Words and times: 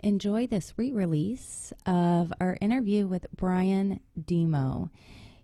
enjoy 0.00 0.46
this 0.46 0.74
re 0.76 0.92
release 0.92 1.72
of 1.84 2.32
our 2.40 2.58
interview 2.60 3.06
with 3.06 3.26
Brian 3.34 4.00
Demo. 4.22 4.90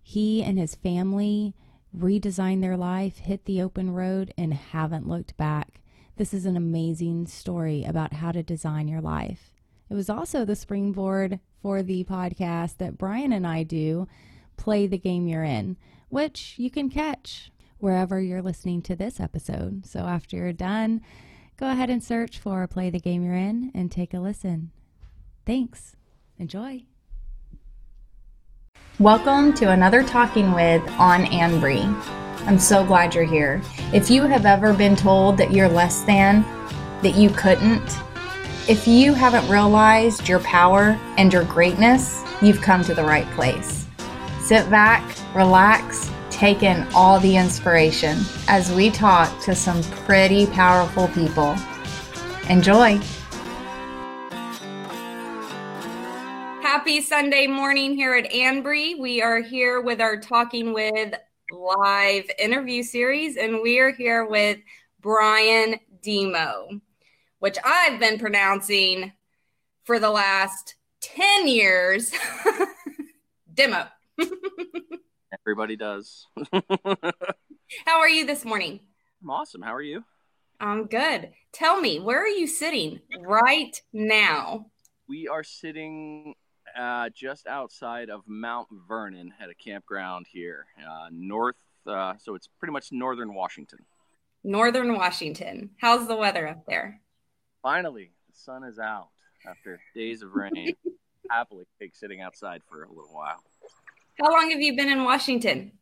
He 0.02 0.42
and 0.42 0.58
his 0.58 0.74
family 0.74 1.54
redesigned 1.96 2.60
their 2.60 2.76
life, 2.76 3.18
hit 3.18 3.44
the 3.44 3.62
open 3.62 3.90
road, 3.92 4.32
and 4.36 4.54
haven't 4.54 5.08
looked 5.08 5.36
back. 5.36 5.80
This 6.16 6.34
is 6.34 6.46
an 6.46 6.56
amazing 6.56 7.26
story 7.26 7.84
about 7.84 8.14
how 8.14 8.32
to 8.32 8.42
design 8.42 8.88
your 8.88 9.00
life. 9.00 9.52
It 9.90 9.94
was 9.94 10.10
also 10.10 10.44
the 10.44 10.56
springboard 10.56 11.40
for 11.60 11.82
the 11.82 12.04
podcast 12.04 12.78
that 12.78 12.98
Brian 12.98 13.32
and 13.32 13.46
I 13.46 13.62
do, 13.62 14.08
Play 14.56 14.86
the 14.86 14.98
Game 14.98 15.26
You're 15.26 15.44
In, 15.44 15.76
which 16.08 16.54
you 16.58 16.70
can 16.70 16.88
catch 16.88 17.50
wherever 17.78 18.20
you're 18.20 18.42
listening 18.42 18.80
to 18.82 18.96
this 18.96 19.18
episode. 19.20 19.86
So 19.86 20.00
after 20.00 20.36
you're 20.36 20.52
done, 20.52 21.02
go 21.56 21.70
ahead 21.70 21.90
and 21.90 22.02
search 22.02 22.38
for 22.38 22.66
Play 22.66 22.90
the 22.90 22.98
Game 22.98 23.24
You're 23.24 23.34
In 23.34 23.70
and 23.74 23.90
take 23.90 24.14
a 24.14 24.18
listen. 24.18 24.70
Thanks. 25.46 25.96
Enjoy. 26.38 26.82
Welcome 28.98 29.52
to 29.54 29.70
another 29.70 30.02
Talking 30.02 30.52
With 30.52 30.82
on 30.92 31.24
Anbree. 31.26 31.84
I'm 32.46 32.58
so 32.58 32.84
glad 32.84 33.14
you're 33.14 33.24
here. 33.24 33.62
If 33.92 34.10
you 34.10 34.22
have 34.22 34.46
ever 34.46 34.72
been 34.72 34.96
told 34.96 35.36
that 35.38 35.52
you're 35.52 35.68
less 35.68 36.02
than, 36.02 36.42
that 37.02 37.14
you 37.16 37.30
couldn't, 37.30 37.98
if 38.68 38.86
you 38.86 39.12
haven't 39.12 39.48
realized 39.48 40.28
your 40.28 40.40
power 40.40 40.98
and 41.18 41.32
your 41.32 41.44
greatness, 41.44 42.22
you've 42.40 42.60
come 42.60 42.84
to 42.84 42.94
the 42.94 43.02
right 43.02 43.28
place. 43.32 43.86
Sit 44.40 44.68
back, 44.70 45.02
relax, 45.34 46.10
take 46.32 46.62
in 46.62 46.86
all 46.94 47.20
the 47.20 47.36
inspiration 47.36 48.18
as 48.48 48.72
we 48.72 48.90
talk 48.90 49.40
to 49.42 49.54
some 49.54 49.82
pretty 50.06 50.46
powerful 50.46 51.06
people. 51.08 51.54
Enjoy. 52.48 52.98
Happy 56.62 57.00
Sunday 57.00 57.46
morning 57.46 57.94
here 57.94 58.14
at 58.14 58.30
Anbree. 58.32 58.98
We 58.98 59.22
are 59.22 59.40
here 59.40 59.80
with 59.80 60.00
our 60.00 60.16
Talking 60.16 60.72
with 60.72 61.14
live 61.52 62.28
interview 62.38 62.82
series, 62.82 63.36
and 63.36 63.60
we 63.62 63.78
are 63.78 63.92
here 63.92 64.24
with 64.24 64.58
Brian 65.00 65.78
Demo, 66.02 66.80
which 67.38 67.58
I've 67.64 68.00
been 68.00 68.18
pronouncing 68.18 69.12
for 69.84 69.98
the 69.98 70.10
last 70.10 70.76
10 71.02 71.46
years. 71.46 72.12
Demo. 73.54 73.86
Everybody 75.40 75.76
does. 75.76 76.26
How 76.52 78.00
are 78.00 78.08
you 78.08 78.26
this 78.26 78.44
morning? 78.44 78.80
I'm 79.22 79.30
awesome. 79.30 79.62
How 79.62 79.74
are 79.74 79.82
you? 79.82 80.04
I'm 80.60 80.86
good. 80.86 81.30
Tell 81.52 81.80
me, 81.80 81.98
where 82.00 82.22
are 82.22 82.28
you 82.28 82.46
sitting 82.46 83.00
right 83.18 83.80
now? 83.92 84.66
We 85.08 85.28
are 85.28 85.42
sitting 85.42 86.34
uh, 86.78 87.08
just 87.14 87.46
outside 87.46 88.10
of 88.10 88.22
Mount 88.26 88.68
Vernon 88.86 89.32
at 89.40 89.48
a 89.48 89.54
campground 89.54 90.26
here, 90.30 90.66
uh, 90.78 91.08
north. 91.10 91.56
Uh, 91.86 92.14
so 92.18 92.34
it's 92.34 92.48
pretty 92.58 92.72
much 92.72 92.92
northern 92.92 93.34
Washington. 93.34 93.78
Northern 94.44 94.94
Washington. 94.96 95.70
How's 95.78 96.06
the 96.08 96.16
weather 96.16 96.46
up 96.46 96.66
there? 96.66 97.00
Finally, 97.62 98.10
the 98.28 98.36
sun 98.36 98.64
is 98.64 98.78
out 98.78 99.08
after 99.48 99.80
days 99.94 100.22
of 100.22 100.34
rain. 100.34 100.74
Happily 101.30 101.64
take 101.80 101.96
sitting 101.96 102.20
outside 102.20 102.60
for 102.68 102.82
a 102.82 102.88
little 102.88 103.12
while. 103.12 103.42
How 104.20 104.30
long 104.30 104.50
have 104.50 104.60
you 104.60 104.76
been 104.76 104.88
in 104.88 105.04
Washington? 105.04 105.72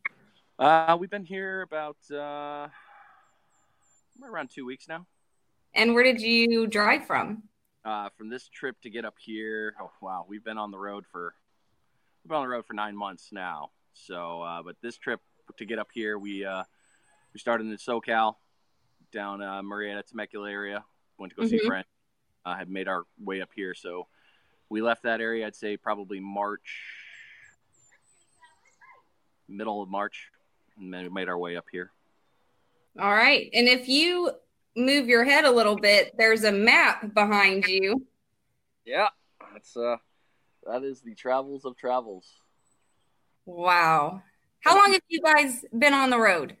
Uh, 0.57 0.95
we've 0.99 1.09
been 1.09 1.25
here 1.25 1.61
about 1.61 1.97
uh, 2.09 2.67
around 4.23 4.49
two 4.49 4.65
weeks 4.65 4.87
now. 4.87 5.05
And 5.73 5.93
where 5.93 6.03
did 6.03 6.21
you 6.21 6.67
drive 6.67 7.05
from? 7.05 7.43
Uh, 7.83 8.09
from 8.17 8.29
this 8.29 8.47
trip 8.47 8.79
to 8.81 8.89
get 8.89 9.05
up 9.05 9.15
here, 9.19 9.73
oh 9.81 9.91
wow, 10.01 10.25
we've 10.27 10.43
been 10.43 10.57
on 10.57 10.71
the 10.71 10.77
road 10.77 11.05
for 11.11 11.33
we've 12.23 12.29
been 12.29 12.37
on 12.37 12.43
the 12.43 12.49
road 12.49 12.65
for 12.65 12.73
nine 12.73 12.95
months 12.95 13.29
now. 13.31 13.71
So, 13.93 14.41
uh, 14.43 14.61
but 14.63 14.75
this 14.81 14.97
trip 14.97 15.19
to 15.57 15.65
get 15.65 15.79
up 15.79 15.89
here, 15.93 16.17
we 16.17 16.45
uh, 16.45 16.63
we 17.33 17.39
started 17.39 17.67
in 17.67 17.75
SoCal, 17.75 18.35
down 19.11 19.41
uh, 19.41 19.61
Murrieta, 19.61 20.05
Temecula 20.05 20.49
area. 20.49 20.83
Went 21.17 21.31
to 21.31 21.35
go 21.35 21.41
mm-hmm. 21.43 21.49
see 21.49 21.63
a 21.63 21.67
friend. 21.67 21.85
Uh, 22.45 22.55
had 22.55 22.69
made 22.69 22.87
our 22.87 23.03
way 23.23 23.41
up 23.41 23.49
here, 23.55 23.73
so 23.73 24.07
we 24.69 24.81
left 24.81 25.03
that 25.03 25.21
area. 25.21 25.45
I'd 25.45 25.55
say 25.55 25.77
probably 25.77 26.19
March, 26.19 27.00
middle 29.51 29.81
of 29.81 29.89
March, 29.89 30.29
and 30.77 30.93
then 30.93 31.03
we 31.03 31.09
made 31.09 31.29
our 31.29 31.37
way 31.37 31.55
up 31.57 31.65
here. 31.71 31.91
All 32.99 33.11
right, 33.11 33.49
and 33.53 33.67
if 33.67 33.87
you 33.87 34.31
move 34.75 35.07
your 35.07 35.23
head 35.23 35.45
a 35.45 35.51
little 35.51 35.75
bit, 35.75 36.13
there's 36.17 36.43
a 36.43 36.51
map 36.51 37.13
behind 37.13 37.65
you. 37.67 38.05
Yeah, 38.85 39.09
that's 39.53 39.75
uh, 39.77 39.97
that 40.65 40.83
is 40.83 41.01
the 41.01 41.15
travels 41.15 41.65
of 41.65 41.77
travels. 41.77 42.27
Wow. 43.45 44.21
How 44.59 44.77
long 44.77 44.93
have 44.93 45.01
you 45.07 45.21
guys 45.21 45.65
been 45.77 45.93
on 45.93 46.09
the 46.11 46.19
road? 46.19 46.55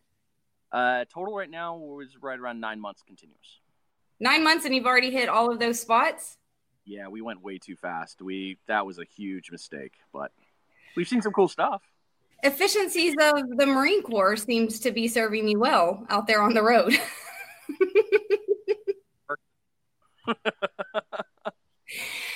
Uh, 0.71 1.05
total 1.13 1.35
right 1.35 1.49
now 1.49 1.75
was 1.75 2.17
right 2.21 2.39
around 2.39 2.59
nine 2.59 2.79
months 2.79 3.03
continuous. 3.05 3.59
Nine 4.19 4.43
months, 4.43 4.65
and 4.65 4.73
you've 4.73 4.85
already 4.85 5.11
hit 5.11 5.29
all 5.29 5.51
of 5.51 5.59
those 5.59 5.79
spots. 5.79 6.37
Yeah, 6.85 7.07
we 7.07 7.21
went 7.21 7.43
way 7.43 7.57
too 7.57 7.75
fast. 7.75 8.21
We 8.21 8.57
that 8.67 8.85
was 8.85 8.97
a 8.97 9.03
huge 9.03 9.51
mistake, 9.51 9.93
but 10.11 10.31
we've 10.95 11.07
seen 11.07 11.21
some 11.21 11.33
cool 11.33 11.47
stuff. 11.47 11.81
Efficiencies 12.43 13.15
of 13.21 13.57
the 13.57 13.65
Marine 13.65 14.01
Corps 14.03 14.35
seems 14.35 14.79
to 14.81 14.91
be 14.91 15.07
serving 15.07 15.47
you 15.47 15.59
well 15.59 16.05
out 16.09 16.27
there 16.27 16.41
on 16.41 16.53
the 16.53 16.63
road. 16.63 16.93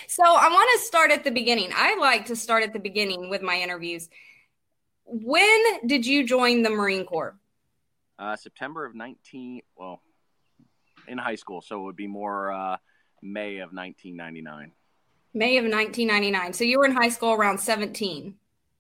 so 0.07 0.23
I 0.23 0.49
want 0.49 0.69
to 0.79 0.85
start 0.85 1.11
at 1.11 1.23
the 1.23 1.31
beginning. 1.31 1.71
I 1.73 1.95
like 1.95 2.25
to 2.27 2.35
start 2.35 2.63
at 2.63 2.73
the 2.73 2.79
beginning 2.79 3.29
with 3.29 3.41
my 3.41 3.59
interviews. 3.59 4.09
When 5.05 5.87
did 5.87 6.05
you 6.05 6.23
join 6.23 6.61
the 6.61 6.69
Marine 6.69 7.05
Corps? 7.05 7.35
Uh, 8.17 8.35
September 8.35 8.85
of 8.85 8.95
19, 8.95 9.61
well, 9.75 10.01
in 11.07 11.17
high 11.17 11.35
school. 11.35 11.61
So 11.61 11.79
it 11.81 11.83
would 11.83 11.95
be 11.95 12.07
more 12.07 12.51
uh, 12.51 12.77
May 13.21 13.57
of 13.57 13.73
1999. 13.73 14.71
May 15.33 15.57
of 15.57 15.65
1999. 15.65 16.53
So 16.53 16.63
you 16.63 16.79
were 16.79 16.85
in 16.85 16.93
high 16.93 17.09
school 17.09 17.33
around 17.33 17.59
17. 17.59 18.35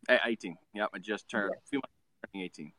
18. 0.09 0.55
Yep. 0.73 0.89
I 0.93 0.99
just 0.99 1.29
turned 1.29 1.51
a 1.53 1.69
few 1.69 1.79
months 1.79 1.93
turning 2.33 2.45
18 2.45 2.71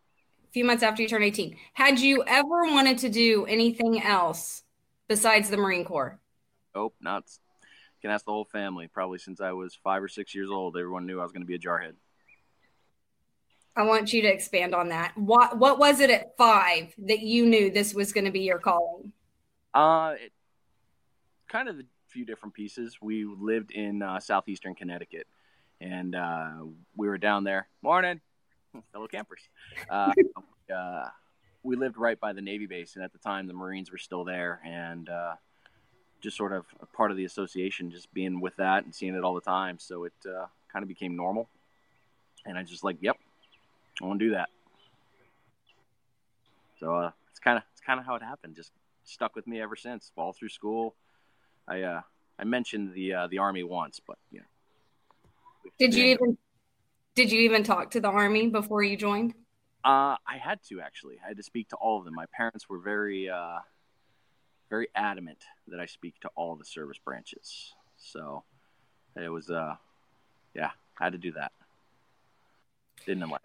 few 0.56 0.64
months 0.64 0.82
after 0.82 1.02
you 1.02 1.08
turned 1.08 1.22
18. 1.22 1.54
Had 1.74 2.00
you 2.00 2.24
ever 2.26 2.64
wanted 2.64 2.96
to 3.00 3.10
do 3.10 3.44
anything 3.44 4.02
else 4.02 4.62
besides 5.06 5.50
the 5.50 5.58
Marine 5.58 5.84
Corps? 5.84 6.18
Nope, 6.74 6.94
not. 6.98 7.24
Can 8.00 8.10
ask 8.10 8.24
the 8.24 8.32
whole 8.32 8.46
family. 8.46 8.88
Probably 8.88 9.18
since 9.18 9.42
I 9.42 9.52
was 9.52 9.74
five 9.74 10.02
or 10.02 10.08
six 10.08 10.34
years 10.34 10.48
old, 10.48 10.78
everyone 10.78 11.04
knew 11.04 11.20
I 11.20 11.24
was 11.24 11.32
going 11.32 11.42
to 11.42 11.46
be 11.46 11.56
a 11.56 11.58
jarhead. 11.58 11.92
I 13.76 13.82
want 13.82 14.14
you 14.14 14.22
to 14.22 14.28
expand 14.28 14.74
on 14.74 14.88
that. 14.88 15.12
What 15.18 15.58
What 15.58 15.78
was 15.78 16.00
it 16.00 16.08
at 16.08 16.38
five 16.38 16.94
that 17.04 17.20
you 17.20 17.44
knew 17.44 17.70
this 17.70 17.92
was 17.92 18.14
going 18.14 18.24
to 18.24 18.30
be 18.30 18.40
your 18.40 18.58
calling? 18.58 19.12
Uh, 19.74 20.14
it, 20.18 20.32
kind 21.48 21.68
of 21.68 21.78
a 21.78 21.82
few 22.08 22.24
different 22.24 22.54
pieces. 22.54 22.96
We 23.02 23.26
lived 23.26 23.72
in 23.72 24.00
uh, 24.00 24.20
southeastern 24.20 24.74
Connecticut, 24.74 25.26
and 25.80 26.14
uh, 26.14 26.50
we 26.96 27.08
were 27.08 27.18
down 27.18 27.44
there. 27.44 27.68
Morning 27.82 28.20
fellow 28.92 29.06
campers. 29.06 29.40
Uh, 29.88 30.12
uh, 30.74 31.08
we 31.62 31.76
lived 31.76 31.96
right 31.96 32.18
by 32.18 32.32
the 32.32 32.40
Navy 32.40 32.66
base, 32.66 32.96
and 32.96 33.04
at 33.04 33.12
the 33.12 33.18
time 33.18 33.46
the 33.46 33.52
Marines 33.52 33.90
were 33.90 33.98
still 33.98 34.24
there, 34.24 34.60
and 34.64 35.08
uh, 35.08 35.34
just 36.20 36.36
sort 36.36 36.52
of 36.52 36.64
a 36.80 36.86
part 36.86 37.10
of 37.10 37.16
the 37.16 37.24
association, 37.24 37.90
just 37.90 38.12
being 38.14 38.40
with 38.40 38.56
that 38.56 38.84
and 38.84 38.94
seeing 38.94 39.14
it 39.14 39.24
all 39.24 39.34
the 39.34 39.40
time. 39.40 39.78
So 39.78 40.04
it 40.04 40.12
uh, 40.26 40.46
kind 40.72 40.82
of 40.82 40.88
became 40.88 41.16
normal, 41.16 41.48
and 42.44 42.56
I 42.56 42.62
just 42.62 42.84
like, 42.84 42.98
yep, 43.00 43.16
I 44.00 44.06
want 44.06 44.20
to 44.20 44.26
do 44.26 44.32
that. 44.32 44.48
So 46.78 46.94
uh, 46.94 47.10
it's 47.30 47.40
kind 47.40 47.56
of 47.56 47.64
it's 47.72 47.80
kind 47.80 47.98
of 47.98 48.06
how 48.06 48.14
it 48.14 48.22
happened. 48.22 48.54
Just 48.54 48.72
stuck 49.04 49.34
with 49.34 49.46
me 49.46 49.60
ever 49.60 49.76
since, 49.76 50.12
all 50.16 50.32
through 50.32 50.50
school. 50.50 50.94
I 51.68 52.00
I 52.38 52.44
mentioned 52.44 52.92
the 52.92 53.26
the 53.30 53.38
army 53.38 53.62
once, 53.62 54.00
but 54.06 54.18
you 54.30 54.40
know. 54.40 54.46
Did 55.78 55.94
you 55.94 56.04
even 56.06 56.38
did 57.16 57.32
you 57.32 57.40
even 57.40 57.64
talk 57.64 57.92
to 57.92 58.00
the 58.00 58.08
army 58.08 58.48
before 58.48 58.82
you 58.82 58.96
joined? 58.96 59.34
Uh, 59.84 60.16
I 60.26 60.36
had 60.38 60.60
to 60.68 60.80
actually. 60.80 61.16
I 61.24 61.28
had 61.28 61.36
to 61.38 61.42
speak 61.42 61.68
to 61.70 61.76
all 61.76 61.98
of 61.98 62.04
them. 62.04 62.14
My 62.14 62.26
parents 62.36 62.68
were 62.68 62.78
very, 62.78 63.30
uh, 63.30 63.58
very 64.68 64.88
adamant 64.94 65.38
that 65.68 65.80
I 65.80 65.86
speak 65.86 66.20
to 66.20 66.30
all 66.34 66.56
the 66.56 66.64
service 66.64 66.98
branches. 66.98 67.72
So 67.96 68.44
it 69.16 69.28
was, 69.28 69.48
uh, 69.48 69.76
yeah, 70.54 70.70
I 71.00 71.04
had 71.04 71.12
to 71.12 71.18
do 71.18 71.32
that. 71.32 71.52
Didn't 73.06 73.30
like 73.30 73.40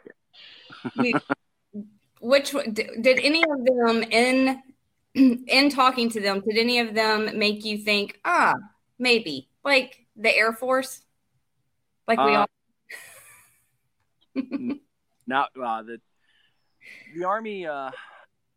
it. 0.98 1.22
Which 2.20 2.52
did 2.52 3.20
any 3.20 3.44
of 3.44 3.66
them 3.66 4.04
in 4.04 4.62
in 5.48 5.70
talking 5.70 6.10
to 6.10 6.20
them? 6.20 6.42
Did 6.42 6.58
any 6.58 6.80
of 6.80 6.94
them 6.94 7.38
make 7.38 7.64
you 7.64 7.78
think, 7.78 8.20
ah, 8.26 8.54
maybe 9.00 9.48
like 9.64 10.06
the 10.16 10.36
Air 10.36 10.54
Force, 10.54 11.02
like 12.08 12.20
we 12.20 12.36
uh, 12.36 12.40
all 12.40 12.48
now 15.28 15.48
uh, 15.62 15.84
the 15.84 16.00
the 17.16 17.24
army 17.24 17.66
uh, 17.66 17.92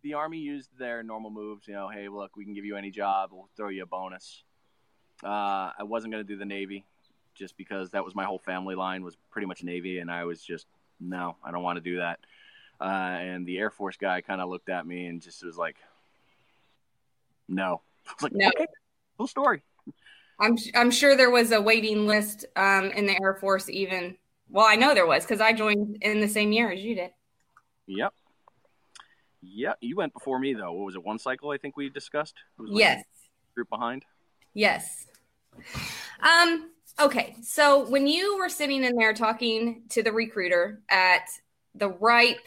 the 0.03 0.15
army 0.15 0.39
used 0.39 0.71
their 0.79 1.03
normal 1.03 1.31
moves. 1.31 1.67
You 1.67 1.75
know, 1.75 1.89
hey, 1.89 2.09
look, 2.09 2.37
we 2.37 2.45
can 2.45 2.55
give 2.55 2.65
you 2.65 2.77
any 2.77 2.91
job. 2.91 3.31
We'll 3.33 3.49
throw 3.57 3.69
you 3.69 3.83
a 3.83 3.87
bonus. 3.87 4.43
Uh, 5.23 5.73
I 5.79 5.83
wasn't 5.83 6.13
going 6.13 6.25
to 6.25 6.29
do 6.29 6.37
the 6.37 6.45
Navy 6.45 6.85
just 7.35 7.57
because 7.57 7.91
that 7.91 8.05
was 8.05 8.15
my 8.15 8.25
whole 8.25 8.39
family 8.39 8.75
line 8.75 9.03
was 9.03 9.17
pretty 9.31 9.47
much 9.47 9.65
Navy, 9.65 9.99
and 9.99 10.11
I 10.11 10.25
was 10.25 10.43
just 10.43 10.67
no, 11.01 11.37
I 11.43 11.51
don't 11.51 11.63
want 11.63 11.77
to 11.77 11.81
do 11.81 11.97
that. 11.97 12.21
Uh, 12.81 12.85
and 12.85 13.47
the 13.47 13.59
Air 13.59 13.71
Force 13.71 13.97
guy 13.97 14.21
kind 14.21 14.41
of 14.41 14.49
looked 14.49 14.69
at 14.69 14.87
me 14.87 15.07
and 15.07 15.21
just 15.21 15.45
was 15.45 15.57
like, 15.57 15.77
"No." 17.49 17.81
I 18.07 18.13
was 18.13 18.23
like, 18.23 18.33
No. 18.35 18.49
"Okay, 18.49 18.67
cool 19.17 19.27
story." 19.27 19.63
I'm 20.41 20.57
I'm 20.75 20.91
sure 20.91 21.17
there 21.17 21.31
was 21.31 21.53
a 21.53 21.61
waiting 21.61 22.07
list 22.07 22.45
um, 22.57 22.91
in 22.91 23.07
the 23.07 23.21
Air 23.23 23.35
Force 23.35 23.69
even. 23.69 24.17
Well, 24.51 24.67
I 24.67 24.77
know 24.77 24.95
there 24.95 25.07
was 25.07 25.25
because 25.25 25.41
I 25.41 25.53
joined 25.53 25.99
in 26.03 26.21
the 26.21 26.29
same 26.29 26.53
year 26.53 26.71
as 26.71 26.81
you 26.81 26.95
did. 26.95 27.11
Yep. 27.87 28.13
Yep. 29.43 29.79
You 29.81 29.97
went 29.97 30.13
before 30.13 30.39
me 30.39 30.55
though. 30.55 30.73
What 30.73 30.87
was 30.87 30.95
it? 30.95 31.05
One 31.05 31.19
cycle 31.19 31.51
I 31.51 31.59
think 31.59 31.77
we 31.77 31.89
discussed. 31.89 32.35
It 32.59 32.63
was 32.63 32.71
like 32.71 32.81
Yes. 32.81 33.05
Group 33.55 33.69
behind. 33.69 34.05
Yes. 34.55 35.07
Um, 36.21 36.71
okay. 37.01 37.37
So 37.43 37.89
when 37.89 38.07
you 38.07 38.39
were 38.39 38.49
sitting 38.49 38.85
in 38.85 38.97
there 38.97 39.15
talking 39.15 39.83
to 39.91 40.03
the 40.03 40.13
recruiter 40.13 40.81
at 40.89 41.29
the 41.75 41.89
ripe, 41.89 42.45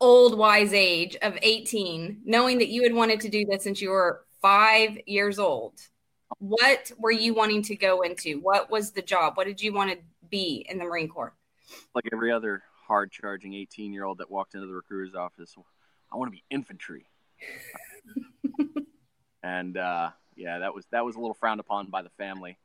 old, 0.00 0.36
wise 0.36 0.72
age 0.72 1.16
of 1.22 1.38
18, 1.42 2.22
knowing 2.24 2.58
that 2.58 2.68
you 2.68 2.82
had 2.82 2.94
wanted 2.94 3.20
to 3.20 3.28
do 3.28 3.44
this 3.44 3.64
since 3.64 3.80
you 3.80 3.90
were 3.90 4.24
five 4.40 4.98
years 5.06 5.38
old, 5.38 5.74
what 6.38 6.92
were 6.98 7.10
you 7.10 7.34
wanting 7.34 7.62
to 7.62 7.76
go 7.76 8.02
into? 8.02 8.38
What 8.40 8.70
was 8.70 8.92
the 8.92 9.02
job? 9.02 9.36
What 9.36 9.46
did 9.46 9.60
you 9.60 9.72
want 9.72 9.90
to 9.92 9.98
be 10.30 10.66
in 10.68 10.78
the 10.78 10.84
Marine 10.84 11.08
Corps? 11.08 11.34
Like 11.94 12.04
every 12.12 12.32
other 12.32 12.62
hard 12.86 13.10
charging 13.10 13.54
18 13.54 13.92
year 13.92 14.04
old 14.04 14.18
that 14.18 14.30
walked 14.30 14.54
into 14.54 14.66
the 14.66 14.72
recruiter's 14.72 15.14
office, 15.14 15.54
I 16.12 16.16
want 16.16 16.28
to 16.28 16.32
be 16.32 16.44
infantry. 16.50 17.06
and 19.42 19.76
uh, 19.76 20.10
yeah, 20.36 20.58
that 20.58 20.74
was 20.74 20.86
that 20.90 21.04
was 21.04 21.16
a 21.16 21.20
little 21.20 21.34
frowned 21.34 21.60
upon 21.60 21.90
by 21.90 22.02
the 22.02 22.10
family. 22.10 22.58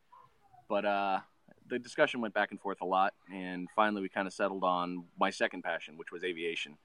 But 0.70 0.86
uh, 0.86 1.20
the 1.68 1.80
discussion 1.80 2.22
went 2.22 2.34
back 2.34 2.52
and 2.52 2.60
forth 2.60 2.82
a 2.82 2.86
lot, 2.86 3.14
and 3.32 3.68
finally 3.76 4.02
we 4.02 4.10
kind 4.10 4.28
of 4.28 4.34
settled 4.34 4.64
on 4.64 5.06
my 5.20 5.30
second 5.30 5.64
passion, 5.64 5.98
which 5.98 6.12
was 6.12 6.24
aviation. 6.24 6.78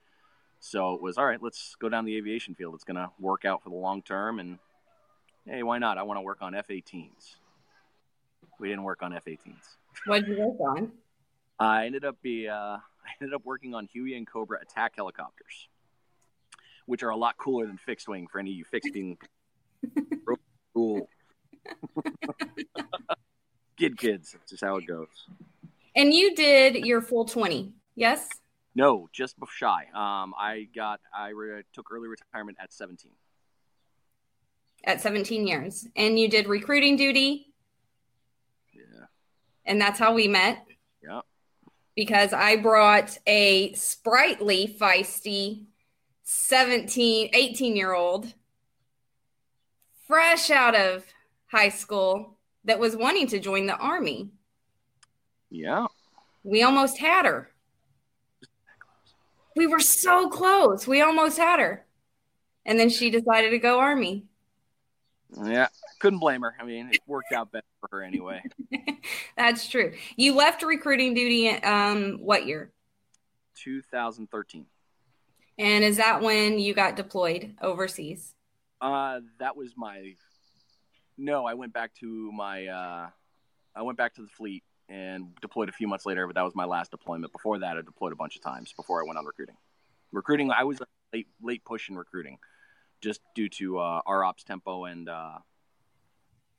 So 0.59 0.93
it 0.93 1.01
was 1.01 1.17
all 1.17 1.25
right. 1.25 1.41
Let's 1.41 1.75
go 1.79 1.87
down 1.87 2.05
the 2.05 2.17
aviation 2.17 2.53
field. 2.53 2.75
It's 2.75 2.83
going 2.83 2.97
to 2.97 3.09
work 3.19 3.45
out 3.45 3.63
for 3.63 3.69
the 3.69 3.75
long 3.75 4.01
term, 4.01 4.39
and 4.39 4.59
hey, 5.45 5.63
why 5.63 5.77
not? 5.79 5.97
I 5.97 6.03
want 6.03 6.17
to 6.17 6.21
work 6.21 6.41
on 6.41 6.53
F-18s. 6.55 7.35
We 8.59 8.69
didn't 8.69 8.83
work 8.83 9.01
on 9.01 9.13
F-18s. 9.13 9.55
What 10.05 10.25
did 10.25 10.37
you 10.37 10.43
work 10.43 10.59
on? 10.59 10.91
I 11.59 11.85
ended 11.85 12.05
up 12.05 12.21
be 12.21 12.47
uh, 12.47 12.53
I 12.55 12.79
ended 13.21 13.33
up 13.33 13.45
working 13.45 13.75
on 13.75 13.87
Huey 13.87 14.15
and 14.15 14.27
Cobra 14.27 14.59
attack 14.61 14.93
helicopters, 14.95 15.67
which 16.85 17.03
are 17.03 17.09
a 17.09 17.17
lot 17.17 17.37
cooler 17.37 17.65
than 17.65 17.77
fixed 17.77 18.07
wing 18.07 18.27
for 18.31 18.39
any 18.39 18.51
of 18.51 18.57
you 18.57 18.65
fixed 18.65 18.93
wing. 18.93 19.17
cool. 20.73 21.09
Kid 23.77 23.97
kids, 23.97 24.31
that's 24.33 24.51
just 24.51 24.63
how 24.63 24.77
it 24.77 24.85
goes. 24.85 25.07
And 25.95 26.13
you 26.13 26.35
did 26.35 26.75
your 26.85 27.01
full 27.01 27.25
20. 27.25 27.73
Yes? 27.95 28.29
No, 28.75 29.09
just 29.11 29.35
shy. 29.51 29.85
Um, 29.93 30.33
I 30.37 30.67
got 30.75 30.99
I 31.13 31.29
re- 31.29 31.63
took 31.73 31.87
early 31.91 32.07
retirement 32.07 32.57
at 32.61 32.71
17. 32.71 33.11
At 34.83 35.01
17 35.01 35.45
years. 35.47 35.87
And 35.95 36.17
you 36.19 36.29
did 36.29 36.47
recruiting 36.47 36.95
duty. 36.95 37.53
Yeah. 38.73 39.05
And 39.65 39.79
that's 39.79 39.99
how 39.99 40.13
we 40.13 40.27
met. 40.27 40.65
Yeah. 41.03 41.21
because 41.95 42.31
I 42.33 42.55
brought 42.55 43.17
a 43.27 43.73
sprightly, 43.73 44.73
feisty 44.79 45.65
17, 46.23 47.31
18 47.33 47.75
year 47.75 47.93
old 47.93 48.33
fresh 50.07 50.49
out 50.49 50.75
of 50.75 51.03
high 51.47 51.69
school 51.69 52.37
that 52.65 52.79
was 52.79 52.95
wanting 52.95 53.27
to 53.27 53.39
join 53.39 53.65
the 53.65 53.75
army. 53.75 54.29
Yeah. 55.49 55.87
We 56.43 56.63
almost 56.63 56.97
had 56.99 57.25
her. 57.25 57.51
We 59.55 59.67
were 59.67 59.79
so 59.79 60.29
close. 60.29 60.87
We 60.87 61.01
almost 61.01 61.37
had 61.37 61.59
her. 61.59 61.85
And 62.65 62.79
then 62.79 62.89
she 62.89 63.09
decided 63.09 63.49
to 63.49 63.59
go 63.59 63.79
army. 63.79 64.25
Yeah. 65.43 65.67
Couldn't 65.99 66.19
blame 66.19 66.41
her. 66.41 66.55
I 66.59 66.63
mean, 66.63 66.89
it 66.91 67.01
worked 67.05 67.31
out 67.33 67.51
better 67.51 67.65
for 67.79 67.89
her 67.91 68.03
anyway. 68.03 68.41
That's 69.37 69.67
true. 69.67 69.93
You 70.15 70.35
left 70.35 70.63
recruiting 70.63 71.13
duty 71.13 71.49
um 71.49 72.19
what 72.19 72.45
year? 72.47 72.71
2013. 73.55 74.65
And 75.57 75.83
is 75.83 75.97
that 75.97 76.21
when 76.21 76.57
you 76.57 76.73
got 76.73 76.95
deployed 76.95 77.55
overseas? 77.61 78.33
Uh, 78.81 79.19
that 79.39 79.57
was 79.57 79.73
my. 79.75 80.15
No, 81.17 81.45
I 81.45 81.53
went 81.53 81.73
back 81.73 81.93
to 81.95 82.31
my. 82.31 82.67
Uh, 82.67 83.09
I 83.75 83.81
went 83.81 83.97
back 83.97 84.15
to 84.15 84.21
the 84.21 84.29
fleet 84.29 84.63
and 84.87 85.35
deployed 85.41 85.69
a 85.69 85.73
few 85.73 85.87
months 85.87 86.05
later, 86.05 86.25
but 86.25 86.35
that 86.35 86.43
was 86.43 86.55
my 86.55 86.65
last 86.65 86.91
deployment. 86.91 87.33
Before 87.33 87.59
that, 87.59 87.77
I 87.77 87.81
deployed 87.81 88.13
a 88.13 88.15
bunch 88.15 88.37
of 88.37 88.41
times 88.41 88.73
before 88.73 89.01
I 89.01 89.05
went 89.05 89.19
on 89.19 89.25
recruiting. 89.25 89.57
Recruiting, 90.11 90.49
I 90.49 90.63
was 90.63 90.81
late 91.13 91.27
late 91.41 91.63
push 91.65 91.89
in 91.89 91.95
recruiting, 91.97 92.39
just 93.01 93.21
due 93.35 93.49
to 93.49 93.79
uh, 93.79 94.01
our 94.05 94.23
ops 94.23 94.43
tempo 94.43 94.85
and 94.85 95.09
uh, 95.09 95.37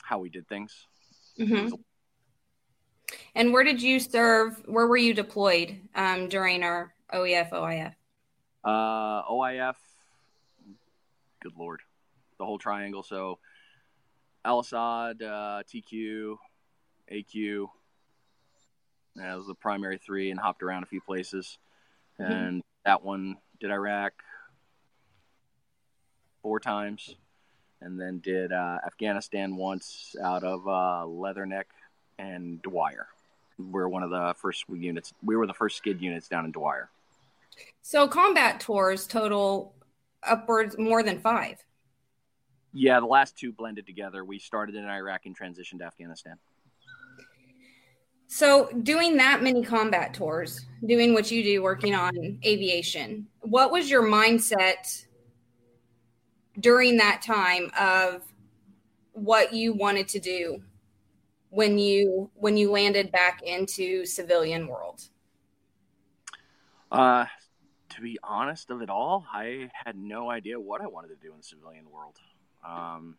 how 0.03 0.19
we 0.19 0.29
did 0.29 0.49
things. 0.49 0.87
Mhm. 1.39 1.73
And 3.35 3.53
where 3.53 3.65
did 3.65 3.83
you 3.83 3.99
serve? 3.99 4.63
Where 4.67 4.87
were 4.87 4.97
you 4.97 5.15
deployed 5.15 5.81
um, 5.95 6.29
during 6.29 6.63
our 6.63 6.95
OEF 7.13 7.51
OIF? 7.51 7.95
Uh, 8.63 9.23
OIF, 9.25 9.77
good 11.41 11.57
lord, 11.57 11.81
the 12.39 12.45
whole 12.45 12.59
triangle. 12.59 13.03
So, 13.03 13.39
Al 14.45 14.61
Asad, 14.61 15.23
uh, 15.23 15.63
TQ, 15.67 16.37
AQ. 17.11 17.71
That 19.17 19.37
was 19.37 19.47
the 19.47 19.55
primary 19.55 19.99
three, 19.99 20.31
and 20.31 20.39
hopped 20.39 20.63
around 20.63 20.83
a 20.83 20.87
few 20.87 21.01
places. 21.01 21.59
Mhm. 22.19 22.31
And 22.31 22.63
that 22.85 23.03
one 23.03 23.37
did 23.59 23.71
Iraq 23.71 24.13
four 26.43 26.61
times, 26.61 27.15
and 27.81 28.01
then 28.01 28.19
did 28.19 28.53
uh, 28.53 28.79
Afghanistan 28.87 29.57
once 29.57 30.15
out 30.23 30.45
of 30.45 30.67
uh, 30.67 31.05
Leatherneck 31.07 31.65
and 32.19 32.61
Dwyer. 32.63 33.07
We're 33.59 33.89
one 33.89 34.03
of 34.03 34.11
the 34.11 34.35
first 34.39 34.65
units. 34.69 35.13
We 35.23 35.37
were 35.37 35.47
the 35.47 35.55
first 35.55 35.77
skid 35.77 36.01
units 36.01 36.29
down 36.29 36.45
in 36.45 36.53
Dwyer. 36.53 36.89
So 37.83 38.09
combat 38.09 38.61
tours 38.61 39.07
total 39.07 39.75
upwards 40.23 40.79
more 40.79 41.03
than 41.03 41.21
five. 41.21 41.63
Yeah, 42.73 43.01
the 43.01 43.07
last 43.07 43.37
two 43.37 43.53
blended 43.53 43.87
together. 43.87 44.25
We 44.25 44.39
started 44.39 44.77
in 44.77 44.85
Iraq 44.85 45.27
and 45.27 45.37
transitioned 45.37 45.79
to 45.79 45.85
Afghanistan. 45.85 46.37
So 48.29 48.71
doing 48.85 49.17
that 49.17 49.43
many 49.43 49.65
combat 49.65 50.15
tours, 50.15 50.65
doing 50.87 51.13
what 51.15 51.33
you 51.33 51.43
do, 51.43 51.63
working 51.63 51.97
on 51.97 52.39
aviation, 52.45 53.27
what 53.41 53.73
was 53.73 53.91
your 53.91 54.05
mindset 54.05 55.05
during 56.61 56.99
that 56.99 57.23
time 57.23 57.71
of 57.79 58.23
what 59.13 59.53
you 59.53 59.73
wanted 59.73 60.09
to 60.09 60.21
do 60.21 60.63
when 61.51 61.79
you 61.79 62.31
when 62.35 62.57
you 62.57 62.71
landed 62.71 63.11
back 63.11 63.43
into 63.43 64.05
civilian 64.07 64.69
world? 64.69 65.03
Uh, 66.93 67.25
to 67.91 68.01
be 68.01 68.19
honest, 68.23 68.71
of 68.71 68.83
it 68.83 68.91
all, 68.91 69.27
I 69.33 69.71
had 69.73 69.97
no 69.97 70.31
idea 70.31 70.59
what 70.59 70.81
I 70.81 70.87
wanted 70.87 71.09
to 71.09 71.17
do 71.17 71.33
in 71.33 71.39
the 71.39 71.43
civilian 71.43 71.91
world. 71.91 72.17
Um, 72.67 73.17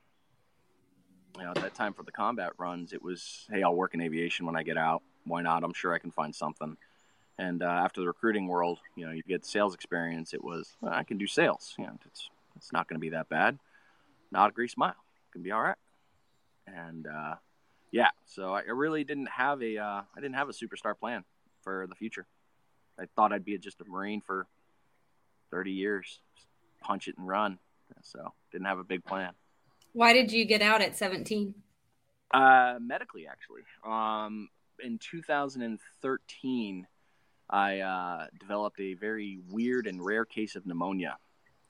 you 1.38 1.44
know, 1.44 1.52
at 1.52 1.56
that 1.58 1.74
time 1.74 1.94
for 1.94 2.04
the 2.04 2.12
combat 2.12 2.52
runs, 2.58 2.94
it 2.94 3.02
was, 3.02 3.48
hey, 3.50 3.64
I'll 3.64 3.76
work 3.76 3.94
in 3.94 4.02
aviation 4.02 4.46
when 4.46 4.56
I 4.56 4.64
get 4.64 4.78
out. 4.78 5.02
Why 5.26 5.42
not? 5.42 5.64
I'm 5.64 5.74
sure 5.74 5.94
I 5.94 6.00
can 6.00 6.12
find 6.12 6.36
something. 6.36 6.76
And 7.38 7.64
uh, 7.64 7.68
after 7.68 8.02
the 8.02 8.08
recruiting 8.08 8.48
world, 8.48 8.80
you 8.96 9.06
know, 9.06 9.12
you 9.12 9.24
get 9.24 9.46
sales 9.46 9.74
experience. 9.74 10.34
It 10.34 10.44
was, 10.44 10.76
well, 10.82 10.94
I 10.94 11.04
can 11.04 11.18
do 11.18 11.28
sales. 11.28 11.74
You 11.78 11.86
know, 11.86 11.98
it's 12.06 12.30
it's 12.56 12.74
not 12.74 12.88
going 12.88 12.96
to 12.96 13.02
be 13.02 13.10
that 13.10 13.30
bad. 13.30 13.58
Not 14.32 14.50
a 14.50 14.54
grease 14.54 14.74
smile. 14.74 14.96
Can 15.32 15.42
be 15.42 15.52
all 15.52 15.62
right. 15.62 15.78
And 16.68 17.08
uh, 17.08 17.36
yeah, 17.92 18.10
so 18.26 18.54
I 18.54 18.62
really 18.62 19.04
didn't 19.04 19.30
have 19.30 19.62
a 19.62 19.78
uh, 19.78 20.02
I 20.16 20.22
didn't 20.22 20.36
have 20.36 20.50
a 20.50 20.54
superstar 20.54 20.98
plan 20.98 21.24
for 21.64 21.86
the 21.88 21.96
future. 21.96 22.26
I 23.00 23.06
thought 23.16 23.34
I'd 23.34 23.46
be 23.46 23.58
just 23.58 23.82
a 23.82 23.86
Marine 23.86 24.22
for 24.22 24.48
30 25.52 25.72
years, 25.72 26.20
just 26.36 26.48
punch 26.82 27.08
it 27.08 27.18
and 27.18 27.28
run. 27.28 27.60
So 28.04 28.34
didn't 28.52 28.68
have 28.68 28.80
a 28.80 28.84
big 28.84 29.04
plan. 29.04 29.34
Why 29.94 30.14
did 30.14 30.32
you 30.32 30.46
get 30.46 30.62
out 30.62 30.82
at 30.82 30.98
17? 30.98 31.54
Uh, 32.34 32.76
medically, 32.80 33.28
actually. 33.28 33.62
Um, 33.86 34.48
in 34.82 34.98
2013, 35.00 36.88
I 37.50 37.80
uh, 37.80 38.28
developed 38.40 38.80
a 38.80 38.94
very 38.94 39.40
weird 39.50 39.88
and 39.88 40.04
rare 40.04 40.24
case 40.24 40.56
of 40.56 40.66
pneumonia, 40.66 41.18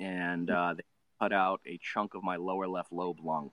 and 0.02 0.50
uh, 0.50 0.74
they 0.74 0.84
cut 1.20 1.32
out 1.32 1.62
a 1.66 1.80
chunk 1.82 2.16
of 2.16 2.24
my 2.24 2.36
lower 2.36 2.68
left 2.68 2.92
lobe 2.92 3.20
lung. 3.24 3.52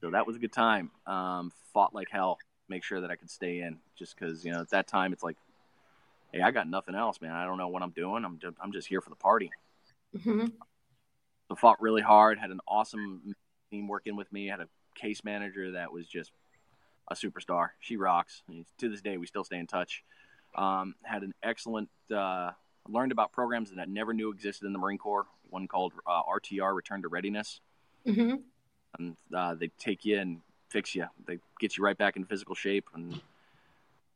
So 0.00 0.10
that 0.10 0.26
was 0.26 0.36
a 0.36 0.38
good 0.38 0.52
time. 0.52 0.90
Um, 1.06 1.52
fought 1.72 1.94
like 1.94 2.08
hell, 2.10 2.38
make 2.68 2.82
sure 2.82 3.00
that 3.00 3.10
I 3.10 3.16
could 3.16 3.30
stay 3.30 3.60
in, 3.60 3.78
just 3.96 4.18
because 4.18 4.44
you 4.44 4.52
know 4.52 4.60
at 4.60 4.70
that 4.70 4.86
time 4.86 5.12
it's 5.12 5.22
like, 5.22 5.36
hey, 6.32 6.40
I 6.40 6.50
got 6.50 6.68
nothing 6.68 6.94
else, 6.94 7.20
man. 7.20 7.32
I 7.32 7.44
don't 7.44 7.58
know 7.58 7.68
what 7.68 7.82
I'm 7.82 7.90
doing. 7.90 8.24
I'm 8.24 8.38
just, 8.38 8.56
I'm 8.60 8.72
just 8.72 8.88
here 8.88 9.00
for 9.00 9.10
the 9.10 9.16
party. 9.16 9.50
Mm-hmm. 10.16 10.46
So 11.48 11.54
fought 11.56 11.80
really 11.80 12.02
hard. 12.02 12.38
Had 12.38 12.50
an 12.50 12.60
awesome 12.66 13.34
team 13.70 13.88
working 13.88 14.16
with 14.16 14.32
me. 14.32 14.46
Had 14.46 14.60
a 14.60 14.68
case 14.94 15.24
manager 15.24 15.72
that 15.72 15.92
was 15.92 16.06
just 16.06 16.30
a 17.10 17.14
superstar. 17.14 17.70
She 17.80 17.96
rocks. 17.96 18.42
I 18.48 18.52
mean, 18.52 18.66
to 18.78 18.88
this 18.88 19.00
day, 19.00 19.16
we 19.16 19.26
still 19.26 19.44
stay 19.44 19.58
in 19.58 19.66
touch. 19.66 20.04
Um, 20.54 20.94
had 21.02 21.22
an 21.22 21.34
excellent, 21.42 21.88
uh, 22.14 22.50
learned 22.88 23.12
about 23.12 23.32
programs 23.32 23.70
that 23.70 23.80
I 23.80 23.84
never 23.84 24.12
knew 24.12 24.30
existed 24.30 24.66
in 24.66 24.72
the 24.72 24.78
Marine 24.78 24.98
Corps. 24.98 25.26
One 25.50 25.68
called 25.68 25.92
uh, 26.06 26.22
RTR, 26.22 26.74
Return 26.74 27.02
to 27.02 27.08
Readiness. 27.08 27.60
Mm-hmm. 28.06 28.36
And 28.98 29.16
uh, 29.34 29.54
they 29.54 29.68
take 29.78 30.04
you 30.04 30.18
and 30.18 30.40
fix 30.68 30.94
you. 30.94 31.06
They 31.26 31.38
get 31.60 31.76
you 31.76 31.84
right 31.84 31.96
back 31.96 32.16
in 32.16 32.24
physical 32.24 32.54
shape. 32.54 32.88
And 32.94 33.20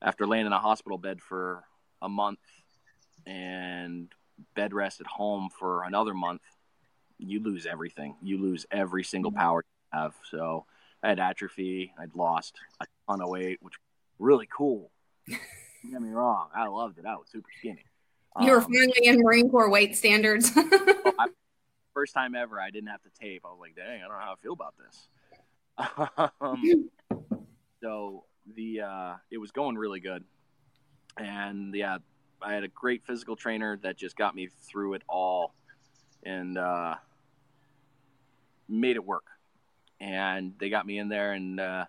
after 0.01 0.27
laying 0.27 0.47
in 0.47 0.53
a 0.53 0.59
hospital 0.59 0.99
bed 0.99 1.21
for 1.21 1.65
a 2.01 2.09
month 2.09 2.41
and 3.27 4.09
bed 4.55 4.73
rest 4.73 5.01
at 5.01 5.07
home 5.07 5.49
for 5.57 5.85
another 5.85 6.15
month, 6.15 6.43
you 7.19 7.41
lose 7.41 7.67
everything. 7.67 8.17
You 8.23 8.39
lose 8.39 8.67
every 8.71 9.05
single 9.05 9.31
mm-hmm. 9.31 9.41
power 9.41 9.65
you 9.65 9.99
have. 9.99 10.15
So 10.31 10.65
I 11.03 11.09
had 11.09 11.21
atrophy. 11.21 11.93
I'd 11.99 12.15
lost 12.15 12.57
a 12.81 12.87
ton 13.09 13.21
of 13.21 13.29
weight, 13.29 13.59
which 13.63 13.75
was 13.75 14.27
really 14.27 14.49
cool. 14.51 14.91
Don't 15.29 15.93
get 15.93 16.01
me 16.01 16.11
wrong. 16.11 16.49
I 16.55 16.69
loved 16.69 16.99
it. 16.99 17.07
I 17.07 17.15
was 17.15 17.29
super 17.31 17.51
skinny. 17.59 17.85
You 18.41 18.51
were 18.51 18.59
um, 18.59 18.65
finally 18.65 18.93
in 19.03 19.21
Marine 19.21 19.51
Corps 19.51 19.69
weight 19.69 19.97
standards. 19.97 20.51
well, 20.57 21.15
I, 21.19 21.27
first 21.93 22.15
time 22.15 22.35
ever, 22.35 22.61
I 22.61 22.71
didn't 22.71 22.89
have 22.89 23.03
to 23.03 23.11
tape. 23.21 23.43
I 23.45 23.49
was 23.49 23.59
like, 23.61 23.77
dang, 23.77 24.01
I 24.01 24.09
don't 24.09 24.13
know 24.13 24.25
how 24.25 24.33
I 24.33 24.37
feel 24.43 24.53
about 24.53 24.75
this. 24.79 25.09
um, 26.41 26.91
so 27.83 28.25
the 28.55 28.81
uh, 28.81 29.15
it 29.31 29.39
was 29.39 29.51
going 29.51 29.77
really 29.77 30.01
good, 30.01 30.25
and 31.17 31.75
yeah, 31.75 31.99
I 32.41 32.55
had 32.55 32.65
a 32.65 32.69
great 32.69 33.05
physical 33.07 33.37
trainer 33.37 33.79
that 33.83 33.97
just 33.97 34.17
got 34.17 34.35
me 34.35 34.49
through 34.63 34.95
it 34.95 35.03
all, 35.09 35.55
and 36.23 36.59
uh, 36.59 36.95
made 38.69 38.97
it 38.97 39.05
work. 39.05 39.25
And 40.01 40.55
they 40.59 40.69
got 40.69 40.85
me 40.85 40.99
in 40.99 41.09
there 41.09 41.33
and 41.33 41.61
uh, 41.61 41.85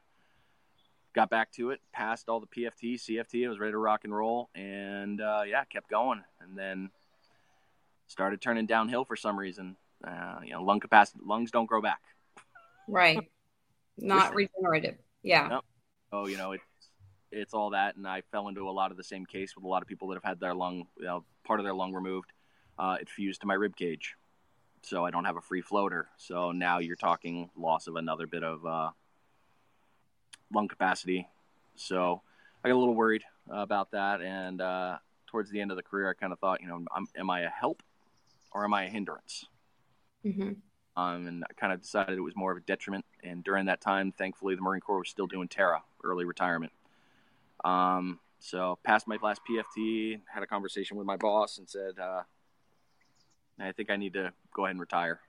got 1.14 1.30
back 1.30 1.52
to 1.54 1.72
it. 1.72 1.80
Passed 1.92 2.30
all 2.30 2.40
the 2.40 2.48
PFT, 2.48 2.96
CFT. 2.96 3.46
I 3.46 3.50
was 3.50 3.60
ready 3.60 3.72
to 3.72 3.78
rock 3.78 4.02
and 4.04 4.16
roll, 4.16 4.50
and 4.56 5.22
uh, 5.22 5.44
yeah, 5.48 5.64
kept 5.66 5.90
going. 5.90 6.24
And 6.42 6.58
then 6.58 6.90
started 8.08 8.42
turning 8.42 8.66
downhill 8.66 9.06
for 9.06 9.16
some 9.16 9.38
reason. 9.38 9.76
Uh, 10.06 10.40
you 10.44 10.52
know, 10.52 10.64
lung 10.64 10.80
capacity, 10.80 11.20
lungs 11.26 11.52
don't 11.52 11.66
grow 11.66 11.82
back. 11.82 12.02
Right. 12.88 13.20
Not 13.98 14.36
regenerative. 14.36 14.96
Yeah. 15.22 15.60
Oh, 16.12 16.28
you 16.28 16.38
know, 16.38 16.52
it's 16.52 16.64
it's 17.32 17.54
all 17.54 17.72
that, 17.72 17.96
and 17.96 18.08
I 18.08 18.22
fell 18.32 18.48
into 18.48 18.70
a 18.70 18.72
lot 18.72 18.92
of 18.92 18.98
the 18.98 19.04
same 19.04 19.26
case 19.26 19.56
with 19.56 19.66
a 19.66 19.68
lot 19.68 19.82
of 19.82 19.88
people 19.88 20.08
that 20.10 20.16
have 20.16 20.24
had 20.24 20.40
their 20.40 20.54
lung, 20.54 20.86
you 20.98 21.06
know, 21.06 21.24
part 21.44 21.60
of 21.60 21.64
their 21.64 21.74
lung 21.74 21.94
removed. 21.94 22.32
Uh, 22.78 22.98
it 23.00 23.10
fused 23.10 23.42
to 23.42 23.48
my 23.48 23.54
rib 23.54 23.76
cage, 23.76 24.16
so 24.84 25.06
I 25.06 25.12
don't 25.12 25.26
have 25.26 25.38
a 25.38 25.42
free 25.42 25.62
floater. 25.62 26.08
So 26.18 26.52
now 26.52 26.80
you're 26.80 26.96
talking 26.96 27.50
loss 27.56 27.88
of 27.88 27.96
another 27.96 28.28
bit 28.28 28.44
of 28.44 28.66
uh, 28.66 28.90
lung 30.54 30.68
capacity. 30.68 31.28
So 31.76 32.22
I 32.64 32.70
got 32.70 32.76
a 32.76 32.78
little 32.78 32.96
worried 32.96 33.24
about 33.50 33.92
that, 33.92 34.22
and 34.22 34.62
uh, 34.62 34.98
towards 35.28 35.50
the 35.50 35.60
end 35.60 35.72
of 35.72 35.78
the 35.78 35.84
career, 35.84 36.10
I 36.10 36.14
kind 36.14 36.32
of 36.32 36.40
thought, 36.40 36.62
you 36.62 36.68
know, 36.68 36.86
I'm, 36.96 37.08
am 37.18 37.30
I 37.30 37.42
a 37.42 37.50
help 37.50 37.82
or 38.52 38.64
am 38.64 38.74
I 38.74 38.84
a 38.84 38.90
hindrance? 38.90 39.46
Mm-hmm. 40.26 40.52
Um, 40.96 41.28
and 41.28 41.44
I 41.50 41.54
kind 41.54 41.74
of 41.74 41.82
decided 41.82 42.18
it 42.18 42.22
was 42.22 42.36
more 42.36 42.52
of 42.52 42.58
a 42.58 42.62
detriment. 42.62 43.04
And 43.24 43.44
during 43.44 43.66
that 43.66 43.82
time, 43.82 44.12
thankfully, 44.12 44.56
the 44.56 44.62
Marine 44.62 44.80
Corps 44.80 45.00
was 45.00 45.10
still 45.10 45.26
doing 45.26 45.48
TERA, 45.48 45.82
early 46.04 46.24
retirement. 46.24 46.72
Um, 47.66 48.20
so 48.40 48.78
passed 48.84 49.08
my 49.08 49.18
last 49.24 49.42
PFT, 49.50 50.20
had 50.32 50.44
a 50.44 50.48
conversation 50.48 50.98
with 50.98 51.08
my 51.08 51.18
boss, 51.18 51.58
and 51.58 51.68
said, 51.68 51.98
uh, 51.98 52.24
"I 53.60 53.72
think 53.72 53.90
I 53.90 53.96
need 53.96 54.14
to 54.14 54.34
go 54.54 54.66
ahead 54.66 54.72
and 54.72 54.80
retire. 54.80 55.22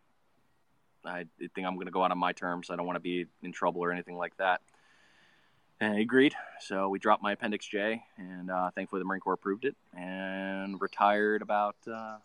I 1.04 1.26
think 1.38 1.66
I'm 1.66 1.74
going 1.74 1.86
to 1.86 1.92
go 1.92 2.02
out 2.02 2.10
on 2.10 2.18
my 2.18 2.32
terms. 2.32 2.70
I 2.70 2.76
don't 2.76 2.86
want 2.86 2.96
to 2.96 3.00
be 3.00 3.26
in 3.42 3.52
trouble 3.52 3.82
or 3.82 3.92
anything 3.92 4.16
like 4.16 4.36
that." 4.38 4.60
And 5.80 5.96
he 5.96 6.02
agreed. 6.02 6.34
So 6.60 6.88
we 6.88 6.98
dropped 6.98 7.22
my 7.22 7.32
Appendix 7.32 7.66
J, 7.66 8.02
and 8.16 8.50
uh, 8.50 8.70
thankfully 8.70 9.00
the 9.00 9.04
Marine 9.04 9.20
Corps 9.20 9.34
approved 9.34 9.64
it, 9.64 9.76
and 9.96 10.80
retired 10.80 11.42
about 11.42 11.76
uh, 11.90 12.16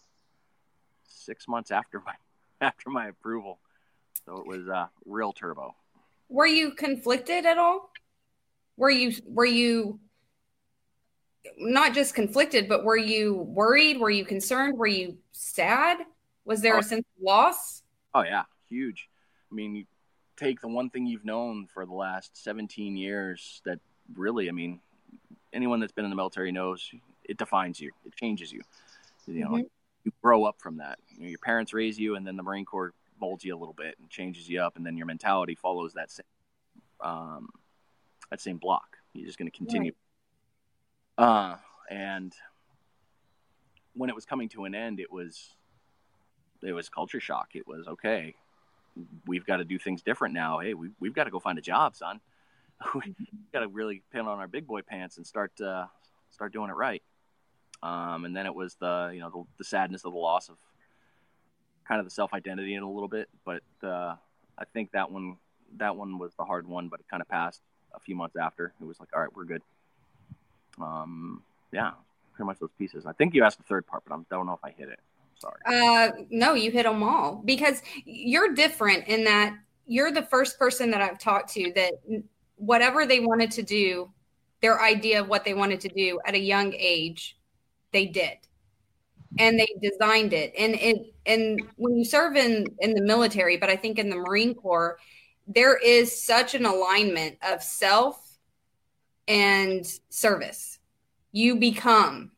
six 1.03 1.47
months 1.47 1.71
after 1.71 2.01
my 2.05 2.13
after 2.61 2.89
my 2.89 3.07
approval. 3.07 3.59
So 4.25 4.37
it 4.37 4.47
was 4.47 4.67
uh, 4.67 4.87
real 5.05 5.33
turbo. 5.33 5.75
Were 6.29 6.47
you 6.47 6.71
conflicted 6.71 7.45
at 7.45 7.57
all? 7.57 7.89
Were 8.77 8.91
you 8.91 9.13
were 9.25 9.45
you 9.45 9.99
not 11.57 11.93
just 11.93 12.13
conflicted, 12.13 12.69
but 12.69 12.83
were 12.83 12.97
you 12.97 13.33
worried? 13.35 13.99
Were 13.99 14.09
you 14.09 14.25
concerned? 14.25 14.77
Were 14.77 14.87
you 14.87 15.17
sad? 15.31 15.97
Was 16.45 16.61
there 16.61 16.75
oh, 16.75 16.79
a 16.79 16.83
sense 16.83 17.05
of 17.17 17.23
loss? 17.23 17.83
Oh 18.13 18.21
yeah, 18.21 18.43
huge. 18.69 19.09
I 19.51 19.55
mean, 19.55 19.75
you 19.75 19.85
take 20.39 20.61
the 20.61 20.67
one 20.67 20.89
thing 20.89 21.05
you've 21.05 21.25
known 21.25 21.67
for 21.73 21.85
the 21.85 21.93
last 21.93 22.41
17 22.43 22.95
years 22.95 23.61
that 23.65 23.79
really, 24.15 24.49
I 24.49 24.51
mean, 24.51 24.79
anyone 25.53 25.79
that's 25.79 25.91
been 25.91 26.05
in 26.05 26.11
the 26.11 26.15
military 26.15 26.51
knows 26.51 26.89
it 27.23 27.37
defines 27.37 27.79
you. 27.79 27.91
It 28.05 28.15
changes 28.15 28.51
you. 28.51 28.61
You 29.27 29.43
know, 29.43 29.49
mm-hmm 29.49 29.67
you 30.03 30.11
grow 30.21 30.45
up 30.45 30.57
from 30.59 30.77
that. 30.77 30.99
You 31.15 31.23
know, 31.23 31.29
your 31.29 31.39
parents 31.39 31.73
raise 31.73 31.99
you, 31.99 32.15
and 32.15 32.25
then 32.25 32.37
the 32.37 32.43
Marine 32.43 32.65
Corps 32.65 32.93
molds 33.19 33.43
you 33.43 33.55
a 33.55 33.57
little 33.57 33.73
bit 33.73 33.95
and 33.99 34.09
changes 34.09 34.49
you 34.49 34.61
up, 34.61 34.77
and 34.77 34.85
then 34.85 34.97
your 34.97 35.05
mentality 35.05 35.55
follows 35.55 35.93
that 35.93 36.11
same 36.11 36.25
um, 37.01 37.49
that 38.29 38.41
same 38.41 38.57
block. 38.57 38.97
You're 39.13 39.25
just 39.25 39.37
going 39.37 39.49
to 39.49 39.57
continue. 39.57 39.93
Right. 41.17 41.25
Uh, 41.25 41.55
and 41.89 42.33
when 43.93 44.09
it 44.09 44.15
was 44.15 44.25
coming 44.25 44.49
to 44.49 44.65
an 44.65 44.75
end, 44.75 44.99
it 44.99 45.11
was 45.11 45.55
it 46.61 46.73
was 46.73 46.89
culture 46.89 47.19
shock. 47.19 47.49
It 47.55 47.67
was 47.67 47.87
okay. 47.87 48.35
We've 49.25 49.45
got 49.45 49.57
to 49.57 49.63
do 49.63 49.77
things 49.79 50.01
different 50.01 50.33
now. 50.33 50.59
Hey, 50.59 50.73
we, 50.73 50.89
we've 50.99 51.13
got 51.13 51.25
to 51.25 51.31
go 51.31 51.39
find 51.39 51.57
a 51.57 51.61
job, 51.61 51.95
son. 51.95 52.19
we've 52.93 53.15
got 53.53 53.61
to 53.61 53.67
really 53.67 54.01
pin 54.11 54.21
on 54.21 54.39
our 54.39 54.47
big 54.47 54.67
boy 54.67 54.81
pants 54.81 55.17
and 55.17 55.25
start 55.25 55.59
uh, 55.61 55.85
start 56.31 56.53
doing 56.53 56.69
it 56.69 56.75
right. 56.75 57.03
Um, 57.81 58.25
and 58.25 58.35
then 58.35 58.45
it 58.45 58.53
was 58.53 58.75
the 58.75 59.11
you 59.13 59.19
know 59.19 59.29
the, 59.29 59.43
the, 59.59 59.63
sadness 59.63 60.03
of 60.03 60.11
the 60.11 60.19
loss 60.19 60.49
of 60.49 60.57
kind 61.87 61.99
of 61.99 62.05
the 62.05 62.11
self 62.11 62.33
identity 62.33 62.75
in 62.75 62.83
a 62.83 62.89
little 62.89 63.07
bit. 63.07 63.29
But 63.45 63.63
uh, 63.83 64.15
I 64.57 64.65
think 64.73 64.91
that 64.91 65.11
one 65.11 65.37
that 65.77 65.95
one 65.95 66.17
was 66.17 66.33
the 66.37 66.43
hard 66.43 66.67
one, 66.67 66.89
but 66.89 66.99
it 66.99 67.05
kind 67.09 67.21
of 67.21 67.29
passed 67.29 67.61
a 67.93 67.99
few 67.99 68.15
months 68.15 68.35
after. 68.35 68.73
It 68.81 68.85
was 68.85 68.99
like, 68.99 69.09
all 69.13 69.21
right, 69.21 69.35
we're 69.35 69.45
good. 69.45 69.61
Um, 70.81 71.43
yeah, 71.71 71.91
pretty 72.33 72.47
much 72.47 72.59
those 72.59 72.71
pieces. 72.77 73.05
I 73.05 73.13
think 73.13 73.33
you 73.33 73.43
asked 73.43 73.57
the 73.57 73.63
third 73.63 73.85
part, 73.85 74.03
but 74.07 74.15
I 74.15 74.19
don't 74.29 74.45
know 74.45 74.53
if 74.53 74.63
I 74.63 74.71
hit 74.71 74.89
it. 74.89 74.99
Sorry. 75.39 75.59
Uh, 75.65 76.11
no, 76.29 76.53
you 76.53 76.71
hit 76.71 76.83
them 76.83 77.01
all 77.01 77.41
because 77.45 77.81
you're 78.05 78.53
different 78.53 79.07
in 79.07 79.23
that 79.23 79.55
you're 79.87 80.11
the 80.11 80.23
first 80.23 80.59
person 80.59 80.91
that 80.91 81.01
I've 81.01 81.17
talked 81.17 81.53
to 81.53 81.71
that 81.73 81.93
whatever 82.55 83.05
they 83.05 83.19
wanted 83.19 83.51
to 83.51 83.63
do, 83.63 84.11
their 84.61 84.81
idea 84.81 85.21
of 85.21 85.29
what 85.29 85.45
they 85.45 85.53
wanted 85.53 85.79
to 85.81 85.89
do 85.89 86.19
at 86.25 86.35
a 86.35 86.39
young 86.39 86.73
age 86.77 87.37
they 87.91 88.05
did. 88.05 88.37
And 89.37 89.57
they 89.59 89.67
designed 89.81 90.33
it. 90.33 90.53
And 90.57 90.75
it 90.75 91.13
and 91.25 91.61
when 91.77 91.97
you 91.97 92.03
serve 92.03 92.35
in 92.35 92.65
in 92.79 92.93
the 92.93 93.01
military 93.01 93.57
but 93.57 93.69
i 93.69 93.75
think 93.75 93.99
in 93.99 94.09
the 94.09 94.15
marine 94.15 94.55
corps 94.55 94.97
there 95.49 95.75
is 95.75 96.23
such 96.23 96.53
an 96.53 96.65
alignment 96.65 97.37
of 97.41 97.61
self 97.61 98.37
and 99.27 99.85
service. 100.09 100.79
You 101.31 101.55
become 101.55 102.31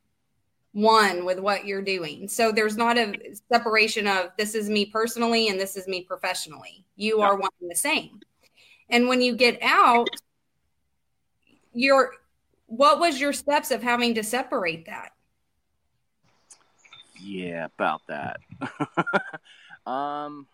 one 0.73 1.25
with 1.25 1.39
what 1.39 1.65
you're 1.65 1.81
doing 1.81 2.27
so 2.27 2.51
there's 2.51 2.77
not 2.77 2.97
a 2.97 3.13
separation 3.51 4.07
of 4.07 4.31
this 4.37 4.55
is 4.55 4.69
me 4.69 4.85
personally 4.85 5.49
and 5.49 5.59
this 5.59 5.75
is 5.75 5.87
me 5.87 6.01
professionally 6.01 6.85
you 6.95 7.19
are 7.21 7.35
one 7.35 7.49
and 7.59 7.69
the 7.69 7.75
same 7.75 8.21
and 8.89 9.07
when 9.07 9.19
you 9.21 9.35
get 9.35 9.57
out 9.61 10.07
your 11.73 12.13
what 12.67 12.99
was 12.99 13.19
your 13.19 13.33
steps 13.33 13.69
of 13.69 13.83
having 13.83 14.15
to 14.15 14.23
separate 14.23 14.85
that 14.85 15.11
yeah, 17.21 17.65
about 17.65 18.01
that. 18.07 18.39
um, 19.89 20.47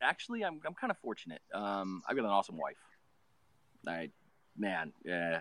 actually, 0.00 0.44
I'm 0.44 0.60
I'm 0.64 0.74
kind 0.74 0.90
of 0.90 0.98
fortunate. 0.98 1.42
Um, 1.52 2.02
I've 2.08 2.16
got 2.16 2.24
an 2.24 2.30
awesome 2.30 2.56
wife. 2.56 2.76
I, 3.86 4.10
man, 4.56 4.92
yeah, 5.04 5.40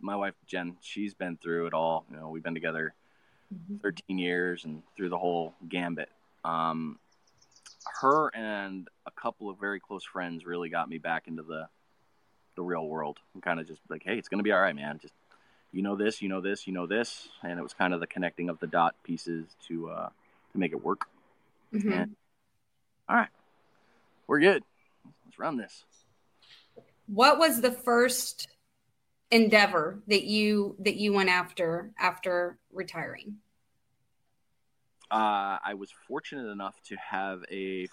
my 0.00 0.16
wife 0.16 0.34
Jen, 0.46 0.76
she's 0.80 1.14
been 1.14 1.36
through 1.36 1.66
it 1.66 1.74
all. 1.74 2.06
You 2.10 2.16
know, 2.16 2.30
we've 2.30 2.42
been 2.42 2.54
together 2.54 2.94
mm-hmm. 3.54 3.76
13 3.76 4.18
years 4.18 4.64
and 4.64 4.82
through 4.96 5.08
the 5.08 5.18
whole 5.18 5.54
gambit. 5.68 6.10
Um, 6.44 6.98
her 8.00 8.28
and 8.34 8.88
a 9.06 9.10
couple 9.10 9.50
of 9.50 9.58
very 9.58 9.80
close 9.80 10.04
friends 10.04 10.44
really 10.44 10.68
got 10.68 10.88
me 10.88 10.98
back 10.98 11.28
into 11.28 11.42
the 11.42 11.68
the 12.56 12.62
real 12.62 12.86
world. 12.86 13.18
I'm 13.34 13.40
kind 13.40 13.58
of 13.58 13.66
just 13.66 13.80
like, 13.88 14.02
hey, 14.04 14.16
it's 14.16 14.28
gonna 14.28 14.42
be 14.42 14.52
all 14.52 14.60
right, 14.60 14.74
man. 14.74 14.98
Just 15.00 15.14
you 15.72 15.82
know 15.82 15.96
this, 15.96 16.22
you 16.22 16.28
know 16.28 16.40
this, 16.40 16.66
you 16.66 16.72
know 16.72 16.86
this, 16.86 17.28
and 17.42 17.58
it 17.58 17.62
was 17.62 17.74
kind 17.74 17.92
of 17.92 18.00
the 18.00 18.06
connecting 18.06 18.48
of 18.48 18.60
the 18.60 18.66
dot 18.66 18.94
pieces 19.02 19.46
to 19.68 19.90
uh, 19.90 20.08
to 20.52 20.58
make 20.58 20.72
it 20.72 20.82
work. 20.82 21.06
Mm-hmm. 21.72 21.92
And, 21.92 22.16
all 23.08 23.16
right, 23.16 23.28
we're 24.26 24.40
good. 24.40 24.62
Let's 25.26 25.38
run 25.38 25.56
this. 25.56 25.84
What 27.06 27.38
was 27.38 27.60
the 27.60 27.72
first 27.72 28.48
endeavor 29.30 29.98
that 30.06 30.24
you 30.24 30.76
that 30.78 30.94
you 30.94 31.12
went 31.12 31.28
after 31.28 31.90
after 31.98 32.58
retiring? 32.72 33.36
Uh, 35.10 35.58
I 35.64 35.74
was 35.74 35.90
fortunate 36.08 36.50
enough 36.50 36.80
to 36.84 36.96
have 36.96 37.44
a 37.50 37.88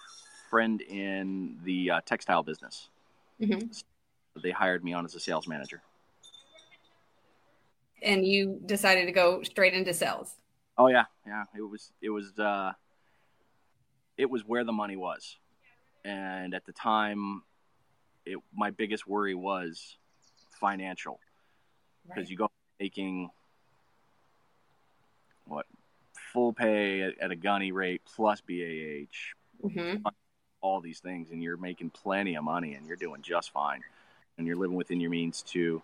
friend 0.50 0.80
in 0.80 1.58
the 1.64 1.90
uh, 1.90 2.00
textile 2.04 2.42
business. 2.42 2.88
Mm-hmm. 3.40 3.70
So 3.70 4.40
they 4.42 4.50
hired 4.50 4.82
me 4.84 4.92
on 4.92 5.04
as 5.04 5.14
a 5.14 5.20
sales 5.20 5.46
manager. 5.46 5.82
And 8.02 8.26
you 8.26 8.60
decided 8.66 9.06
to 9.06 9.12
go 9.12 9.42
straight 9.42 9.74
into 9.74 9.94
sales. 9.94 10.34
Oh 10.76 10.88
yeah, 10.88 11.04
yeah. 11.26 11.44
It 11.56 11.62
was 11.62 11.92
it 12.00 12.10
was 12.10 12.38
uh, 12.38 12.72
it 14.16 14.28
was 14.28 14.42
where 14.44 14.64
the 14.64 14.72
money 14.72 14.96
was, 14.96 15.36
and 16.04 16.54
at 16.54 16.64
the 16.64 16.72
time, 16.72 17.42
it 18.24 18.38
my 18.54 18.70
biggest 18.70 19.06
worry 19.06 19.34
was 19.34 19.96
financial 20.60 21.20
because 22.08 22.22
Right. 22.22 22.30
you 22.30 22.36
go 22.36 22.50
making 22.80 23.30
what 25.44 25.66
full 26.32 26.52
pay 26.52 27.02
at, 27.02 27.18
at 27.18 27.30
a 27.30 27.36
gunny 27.36 27.72
rate 27.72 28.02
plus 28.14 28.40
BAH, 28.40 29.34
Mm-hmm. 29.64 30.08
all 30.60 30.80
these 30.80 30.98
things, 30.98 31.30
and 31.30 31.40
you're 31.40 31.56
making 31.56 31.90
plenty 31.90 32.34
of 32.34 32.42
money 32.42 32.74
and 32.74 32.84
you're 32.84 32.96
doing 32.96 33.22
just 33.22 33.52
fine, 33.52 33.80
and 34.36 34.46
you're 34.46 34.56
living 34.56 34.76
within 34.76 34.98
your 34.98 35.10
means 35.10 35.42
to, 35.42 35.80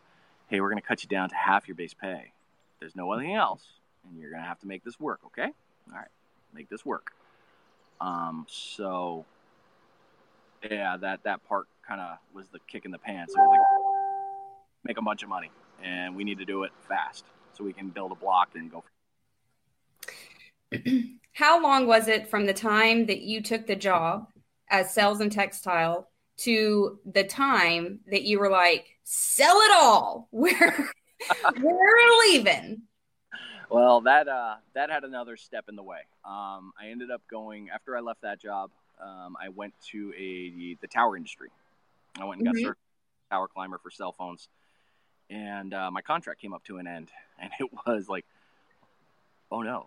hey, 0.48 0.60
we're 0.60 0.68
going 0.70 0.82
to 0.82 0.86
cut 0.86 1.04
you 1.04 1.08
down 1.08 1.28
to 1.28 1.36
half 1.36 1.68
your 1.68 1.76
base 1.76 1.94
pay. 1.94 2.32
There's 2.80 2.96
no 2.96 3.12
anything 3.12 3.36
else, 3.36 3.62
and 4.04 4.18
you're 4.18 4.30
going 4.30 4.42
to 4.42 4.48
have 4.48 4.58
to 4.60 4.66
make 4.66 4.82
this 4.82 4.98
work. 4.98 5.20
Okay, 5.26 5.44
all 5.90 5.96
right, 5.96 6.08
make 6.52 6.68
this 6.68 6.84
work. 6.84 7.12
Um, 8.00 8.46
so 8.48 9.24
yeah, 10.68 10.96
that 10.96 11.22
that 11.22 11.46
part 11.48 11.68
kind 11.86 12.00
of 12.00 12.18
was 12.34 12.48
the 12.48 12.58
kick 12.66 12.84
in 12.84 12.90
the 12.90 12.98
pants. 12.98 13.34
It 13.36 13.38
was 13.38 13.48
like 13.50 13.60
make 14.84 14.98
a 14.98 15.02
bunch 15.02 15.22
of 15.22 15.28
money, 15.28 15.50
and 15.84 16.16
we 16.16 16.24
need 16.24 16.38
to 16.38 16.44
do 16.44 16.64
it 16.64 16.72
fast 16.88 17.24
so 17.56 17.62
we 17.62 17.72
can 17.72 17.90
build 17.90 18.10
a 18.10 18.16
block 18.16 18.50
and 18.54 18.70
go. 18.72 18.82
How 21.32 21.62
long 21.62 21.86
was 21.86 22.08
it 22.08 22.28
from 22.28 22.46
the 22.46 22.54
time 22.54 23.06
that 23.06 23.20
you 23.20 23.40
took 23.42 23.66
the 23.66 23.76
job 23.76 24.28
as 24.70 24.92
sales 24.92 25.20
and 25.20 25.30
textile 25.30 26.08
to 26.38 26.98
the 27.04 27.24
time 27.24 28.00
that 28.10 28.22
you 28.22 28.38
were 28.38 28.50
like, 28.50 28.86
sell 29.04 29.56
it 29.56 29.72
all? 29.72 30.28
We're 30.32 30.88
we're 31.60 32.18
leaving. 32.28 32.82
Well, 33.70 34.00
that 34.02 34.28
uh, 34.28 34.56
that 34.74 34.88
had 34.90 35.04
another 35.04 35.36
step 35.36 35.68
in 35.68 35.76
the 35.76 35.82
way. 35.82 35.98
Um, 36.24 36.72
I 36.80 36.88
ended 36.90 37.10
up 37.10 37.20
going 37.30 37.68
after 37.70 37.96
I 37.96 38.00
left 38.00 38.22
that 38.22 38.40
job. 38.40 38.70
Um, 39.00 39.36
I 39.40 39.50
went 39.50 39.74
to 39.90 40.12
a 40.16 40.74
the 40.80 40.86
tower 40.86 41.16
industry. 41.16 41.48
I 42.18 42.24
went 42.24 42.38
and 42.40 42.46
got 42.46 42.54
Mhm. 42.54 42.60
certified 42.60 42.76
tower 43.30 43.48
climber 43.48 43.78
for 43.78 43.90
cell 43.90 44.12
phones, 44.12 44.48
and 45.28 45.74
uh, 45.74 45.90
my 45.90 46.00
contract 46.00 46.40
came 46.40 46.54
up 46.54 46.64
to 46.64 46.78
an 46.78 46.86
end, 46.86 47.10
and 47.38 47.50
it 47.60 47.68
was 47.86 48.08
like, 48.08 48.24
oh 49.50 49.62
no, 49.62 49.86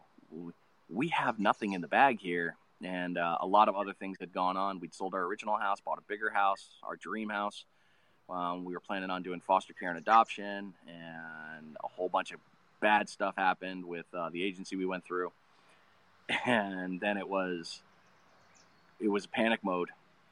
we 0.93 1.09
have 1.09 1.39
nothing 1.39 1.73
in 1.73 1.81
the 1.81 1.87
bag 1.87 2.19
here, 2.19 2.55
and 2.83 3.17
uh, 3.17 3.37
a 3.41 3.47
lot 3.47 3.69
of 3.69 3.75
other 3.75 3.93
things 3.93 4.17
had 4.19 4.33
gone 4.33 4.57
on. 4.57 4.79
We'd 4.79 4.93
sold 4.93 5.13
our 5.13 5.21
original 5.21 5.57
house, 5.57 5.79
bought 5.79 5.97
a 5.97 6.03
bigger 6.07 6.29
house, 6.29 6.67
our 6.83 6.95
dream 6.95 7.29
house. 7.29 7.65
Um, 8.29 8.65
we 8.65 8.73
were 8.73 8.79
planning 8.79 9.09
on 9.09 9.23
doing 9.23 9.41
foster 9.41 9.73
care 9.73 9.89
and 9.89 9.97
adoption, 9.97 10.73
and 10.87 11.77
a 11.83 11.87
whole 11.87 12.09
bunch 12.09 12.31
of 12.31 12.39
bad 12.79 13.09
stuff 13.09 13.35
happened 13.37 13.85
with 13.85 14.05
uh, 14.13 14.29
the 14.29 14.43
agency 14.43 14.75
we 14.75 14.85
went 14.85 15.05
through, 15.05 15.31
and 16.45 16.99
then 16.99 17.17
it 17.17 17.27
was 17.27 17.81
it 18.99 19.09
was 19.09 19.25
panic 19.27 19.61
mode. 19.63 19.89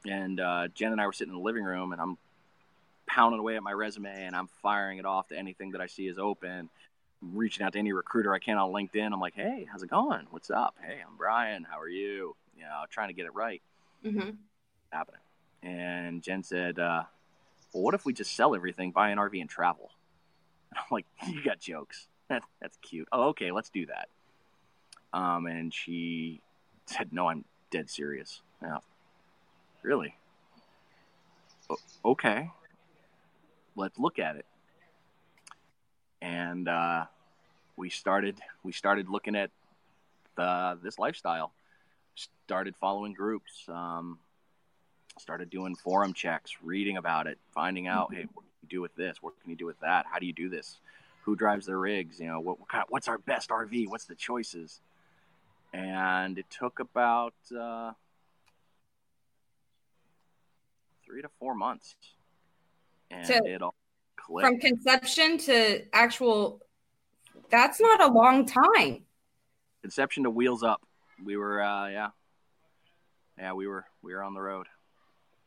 And 0.08 0.40
uh, 0.40 0.70
Jen 0.70 0.94
and 0.94 1.02
I 1.02 1.06
were 1.08 1.14
sitting 1.14 1.34
in 1.34 1.38
the 1.38 1.44
living 1.44 1.64
room, 1.64 1.92
and 1.92 2.02
I'm 2.02 2.18
pounding 3.06 3.40
away 3.40 3.56
at 3.56 3.64
my 3.64 3.74
resume, 3.74 4.26
and 4.26 4.36
I'm 4.36 4.48
firing 4.62 4.98
it 4.98 5.06
off 5.06 5.28
to 5.30 5.38
anything 5.38 5.72
that 5.72 5.82
I 5.82 5.88
see 5.88 6.08
is 6.08 6.18
open. 6.18 6.70
Reaching 7.22 7.66
out 7.66 7.74
to 7.74 7.80
any 7.80 7.92
recruiter 7.92 8.34
I 8.34 8.40
can 8.40 8.58
on 8.58 8.72
LinkedIn. 8.72 9.12
I'm 9.12 9.20
like, 9.20 9.34
"Hey, 9.36 9.68
how's 9.70 9.84
it 9.84 9.90
going? 9.90 10.26
What's 10.30 10.50
up? 10.50 10.76
Hey, 10.82 11.00
I'm 11.06 11.18
Brian. 11.18 11.66
How 11.70 11.78
are 11.80 11.90
you? 11.90 12.36
You 12.56 12.64
know, 12.64 12.84
trying 12.90 13.10
to 13.10 13.14
get 13.14 13.26
it 13.26 13.34
right." 13.34 13.62
Mm-hmm. 14.06 14.30
happening. 14.94 15.20
And 15.62 16.24
Jen 16.24 16.44
said, 16.44 16.80
uh, 16.80 17.04
"Well, 17.74 17.84
what 17.84 17.94
if 17.94 18.06
we 18.06 18.14
just 18.14 18.38
sell 18.38 18.56
everything, 18.56 18.92
buy 18.92 19.10
an 19.10 19.18
RV, 19.18 19.42
and 19.42 19.50
travel?" 19.50 19.92
And 20.72 20.80
I'm 20.80 20.86
like, 20.92 21.06
"You 21.28 21.44
got 21.44 21.60
jokes? 21.60 22.08
That, 22.30 22.44
that's 22.62 22.78
cute. 22.78 23.08
Oh, 23.12 23.30
okay, 23.30 23.52
let's 23.52 23.70
do 23.70 23.86
that." 23.88 24.08
Um, 25.12 25.46
and 25.46 25.74
she 25.74 26.40
said, 26.86 27.12
"No, 27.12 27.28
I'm 27.28 27.44
dead 27.70 27.90
serious." 27.90 28.42
Yeah, 28.62 28.78
really? 29.84 30.16
O- 31.70 32.12
okay, 32.12 32.50
let's 33.76 34.00
look 34.00 34.20
at 34.20 34.38
it. 34.38 34.46
And 36.22 36.68
uh, 36.68 37.06
we 37.78 37.90
started. 37.90 38.40
We 38.64 38.72
started 38.72 39.10
looking 39.10 39.36
at 39.36 39.52
the 40.36 40.78
this 40.84 41.00
lifestyle. 41.00 41.54
Started 42.46 42.76
following 42.76 43.14
groups. 43.14 43.66
Um, 43.68 44.20
started 45.20 45.50
doing 45.50 45.76
forum 45.76 46.14
checks, 46.14 46.52
reading 46.64 46.98
about 46.98 47.28
it, 47.28 47.38
finding 47.54 47.88
out, 47.88 48.14
hey, 48.14 48.26
what 48.34 48.44
can 48.44 48.52
you 48.64 48.70
do 48.70 48.82
with 48.82 48.96
this? 48.96 49.18
What 49.22 49.40
can 49.42 49.50
you 49.50 49.56
do 49.56 49.66
with 49.66 49.80
that? 49.82 50.06
How 50.12 50.20
do 50.20 50.26
you 50.26 50.34
do 50.34 50.50
this? 50.50 50.78
Who 51.24 51.36
drives 51.36 51.66
their 51.66 51.78
rigs? 51.78 52.20
You 52.20 52.28
know, 52.28 52.40
what, 52.40 52.60
what 52.60 52.70
kind 52.70 52.86
what's 52.90 53.08
our 53.08 53.18
best 53.18 53.50
RV? 53.50 53.88
What's 53.88 54.06
the 54.06 54.16
choices? 54.16 54.80
And 55.74 56.40
it 56.40 56.48
took 56.50 56.80
about 56.80 57.36
uh, 57.56 57.92
three 61.06 61.22
to 61.22 61.30
four 61.40 61.54
months, 61.54 61.96
and 63.12 63.28
So, 63.28 63.40
it 63.46 63.62
all 63.62 63.76
From 64.30 64.60
conception 64.60 65.38
to 65.40 65.84
actual, 65.94 66.62
that's 67.50 67.82
not 67.82 68.02
a 68.02 68.08
long 68.12 68.46
time. 68.46 69.04
Conception 69.82 70.24
to 70.24 70.30
wheels 70.30 70.64
up. 70.64 70.82
We 71.24 71.36
were, 71.36 71.62
uh, 71.62 71.88
yeah, 71.90 72.10
yeah, 73.38 73.54
we 73.54 73.68
were, 73.68 73.86
we 74.02 74.14
were 74.14 74.24
on 74.24 74.34
the 74.34 74.42
road. 74.42 74.68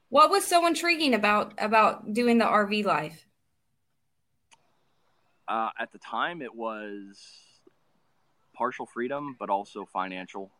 What 0.09 0.31
was 0.31 0.45
so 0.45 0.67
intriguing 0.67 1.15
about 1.15 1.55
about 1.57 2.13
doing 2.13 2.39
the 2.39 2.45
RV 2.45 2.85
life? 2.85 3.27
Uh, 5.49 5.71
at 5.79 5.91
the 5.93 5.99
time, 5.99 6.43
it 6.43 6.55
was 6.55 7.17
partial 8.55 8.85
freedom, 8.87 9.37
but 9.39 9.49
also 9.49 9.87
financial 9.87 10.51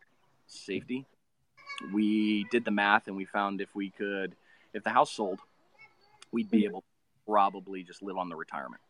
safety. 0.47 1.05
We 1.93 2.45
did 2.51 2.65
the 2.65 2.71
math 2.71 3.07
and 3.07 3.15
we 3.15 3.25
found 3.25 3.61
if 3.61 3.75
we 3.75 3.91
could, 3.91 4.35
if 4.73 4.83
the 4.83 4.89
house 4.89 5.11
sold, 5.11 5.39
we'd 6.31 6.49
be 6.49 6.61
Mhm. 6.61 6.65
able 6.65 6.81
to 6.81 6.87
probably 7.27 7.83
just 7.83 8.01
live 8.01 8.17
on 8.17 8.29
the 8.29 8.35
retirement. 8.35 8.81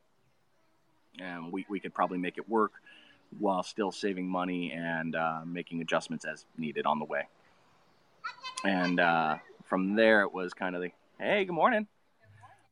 And 1.19 1.51
we, 1.51 1.65
we 1.69 1.79
could 1.79 1.93
probably 1.93 2.17
make 2.17 2.37
it 2.37 2.49
work 2.49 2.73
while 3.39 3.63
still 3.63 3.91
saving 3.91 4.27
money 4.27 4.71
and 4.71 5.15
uh, 5.15 5.41
making 5.45 5.81
adjustments 5.81 6.25
as 6.25 6.45
needed 6.57 6.85
on 6.85 6.99
the 6.99 7.05
way. 7.05 7.27
And 8.63 8.99
uh, 8.99 9.37
from 9.65 9.95
there, 9.95 10.21
it 10.21 10.33
was 10.33 10.53
kind 10.53 10.75
of 10.75 10.81
the 10.81 10.91
hey, 11.19 11.45
good 11.45 11.53
morning. 11.53 11.87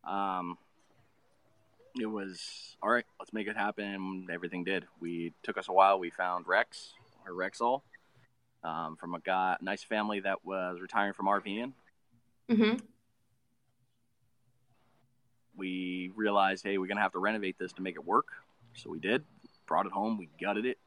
Um, 0.04 0.58
it 2.00 2.06
was 2.06 2.76
all 2.82 2.90
right. 2.90 3.06
Let's 3.20 3.34
make 3.34 3.48
it 3.48 3.58
happen. 3.58 4.28
Everything 4.32 4.64
did. 4.64 4.86
We 5.00 5.34
took 5.44 5.58
us 5.58 5.68
a 5.68 5.74
while. 5.74 6.00
We 6.00 6.10
found 6.10 6.48
Rex 6.48 6.94
or 7.26 7.34
Rexall 7.34 7.82
um, 8.64 8.96
from 8.96 9.14
a 9.14 9.20
guy, 9.20 9.58
nice 9.62 9.84
family 9.84 10.22
that 10.22 10.46
was 10.46 10.80
retiring 10.80 11.14
from 11.14 11.26
RVing. 11.28 11.74
Mm-hmm. 12.50 12.78
We 15.56 16.12
realized, 16.16 16.64
hey, 16.64 16.78
we're 16.78 16.88
gonna 16.88 17.02
have 17.02 17.14
to 17.14 17.20
renovate 17.20 17.58
this 17.60 17.74
to 17.74 17.82
make 17.82 17.96
it 17.96 18.06
work. 18.06 18.28
So 18.74 18.90
we 18.90 19.00
did. 19.00 19.24
Brought 19.68 19.86
it 19.86 19.92
home. 19.92 20.18
We 20.18 20.30
gutted 20.40 20.66
it, 20.66 20.78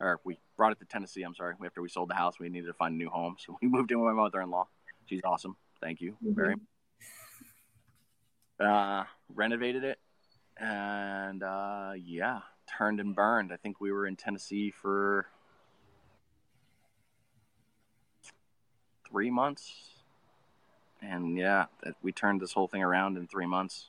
or 0.00 0.20
we 0.24 0.38
brought 0.56 0.72
it 0.72 0.78
to 0.80 0.84
Tennessee. 0.84 1.22
I'm 1.22 1.34
sorry. 1.34 1.54
After 1.64 1.82
we 1.82 1.88
sold 1.88 2.10
the 2.10 2.14
house, 2.14 2.38
we 2.38 2.48
needed 2.48 2.66
to 2.66 2.74
find 2.74 2.94
a 2.94 2.96
new 2.96 3.10
home, 3.10 3.36
so 3.38 3.58
we 3.62 3.68
moved 3.68 3.90
in 3.90 4.00
with 4.00 4.14
my 4.14 4.22
mother-in-law. 4.22 4.66
She's 5.06 5.20
awesome. 5.24 5.56
Thank 5.80 6.00
you 6.00 6.16
very 6.22 6.54
uh, 8.62 9.04
renovated 9.34 9.84
it, 9.84 9.98
and 10.56 11.42
uh, 11.42 11.92
yeah, 11.96 12.40
turned 12.78 13.00
and 13.00 13.14
burned. 13.14 13.52
I 13.52 13.56
think 13.56 13.80
we 13.80 13.92
were 13.92 14.06
in 14.06 14.16
Tennessee 14.16 14.70
for 14.70 15.26
three 19.08 19.30
months, 19.30 19.91
and 21.02 21.36
yeah, 21.36 21.66
that- 21.82 21.96
we 22.02 22.12
turned 22.12 22.40
this 22.40 22.52
whole 22.52 22.68
thing 22.68 22.82
around 22.82 23.16
in 23.16 23.26
three 23.26 23.46
months. 23.46 23.88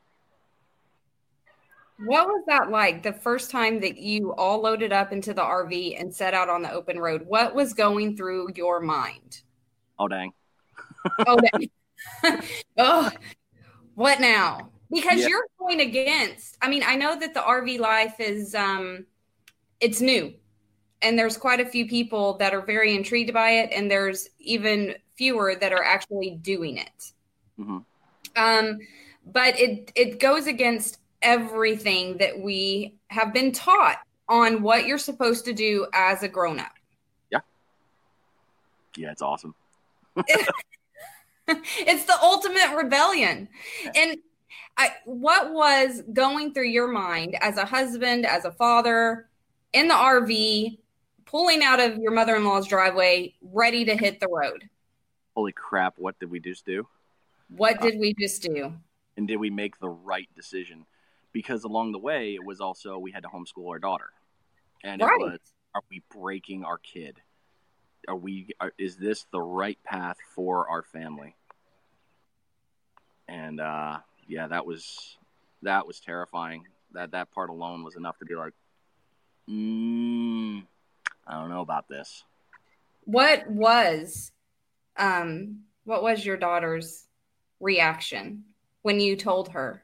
What 1.99 2.27
was 2.27 2.43
that 2.47 2.69
like 2.71 3.03
the 3.03 3.13
first 3.13 3.51
time 3.51 3.79
that 3.81 3.97
you 3.97 4.33
all 4.33 4.59
loaded 4.61 4.91
up 4.91 5.13
into 5.13 5.33
the 5.33 5.41
RV 5.43 5.99
and 5.99 6.13
set 6.13 6.33
out 6.33 6.49
on 6.49 6.61
the 6.63 6.71
open 6.71 6.99
road? 6.99 7.25
What 7.27 7.53
was 7.53 7.73
going 7.73 8.17
through 8.17 8.49
your 8.55 8.79
mind? 8.79 9.41
Oh 9.99 10.07
dang! 10.07 10.33
Oh, 11.27 11.37
dang. 11.37 11.69
oh, 12.77 13.11
what 13.95 14.19
now? 14.19 14.69
Because 14.89 15.19
Yeah. 15.19 15.27
you're 15.27 15.47
going 15.59 15.81
against. 15.81 16.57
I 16.61 16.67
mean, 16.69 16.83
I 16.85 16.95
know 16.95 17.17
that 17.19 17.33
the 17.33 17.41
RV 17.41 17.77
life 17.79 18.19
is 18.19 18.55
um, 18.55 19.05
it's 19.79 20.01
new, 20.01 20.33
and 21.01 21.17
there's 21.17 21.37
quite 21.37 21.59
a 21.59 21.65
few 21.65 21.87
people 21.87 22.37
that 22.37 22.53
are 22.53 22.61
very 22.61 22.95
intrigued 22.95 23.33
by 23.33 23.51
it, 23.51 23.69
and 23.71 23.89
there's 23.91 24.29
even 24.39 24.95
fewer 25.15 25.55
that 25.55 25.73
are 25.73 25.83
actually 25.83 26.37
doing 26.41 26.77
it. 26.77 27.11
hmm 27.57 27.79
Um, 28.35 28.79
but 29.25 29.59
it 29.59 29.91
it 29.95 30.19
goes 30.19 30.47
against 30.47 30.99
everything 31.21 32.17
that 32.17 32.39
we 32.39 32.95
have 33.07 33.33
been 33.33 33.51
taught 33.51 33.99
on 34.27 34.61
what 34.61 34.85
you're 34.85 34.97
supposed 34.97 35.45
to 35.45 35.53
do 35.53 35.87
as 35.93 36.23
a 36.23 36.27
grown 36.27 36.59
up. 36.59 36.73
Yeah, 37.31 37.39
Yeah, 38.97 39.11
it's 39.11 39.21
awesome. 39.21 39.55
it's 41.47 42.05
the 42.05 42.17
ultimate 42.21 42.75
rebellion. 42.75 43.49
And 43.95 44.17
I, 44.77 44.89
what 45.05 45.51
was 45.53 46.01
going 46.13 46.53
through 46.53 46.69
your 46.69 46.87
mind 46.87 47.35
as 47.41 47.57
a 47.57 47.65
husband, 47.65 48.25
as 48.25 48.45
a 48.45 48.51
father, 48.51 49.29
in 49.71 49.87
the 49.87 49.93
RV, 49.93 50.77
pulling 51.25 51.63
out 51.63 51.79
of 51.79 51.97
your 51.97 52.11
mother 52.11 52.35
in 52.35 52.43
law's 52.43 52.67
driveway, 52.67 53.33
ready 53.41 53.85
to 53.85 53.95
hit 53.95 54.19
the 54.19 54.27
road? 54.27 54.69
Holy 55.35 55.51
crap! 55.51 55.95
What 55.97 56.19
did 56.19 56.29
we 56.29 56.39
just 56.39 56.65
do? 56.65 56.87
What 57.49 57.81
did 57.81 57.99
we 57.99 58.13
just 58.13 58.41
do? 58.43 58.73
And 59.17 59.27
did 59.27 59.37
we 59.37 59.49
make 59.49 59.79
the 59.79 59.89
right 59.89 60.29
decision? 60.35 60.85
Because 61.31 61.63
along 61.63 61.91
the 61.91 61.99
way, 61.99 62.35
it 62.35 62.43
was 62.43 62.61
also 62.61 62.97
we 62.97 63.11
had 63.11 63.23
to 63.23 63.29
homeschool 63.29 63.69
our 63.69 63.79
daughter, 63.79 64.11
and 64.83 65.01
Right. 65.01 65.11
it 65.19 65.23
was 65.23 65.39
are 65.75 65.81
we 65.89 66.03
breaking 66.15 66.63
our 66.63 66.77
kid? 66.77 67.19
Are 68.07 68.15
we? 68.15 68.49
Are, 68.59 68.73
is 68.77 68.97
this 68.97 69.25
the 69.31 69.41
right 69.41 69.79
path 69.83 70.17
for 70.35 70.69
our 70.69 70.83
family? 70.83 71.35
And 73.27 73.59
uh, 73.59 73.99
yeah, 74.27 74.47
that 74.47 74.65
was 74.65 75.17
that 75.63 75.87
was 75.87 75.99
terrifying. 75.99 76.67
That 76.91 77.11
that 77.11 77.31
part 77.31 77.49
alone 77.49 77.83
was 77.83 77.95
enough 77.95 78.19
to 78.19 78.25
be 78.25 78.35
like, 78.35 78.53
mm, 79.49 80.63
I 81.25 81.33
don't 81.39 81.49
know 81.49 81.61
about 81.61 81.87
this. 81.87 82.23
What 83.05 83.49
was 83.49 84.31
um 84.97 85.59
what 85.85 86.03
was 86.03 86.25
your 86.25 86.37
daughter's 86.37 87.05
reaction 87.59 88.43
when 88.81 88.99
you 88.99 89.15
told 89.15 89.49
her 89.49 89.83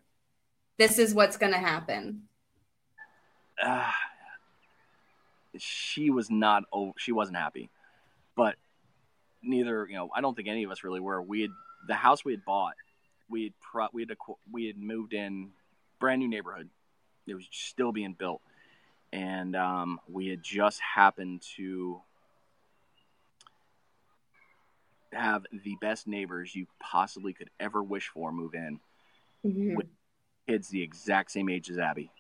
this 0.78 0.98
is 1.00 1.13
what's 1.13 1.38
going 1.38 1.52
to 1.52 1.60
happen? 1.60 2.24
uh, 3.62 3.91
she 5.58 6.10
was 6.10 6.30
not 6.30 6.63
oh 6.72 6.93
she 6.98 7.12
wasn't 7.12 7.38
happy. 7.38 7.69
But 8.36 8.56
neither 9.41 9.88
you 9.89 9.95
know 9.95 10.10
i 10.13 10.19
don't 10.19 10.36
think 10.36 10.48
any 10.48 10.63
of 10.63 10.72
us 10.72 10.84
really 10.84 11.00
were. 11.00 11.22
We 11.22 11.41
had 11.41 11.52
the 11.88 11.95
house 11.95 12.24
we 12.24 12.34
had 12.34 12.45
bought 12.45 12.76
we 13.30 13.43
had 13.43 13.54
pro, 13.60 13.88
we 13.93 14.02
had 14.02 14.10
acqu- 14.10 14.38
we 14.52 14.65
had 14.65 14.78
moved 14.78 15.13
in 15.13 15.50
brand 16.00 16.19
new 16.19 16.28
neighborhood. 16.28 16.69
It 17.28 17.36
was 17.36 17.45
still 17.52 17.91
being 17.91 18.13
built. 18.13 18.41
And 19.13 19.56
um, 19.56 20.00
we 20.08 20.28
had 20.28 20.43
just 20.43 20.80
happened 20.82 21.43
to 21.56 22.02
have 25.13 25.45
the 25.52 25.76
best 25.82 26.08
neighbors 26.08 26.56
you 26.56 26.67
possibly 26.80 27.34
could 27.34 27.50
ever 27.60 27.82
wish 27.82 28.10
for 28.10 28.32
move 28.32 28.54
in 28.54 28.80
mm-hmm. 29.45 29.76
With- 29.76 29.88
kids 30.50 30.69
the 30.69 30.82
exact 30.82 31.32
same 31.32 31.48
age 31.48 31.69
as 31.69 31.78
abby. 31.78 32.12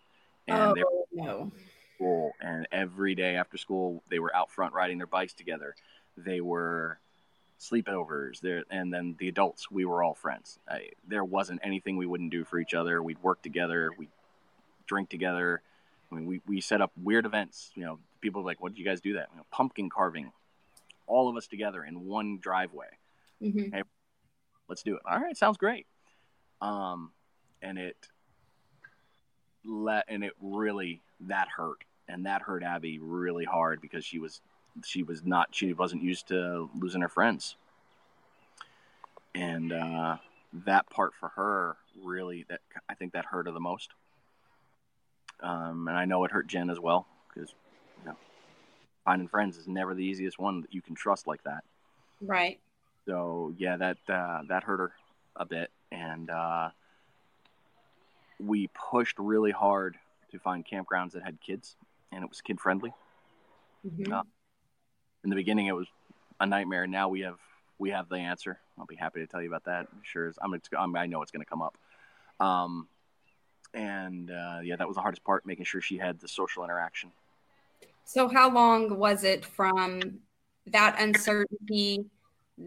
And 0.47 0.57
oh 0.57 0.73
they 0.75 0.83
no. 1.13 1.51
school 1.95 2.31
and 2.39 2.67
every 2.71 3.15
day 3.15 3.35
after 3.35 3.57
school 3.57 4.03
they 4.09 4.19
were 4.19 4.35
out 4.35 4.51
front 4.51 4.73
riding 4.73 4.97
their 4.97 5.07
bikes 5.07 5.33
together. 5.33 5.75
They 6.15 6.39
were 6.39 6.99
sleepovers. 7.59 8.39
There 8.39 8.63
and 8.69 8.93
then 8.93 9.15
the 9.19 9.29
adults 9.29 9.71
we 9.71 9.85
were 9.85 10.03
all 10.03 10.13
friends. 10.13 10.59
I, 10.67 10.89
there 11.07 11.23
wasn't 11.23 11.61
anything 11.63 11.97
we 11.97 12.05
wouldn't 12.05 12.31
do 12.31 12.43
for 12.45 12.59
each 12.59 12.73
other. 12.73 13.01
We'd 13.01 13.21
work 13.23 13.41
together. 13.41 13.89
We'd 13.97 14.09
drink 14.85 15.09
together. 15.09 15.61
I 16.11 16.15
mean, 16.15 16.25
we, 16.25 16.41
we 16.47 16.61
set 16.61 16.81
up 16.81 16.91
weird 17.01 17.25
events. 17.25 17.71
You 17.75 17.85
know 17.85 17.99
people 18.21 18.43
were 18.43 18.47
like 18.47 18.61
what 18.61 18.73
did 18.73 18.79
you 18.79 18.85
guys 18.85 19.01
do 19.01 19.13
that? 19.13 19.29
You 19.31 19.37
know, 19.37 19.45
pumpkin 19.51 19.89
carving 19.89 20.31
all 21.09 21.27
of 21.27 21.35
us 21.35 21.47
together 21.47 21.83
in 21.83 22.05
one 22.05 22.37
driveway. 22.39 22.87
Mhm. 23.41 23.83
let's 24.67 24.83
do 24.83 24.95
it. 24.95 25.01
All 25.09 25.19
right 25.19 25.35
sounds 25.35 25.57
great. 25.57 25.87
Um 26.61 27.11
and 27.61 27.77
it 27.77 27.97
let 29.65 30.05
and 30.07 30.23
it 30.23 30.33
really 30.41 31.01
that 31.21 31.47
hurt. 31.49 31.83
And 32.07 32.25
that 32.25 32.41
hurt 32.41 32.63
abby 32.63 32.99
really 32.99 33.45
hard 33.45 33.81
because 33.81 34.05
she 34.05 34.19
was 34.19 34.41
she 34.85 35.03
was 35.03 35.23
not 35.25 35.49
she 35.51 35.73
wasn't 35.73 36.03
used 36.03 36.27
to 36.29 36.69
losing 36.75 37.01
her 37.01 37.09
friends. 37.09 37.55
And 39.35 39.73
uh 39.73 40.17
that 40.65 40.89
part 40.89 41.13
for 41.19 41.29
her 41.29 41.77
really 42.03 42.43
that 42.49 42.61
i 42.89 42.95
think 42.95 43.13
that 43.13 43.25
hurt 43.25 43.45
her 43.45 43.51
the 43.51 43.59
most. 43.59 43.89
Um 45.41 45.87
and 45.87 45.97
i 45.97 46.05
know 46.05 46.23
it 46.25 46.31
hurt 46.31 46.47
jen 46.47 46.69
as 46.69 46.79
well 46.79 47.07
because 47.33 47.53
finding 49.05 49.27
friends 49.27 49.57
is 49.57 49.67
never 49.67 49.93
the 49.95 50.03
easiest 50.03 50.37
one 50.39 50.61
that 50.61 50.73
you 50.73 50.81
can 50.81 50.95
trust 50.95 51.27
like 51.27 51.41
that 51.43 51.63
Right. 52.21 52.59
so 53.07 53.53
yeah, 53.57 53.77
that 53.77 53.97
uh, 54.09 54.41
that 54.49 54.63
hurt 54.63 54.77
her 54.79 54.91
a 55.35 55.45
bit, 55.45 55.71
and 55.91 56.29
uh, 56.29 56.69
we 58.39 58.67
pushed 58.91 59.17
really 59.17 59.51
hard 59.51 59.97
to 60.31 60.39
find 60.39 60.65
campgrounds 60.65 61.11
that 61.13 61.23
had 61.23 61.39
kids, 61.41 61.75
and 62.11 62.23
it 62.23 62.29
was 62.29 62.41
kid 62.41 62.59
friendly. 62.59 62.93
Mhm. 63.87 64.11
Uh, 64.11 64.23
In 65.23 65.29
the 65.29 65.35
beginning, 65.35 65.67
it 65.67 65.75
was 65.75 65.87
a 66.39 66.45
nightmare. 66.45 66.87
Now 66.87 67.07
we 67.09 67.21
have 67.21 67.39
we 67.77 67.89
have 67.91 68.09
the 68.09 68.17
answer. 68.17 68.59
I'll 68.77 68.85
be 68.85 68.95
happy 68.95 69.21
to 69.21 69.27
tell 69.27 69.41
you 69.41 69.47
about 69.47 69.63
that. 69.65 69.87
Sure, 70.03 70.27
as 70.27 70.37
I'm, 70.41 70.53
I'm 70.77 70.95
I 70.95 71.05
know 71.05 71.21
it's 71.21 71.31
going 71.31 71.43
to 71.43 71.49
come 71.49 71.61
up. 71.61 71.77
Um, 72.39 72.87
and 73.73 74.29
uh, 74.29 74.59
yeah, 74.63 74.75
that 74.75 74.87
was 74.87 74.95
the 74.95 75.01
hardest 75.01 75.23
part, 75.23 75.45
making 75.45 75.65
sure 75.65 75.79
she 75.81 75.97
had 75.97 76.19
the 76.19 76.27
social 76.27 76.63
interaction. 76.65 77.11
So 78.11 78.27
how 78.27 78.49
long 78.51 78.97
was 78.97 79.23
it 79.23 79.45
from 79.45 80.01
that 80.65 80.99
uncertainty 80.99 82.05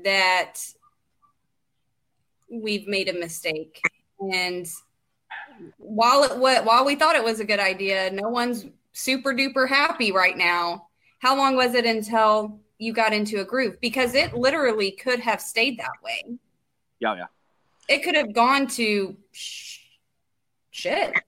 that 0.04 0.54
we've 2.48 2.86
made 2.86 3.08
a 3.08 3.12
mistake 3.12 3.82
and 4.20 4.68
while 5.78 6.22
it 6.22 6.38
while 6.38 6.84
we 6.84 6.94
thought 6.94 7.16
it 7.16 7.24
was 7.24 7.40
a 7.40 7.44
good 7.44 7.58
idea, 7.58 8.12
no 8.12 8.28
one's 8.28 8.66
super 8.92 9.34
duper 9.34 9.68
happy 9.68 10.12
right 10.12 10.38
now. 10.38 10.86
How 11.18 11.36
long 11.36 11.56
was 11.56 11.74
it 11.74 11.86
until 11.86 12.60
you 12.78 12.92
got 12.92 13.12
into 13.12 13.40
a 13.40 13.44
groove? 13.44 13.80
Because 13.80 14.14
it 14.14 14.34
literally 14.34 14.92
could 14.92 15.18
have 15.18 15.40
stayed 15.40 15.76
that 15.80 16.04
way. 16.04 16.36
Yeah, 17.00 17.16
yeah, 17.16 17.26
It 17.88 18.04
could 18.04 18.14
have 18.14 18.32
gone 18.32 18.68
to 18.68 19.16
sh- 19.32 19.80
shit. 20.70 21.18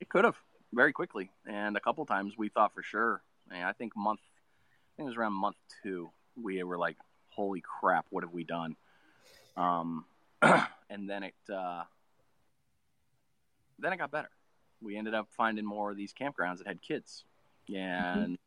it 0.00 0.08
could 0.08 0.24
have 0.24 0.34
very 0.74 0.92
quickly, 0.92 1.30
and 1.48 1.76
a 1.76 1.80
couple 1.80 2.04
times 2.06 2.34
we 2.36 2.48
thought 2.48 2.74
for 2.74 2.82
sure. 2.82 3.22
And 3.50 3.64
I 3.64 3.72
think 3.72 3.96
month, 3.96 4.20
I 4.22 4.90
think 4.96 5.06
it 5.06 5.10
was 5.10 5.16
around 5.16 5.34
month 5.34 5.56
two, 5.82 6.10
we 6.40 6.62
were 6.62 6.78
like, 6.78 6.96
"Holy 7.30 7.62
crap, 7.62 8.06
what 8.10 8.24
have 8.24 8.32
we 8.32 8.44
done?" 8.44 8.76
Um, 9.56 10.04
and 10.42 11.08
then 11.08 11.22
it, 11.22 11.34
uh, 11.52 11.84
then 13.78 13.92
it 13.92 13.98
got 13.98 14.10
better. 14.10 14.30
We 14.82 14.96
ended 14.96 15.14
up 15.14 15.28
finding 15.36 15.64
more 15.64 15.90
of 15.90 15.96
these 15.96 16.12
campgrounds 16.12 16.58
that 16.58 16.66
had 16.66 16.82
kids, 16.82 17.24
and 18.14 18.38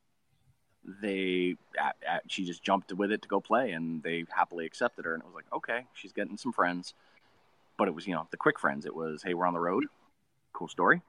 they, 1.02 1.56
at, 1.80 1.96
at, 2.08 2.24
she 2.28 2.46
just 2.46 2.64
jumped 2.64 2.94
with 2.94 3.12
it 3.12 3.22
to 3.24 3.28
go 3.28 3.40
play, 3.40 3.72
and 3.72 4.02
they 4.04 4.26
happily 4.30 4.66
accepted 4.66 5.06
her. 5.06 5.14
And 5.14 5.24
it 5.24 5.26
was 5.26 5.36
like, 5.36 5.52
okay, 5.54 5.86
she's 5.94 6.14
getting 6.14 6.38
some 6.38 6.54
friends, 6.54 6.94
but 7.78 7.88
it 7.88 7.96
was 7.96 8.08
you 8.08 8.14
know 8.14 8.28
the 8.32 8.38
quick 8.38 8.60
friends. 8.60 8.86
It 8.86 8.96
was, 8.96 9.24
hey, 9.24 9.34
we're 9.34 9.48
on 9.48 9.54
the 9.54 9.60
road, 9.60 9.86
cool 10.54 10.68
story. 10.68 11.02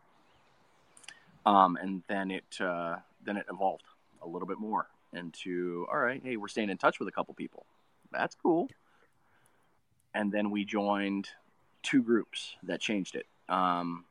Um, 1.47 1.77
and 1.81 2.03
then 2.09 2.31
it 2.31 2.61
uh, 2.61 2.97
then 3.25 3.37
it 3.37 3.47
evolved 3.51 3.85
a 4.23 4.29
little 4.29 4.49
bit 4.49 4.59
more 4.59 4.87
into 5.13 5.87
all 5.91 5.99
right, 5.99 6.21
hey, 6.23 6.37
we're 6.37 6.49
staying 6.49 6.71
in 6.71 6.79
touch 6.79 6.99
with 6.99 7.09
a 7.09 7.13
couple 7.13 7.35
people. 7.35 7.67
That's 8.13 8.35
cool. 8.35 8.69
And 10.15 10.33
then 10.33 10.51
we 10.51 10.65
joined 10.65 11.29
two 11.83 12.03
groups 12.03 12.57
that 12.65 12.81
changed 12.81 13.15
it. 13.15 13.27
Um, 13.49 14.05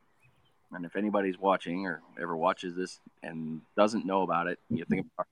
and 0.72 0.86
if 0.86 0.96
anybody's 0.96 1.38
watching 1.38 1.86
or 1.86 2.02
ever 2.22 2.36
watches 2.38 2.76
this 2.76 3.00
and 3.24 3.62
doesn't 3.76 4.06
know 4.06 4.22
about 4.22 4.48
it, 4.48 4.60
you 4.70 4.86
think 4.86 5.08
about 5.14 5.28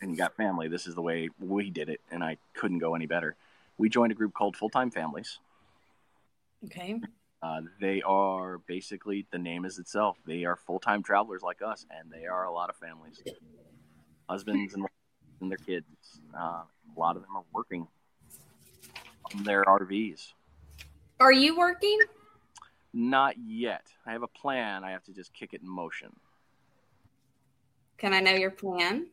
and 0.00 0.10
you 0.10 0.16
got 0.16 0.34
family. 0.36 0.68
This 0.68 0.86
is 0.86 0.94
the 0.94 1.02
way 1.02 1.30
we 1.38 1.70
did 1.70 1.88
it, 1.88 2.00
and 2.10 2.22
I 2.22 2.36
couldn't 2.54 2.80
go 2.80 2.94
any 2.94 3.06
better. 3.06 3.36
We 3.78 3.88
joined 3.88 4.12
a 4.12 4.14
group 4.14 4.34
called 4.34 4.56
Full 4.56 4.68
Time 4.68 4.90
Families. 4.90 5.38
Okay. 6.64 7.00
Uh, 7.42 7.62
they 7.80 8.00
are 8.02 8.58
basically 8.68 9.26
the 9.32 9.38
name 9.38 9.64
is 9.64 9.78
itself. 9.78 10.16
They 10.26 10.44
are 10.44 10.54
full 10.54 10.78
time 10.78 11.02
travelers 11.02 11.42
like 11.42 11.60
us, 11.60 11.84
and 11.90 12.10
they 12.10 12.26
are 12.26 12.44
a 12.44 12.52
lot 12.52 12.70
of 12.70 12.76
families, 12.76 13.20
husbands 14.28 14.74
and, 14.74 14.86
and 15.40 15.50
their 15.50 15.58
kids. 15.58 15.86
Uh, 16.36 16.62
a 16.62 16.98
lot 16.98 17.16
of 17.16 17.22
them 17.22 17.36
are 17.36 17.44
working 17.52 17.88
on 19.34 19.42
their 19.42 19.64
RVs. 19.64 20.32
Are 21.18 21.32
you 21.32 21.56
working? 21.56 21.98
Not 22.92 23.34
yet. 23.38 23.86
I 24.06 24.12
have 24.12 24.22
a 24.22 24.28
plan. 24.28 24.84
I 24.84 24.92
have 24.92 25.02
to 25.04 25.12
just 25.12 25.32
kick 25.32 25.52
it 25.52 25.62
in 25.62 25.68
motion. 25.68 26.14
Can 27.98 28.12
I 28.12 28.20
know 28.20 28.34
your 28.34 28.50
plan? 28.50 29.06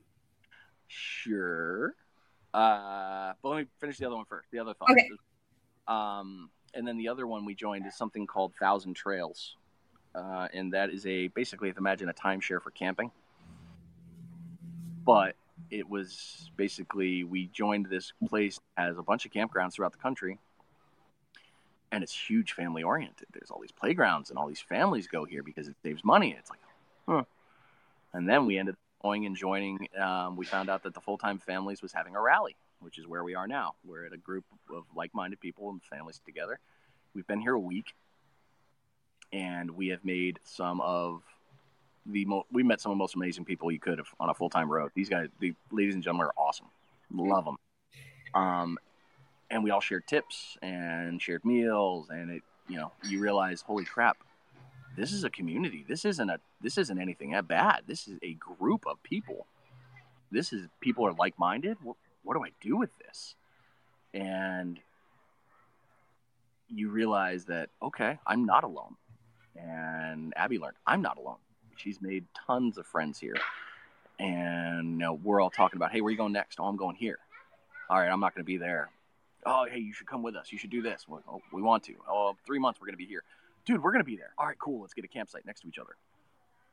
Sure. 0.88 1.96
Uh, 2.54 3.34
but 3.42 3.50
let 3.50 3.58
me 3.60 3.68
finish 3.80 3.98
the 3.98 4.06
other 4.06 4.16
one 4.16 4.26
first. 4.26 4.50
The 4.52 4.60
other 4.60 4.74
thought. 4.74 4.92
Okay. 4.92 5.10
Um, 5.88 6.50
and 6.74 6.88
then 6.88 6.98
the 6.98 7.10
other 7.10 7.28
one 7.28 7.46
we 7.46 7.56
joined 7.56 7.86
is 7.86 7.96
something 7.96 8.28
called 8.28 8.54
Thousand 8.60 8.96
Trails, 8.96 9.56
uh, 10.16 10.48
and 10.54 10.74
that 10.74 10.90
is 10.90 11.06
a 11.06 11.28
basically, 11.30 11.74
imagine 11.78 12.10
a 12.10 12.14
timeshare 12.14 12.62
for 12.62 12.72
camping. 12.72 13.12
But 15.06 15.36
it 15.72 15.90
was 15.90 16.52
basically 16.56 17.24
we 17.24 17.48
joined 17.48 17.88
this 17.88 18.14
place 18.28 18.60
has 18.78 18.98
a 18.98 19.04
bunch 19.04 19.26
of 19.26 19.32
campgrounds 19.32 19.74
throughout 19.74 19.92
the 19.92 19.98
country, 20.00 20.40
and 21.92 22.04
it's 22.04 22.14
huge 22.14 22.54
family 22.54 22.84
oriented. 22.84 23.28
There's 23.34 23.52
all 23.52 23.60
these 23.60 23.72
playgrounds, 23.72 24.30
and 24.30 24.40
all 24.40 24.48
these 24.48 24.62
families 24.62 25.08
go 25.08 25.26
here 25.26 25.44
because 25.44 25.68
it 25.68 25.76
saves 25.84 26.04
money. 26.04 26.36
It's 26.38 26.50
like, 26.50 26.60
huh. 27.08 27.24
And 28.14 28.28
then 28.28 28.46
we 28.46 28.58
ended 28.58 28.76
up 28.76 28.80
going 29.02 29.26
and 29.26 29.36
joining. 29.36 29.88
Um, 30.00 30.36
we 30.36 30.46
found 30.46 30.70
out 30.70 30.84
that 30.84 30.94
the 30.94 31.02
full 31.02 31.18
time 31.18 31.38
families 31.38 31.82
was 31.82 31.94
having 31.94 32.16
a 32.16 32.22
rally 32.22 32.56
which 32.80 32.98
is 32.98 33.08
where 33.08 33.24
we 33.24 33.36
are 33.36 33.48
now. 33.48 33.76
We're 33.86 34.06
at 34.06 34.14
a 34.14 34.18
group 34.18 34.46
of 34.74 34.84
like-minded 34.96 35.40
people 35.40 35.70
and 35.70 35.82
families 35.84 36.22
together. 36.26 36.60
We've 37.14 37.28
been 37.28 37.42
here 37.42 37.54
a 37.54 37.60
week, 37.60 37.94
and 39.34 39.72
we 39.72 39.88
have 39.90 40.04
made 40.04 40.40
some 40.44 40.82
of 40.82 41.22
the 42.06 42.26
we 42.52 42.64
met 42.64 42.82
some 42.82 42.92
of 42.92 42.98
the 42.98 43.00
most 43.00 43.16
amazing 43.16 43.46
people 43.46 43.72
you 43.72 43.80
could 43.80 43.98
have 43.98 44.08
on 44.20 44.30
a 44.30 44.34
full-time 44.34 44.72
road. 44.72 44.92
These 44.96 45.10
guys, 45.10 45.28
the 45.40 45.54
ladies 45.72 45.96
and 45.96 46.04
gentlemen, 46.04 46.28
are 46.28 46.34
awesome. 46.42 46.68
Love 47.12 47.46
them. 47.46 47.58
Um, 48.34 48.78
and 49.50 49.64
we 49.64 49.72
all 49.72 49.82
shared 49.82 50.08
tips 50.08 50.58
and 50.62 51.22
shared 51.22 51.44
meals, 51.44 52.10
and 52.10 52.30
it 52.30 52.44
you 52.68 52.78
know 52.78 52.92
you 53.04 53.20
realize, 53.20 53.62
holy 53.62 53.86
crap, 53.86 54.18
this 54.96 55.12
is 55.12 55.24
a 55.24 55.30
community. 55.30 55.86
This 55.88 56.06
isn't 56.06 56.30
a 56.30 56.40
this 56.62 56.78
isn't 56.78 57.00
anything 57.00 57.32
that 57.32 57.48
bad. 57.48 57.82
This 57.88 58.08
is 58.08 58.18
a 58.22 58.34
group 58.36 58.86
of 58.86 59.02
people. 59.04 59.48
This 60.32 60.54
is 60.54 60.68
people 60.80 61.06
are 61.06 61.14
like 61.14 61.38
minded. 61.40 61.78
What, 62.30 62.36
do 62.36 62.44
I 62.44 62.52
do 62.62 62.78
with 62.78 62.92
this? 63.00 63.34
And 64.14 64.80
you 66.70 66.90
realize 66.90 67.46
that 67.46 67.70
okay, 67.82 68.20
I'm 68.28 68.46
not 68.46 68.64
alone. 68.64 68.96
And 69.56 70.34
Abby 70.36 70.60
learned 70.60 70.78
I'm 70.86 71.02
not 71.02 71.18
alone. 71.18 71.38
She's 71.76 72.02
made 72.02 72.26
tons 72.46 72.78
of 72.78 72.86
friends 72.86 73.20
here, 73.20 73.38
and 74.20 74.92
you 74.92 74.98
know, 74.98 75.14
we're 75.14 75.42
all 75.42 75.50
talking 75.50 75.78
about, 75.78 75.92
hey, 75.92 76.02
where 76.02 76.10
are 76.10 76.12
you 76.12 76.18
going 76.18 76.34
next? 76.34 76.60
Oh, 76.60 76.66
I'm 76.66 76.76
going 76.76 76.96
here. 76.96 77.18
All 77.90 77.98
right, 77.98 78.10
I'm 78.10 78.20
not 78.20 78.36
going 78.36 78.44
to 78.44 78.48
be 78.48 78.58
there. 78.58 78.90
Oh, 79.46 79.66
hey, 79.66 79.80
you 79.80 79.94
should 79.94 80.08
come 80.08 80.22
with 80.22 80.36
us. 80.36 80.52
You 80.52 80.58
should 80.58 80.70
do 80.70 80.82
this. 80.82 81.06
Oh, 81.10 81.42
we 81.52 81.62
want 81.62 81.84
to. 81.86 81.96
Oh, 82.08 82.36
three 82.46 82.60
months 82.60 82.80
we're 82.80 82.88
going 82.88 82.94
to 82.94 82.98
be 82.98 83.06
here 83.06 83.24
dude, 83.70 83.84
we're 83.84 83.92
gonna 83.92 84.04
be 84.04 84.16
there. 84.16 84.34
All 84.38 84.48
right, 84.48 84.58
cool. 84.58 84.82
Let's 84.82 84.94
get 84.94 85.06
a 85.06 85.08
campsite 85.08 85.46
next 85.46 85.62
to 85.62 85.68
each 85.68 85.78
other. 85.78 85.96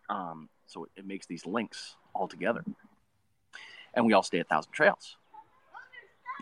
Um, 0.09 0.49
so 0.67 0.89
it 0.97 1.07
makes 1.07 1.27
these 1.27 1.45
links 1.45 1.97
all 2.15 2.27
together, 2.27 2.65
and 3.93 4.07
we 4.07 4.13
all 4.13 4.23
stay 4.23 4.39
at 4.39 4.49
Thousand 4.49 4.73
Trails. 4.73 5.17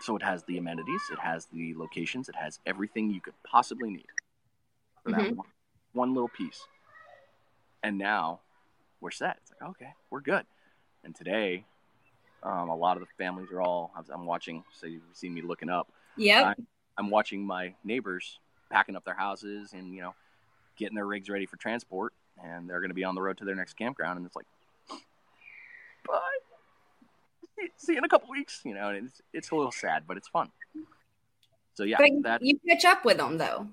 So 0.01 0.15
it 0.15 0.21
has 0.23 0.43
the 0.43 0.57
amenities, 0.57 1.01
it 1.11 1.19
has 1.19 1.45
the 1.47 1.73
locations, 1.75 2.29
it 2.29 2.35
has 2.35 2.59
everything 2.65 3.09
you 3.09 3.21
could 3.21 3.33
possibly 3.43 3.89
need 3.89 4.07
for 5.03 5.11
that 5.11 5.21
Mhm. 5.21 5.35
one, 5.37 5.47
one 5.93 6.13
little 6.13 6.29
piece. 6.29 6.67
And 7.81 7.97
now 7.97 8.41
we're 8.99 9.11
set. 9.11 9.37
It's 9.41 9.51
like 9.51 9.69
okay, 9.71 9.93
we're 10.09 10.21
good. 10.21 10.45
And 11.03 11.15
today, 11.15 11.65
um, 12.43 12.69
a 12.69 12.75
lot 12.75 12.97
of 12.97 13.01
the 13.01 13.07
families 13.17 13.51
are 13.51 13.61
all. 13.61 13.93
I'm 14.11 14.25
watching. 14.25 14.63
So 14.73 14.87
you've 14.87 15.03
seen 15.13 15.33
me 15.33 15.41
looking 15.41 15.69
up. 15.69 15.91
Yep. 16.17 16.57
I'm 16.97 17.09
watching 17.09 17.45
my 17.45 17.75
neighbors 17.83 18.39
packing 18.69 18.95
up 18.95 19.03
their 19.05 19.15
houses 19.15 19.73
and 19.73 19.93
you 19.93 20.01
know 20.01 20.15
getting 20.77 20.95
their 20.95 21.05
rigs 21.05 21.29
ready 21.29 21.45
for 21.45 21.57
transport, 21.57 22.13
and 22.43 22.69
they're 22.69 22.79
going 22.79 22.89
to 22.89 22.95
be 22.95 23.03
on 23.03 23.15
the 23.15 23.21
road 23.21 23.37
to 23.37 23.45
their 23.45 23.55
next 23.55 23.73
campground, 23.73 24.17
and 24.17 24.25
it's 24.25 24.35
like, 24.35 24.45
bye. 26.07 26.19
See- 27.77 27.93
you 27.93 27.97
in 27.97 28.03
a 28.05 28.09
couple 28.09 28.29
weeks, 28.29 28.61
you 28.63 28.73
know. 28.73 28.89
And 28.89 29.07
it's 29.07 29.21
it's 29.33 29.51
a 29.51 29.55
little 29.55 29.71
sad, 29.71 30.03
but 30.07 30.17
it's 30.17 30.27
fun. 30.27 30.51
So 31.73 31.83
yeah, 31.83 31.97
that 32.23 32.41
you 32.41 32.57
catch 32.67 32.85
up 32.85 33.03
with 33.05 33.17
them 33.17 33.37
though. 33.37 33.67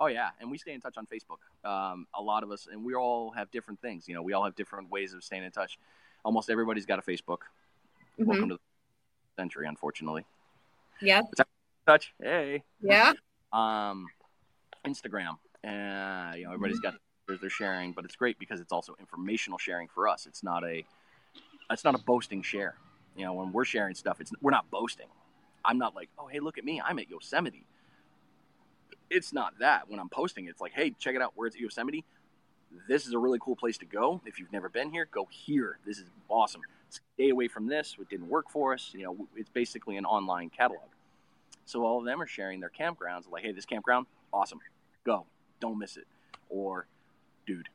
Oh 0.00 0.06
yeah, 0.06 0.30
and 0.40 0.50
we 0.50 0.58
stay 0.58 0.72
in 0.74 0.80
touch 0.80 0.96
on 0.96 1.06
Facebook. 1.06 1.38
Um, 1.68 2.06
a 2.14 2.22
lot 2.22 2.44
of 2.44 2.52
us, 2.52 2.68
and 2.70 2.84
we 2.84 2.94
all 2.94 3.32
have 3.32 3.50
different 3.50 3.80
things. 3.80 4.06
You 4.08 4.14
know, 4.14 4.22
we 4.22 4.32
all 4.32 4.44
have 4.44 4.54
different 4.54 4.90
ways 4.90 5.12
of 5.12 5.24
staying 5.24 5.42
in 5.44 5.50
touch. 5.50 5.78
Almost 6.24 6.50
everybody's 6.50 6.86
got 6.86 6.98
a 6.98 7.02
Facebook. 7.02 7.38
Mhm. 8.18 8.26
Welcome 8.26 8.48
to 8.50 8.54
the 8.56 8.60
century, 9.36 9.66
unfortunately. 9.66 10.24
Yeah. 11.00 11.22
Touch, 11.86 12.12
hey. 12.22 12.62
Yeah. 12.80 13.12
um, 13.52 14.06
Instagram. 14.84 15.38
Uh, 15.64 16.34
you 16.36 16.44
know, 16.44 16.52
everybody's 16.52 16.80
got 16.80 16.94
they're 17.26 17.50
sharing, 17.50 17.92
but 17.92 18.04
it's 18.04 18.16
great 18.16 18.38
because 18.38 18.60
it's 18.60 18.72
also 18.72 18.94
informational 19.00 19.58
sharing 19.58 19.88
for 19.88 20.08
us. 20.08 20.26
It's 20.26 20.42
not 20.42 20.64
a 20.64 20.84
it's 21.70 21.84
not 21.84 21.94
a 21.94 21.98
boasting 21.98 22.42
share. 22.42 22.76
You 23.18 23.24
know, 23.24 23.32
when 23.34 23.52
we're 23.52 23.64
sharing 23.64 23.96
stuff, 23.96 24.20
it's 24.20 24.30
we're 24.40 24.52
not 24.52 24.70
boasting. 24.70 25.08
I'm 25.64 25.76
not 25.76 25.94
like, 25.96 26.08
oh 26.18 26.28
hey, 26.28 26.38
look 26.38 26.56
at 26.56 26.64
me, 26.64 26.80
I'm 26.80 26.98
at 27.00 27.10
Yosemite. 27.10 27.66
It's 29.10 29.32
not 29.32 29.58
that. 29.58 29.90
When 29.90 29.98
I'm 29.98 30.08
posting, 30.08 30.46
it's 30.46 30.60
like, 30.60 30.72
hey, 30.72 30.92
check 30.98 31.16
it 31.16 31.20
out, 31.20 31.32
we're 31.34 31.48
at 31.48 31.56
Yosemite. 31.56 32.04
This 32.86 33.06
is 33.06 33.14
a 33.14 33.18
really 33.18 33.38
cool 33.40 33.56
place 33.56 33.76
to 33.78 33.86
go. 33.86 34.20
If 34.24 34.38
you've 34.38 34.52
never 34.52 34.68
been 34.68 34.90
here, 34.90 35.08
go 35.10 35.26
here. 35.30 35.78
This 35.84 35.98
is 35.98 36.04
awesome. 36.28 36.60
Stay 36.90 37.30
away 37.30 37.48
from 37.48 37.66
this. 37.66 37.96
It 37.98 38.08
didn't 38.08 38.28
work 38.28 38.50
for 38.50 38.72
us. 38.72 38.90
You 38.94 39.04
know, 39.04 39.28
it's 39.34 39.48
basically 39.48 39.96
an 39.96 40.04
online 40.04 40.50
catalog. 40.50 40.86
So 41.64 41.84
all 41.84 41.98
of 41.98 42.04
them 42.04 42.22
are 42.22 42.26
sharing 42.26 42.60
their 42.60 42.70
campgrounds. 42.70 43.28
Like, 43.30 43.42
hey, 43.42 43.52
this 43.52 43.64
campground, 43.64 44.06
awesome. 44.32 44.60
Go. 45.04 45.26
Don't 45.60 45.78
miss 45.78 45.96
it. 45.96 46.06
Or, 46.50 46.86
dude, 47.46 47.68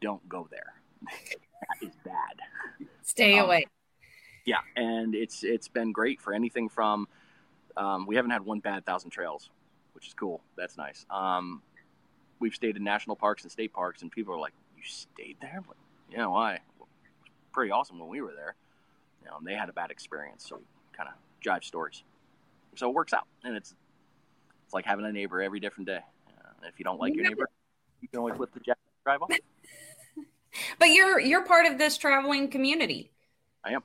don't 0.00 0.26
go 0.28 0.46
there. 0.50 0.74
that 1.02 1.86
is 1.88 1.94
bad. 2.04 2.86
Stay 3.02 3.38
Um, 3.38 3.46
away. 3.46 3.66
Yeah, 4.44 4.58
and 4.76 5.14
it's 5.14 5.44
it's 5.44 5.68
been 5.68 5.92
great 5.92 6.20
for 6.20 6.32
anything 6.32 6.68
from. 6.68 7.08
Um, 7.76 8.06
we 8.06 8.16
haven't 8.16 8.32
had 8.32 8.44
one 8.44 8.60
bad 8.60 8.84
thousand 8.84 9.10
trails, 9.10 9.50
which 9.94 10.06
is 10.06 10.14
cool. 10.14 10.42
That's 10.56 10.76
nice. 10.76 11.06
Um, 11.10 11.62
we've 12.40 12.54
stayed 12.54 12.76
in 12.76 12.84
national 12.84 13.16
parks 13.16 13.44
and 13.44 13.52
state 13.52 13.72
parks, 13.72 14.02
and 14.02 14.10
people 14.10 14.34
are 14.34 14.40
like, 14.40 14.52
"You 14.76 14.82
stayed 14.84 15.36
there?" 15.40 15.54
I'm 15.56 15.64
like, 15.68 15.76
yeah, 16.10 16.26
why? 16.26 16.58
Well, 16.78 16.88
pretty 17.52 17.70
awesome 17.70 17.98
when 17.98 18.08
we 18.08 18.20
were 18.20 18.32
there. 18.34 18.54
You 19.22 19.30
know, 19.30 19.38
and 19.38 19.46
they 19.46 19.54
had 19.54 19.68
a 19.68 19.72
bad 19.72 19.90
experience, 19.90 20.46
so 20.48 20.56
we 20.56 20.62
kind 20.92 21.08
of 21.08 21.14
jive 21.42 21.64
stories. 21.64 22.02
So 22.76 22.88
it 22.88 22.94
works 22.94 23.12
out, 23.12 23.26
and 23.44 23.56
it's 23.56 23.74
it's 24.64 24.74
like 24.74 24.84
having 24.84 25.04
a 25.04 25.12
neighbor 25.12 25.40
every 25.40 25.60
different 25.60 25.86
day. 25.86 26.00
Uh, 26.28 26.66
if 26.66 26.78
you 26.78 26.84
don't 26.84 26.98
like 26.98 27.14
your 27.14 27.24
neighbor, 27.24 27.48
you 28.00 28.08
can 28.08 28.18
always 28.18 28.38
lift 28.38 28.54
the 28.54 28.60
jacket, 28.60 28.80
and 28.86 29.04
drive 29.04 29.22
off. 29.22 29.30
But 30.78 30.90
you're 30.90 31.18
you're 31.18 31.46
part 31.46 31.64
of 31.64 31.78
this 31.78 31.96
traveling 31.96 32.48
community. 32.48 33.10
I 33.64 33.72
am. 33.72 33.82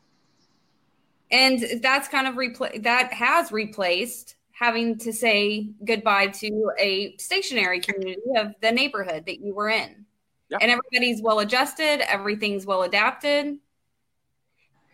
And 1.30 1.82
that's 1.82 2.08
kind 2.08 2.28
of 2.28 2.36
repla- 2.36 2.84
that 2.84 3.13
has 3.13 3.52
replaced 3.52 4.36
having 4.52 4.98
to 4.98 5.13
say 5.13 5.70
goodbye 5.86 6.28
to 6.28 6.72
a 6.80 7.16
stationary 7.18 7.80
community 7.80 8.22
of 8.38 8.56
the 8.62 8.72
neighborhood 8.72 9.26
that 9.26 9.40
you 9.40 9.54
were 9.54 9.70
in. 9.70 10.06
Yeah. 10.50 10.58
And 10.62 10.72
everybody's 10.72 11.22
well 11.22 11.40
adjusted, 11.40 12.02
everything's 12.10 12.66
well 12.66 12.84
adapted. 12.84 13.58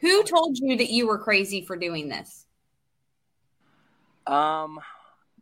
Who 0.01 0.23
told 0.23 0.57
you 0.57 0.75
that 0.75 0.89
you 0.89 1.07
were 1.07 1.17
crazy 1.17 1.63
for 1.63 1.77
doing 1.77 2.09
this? 2.09 2.45
Um, 4.27 4.79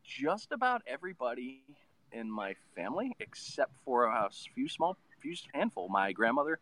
just 0.03 0.51
about 0.51 0.83
everybody 0.85 1.63
in 2.11 2.29
my 2.29 2.55
family, 2.75 3.15
except 3.19 3.71
for 3.85 4.05
a 4.05 4.29
few 4.53 4.67
small, 4.67 4.97
few 5.19 5.35
handful. 5.53 5.89
My 5.89 6.11
grandmother 6.11 6.59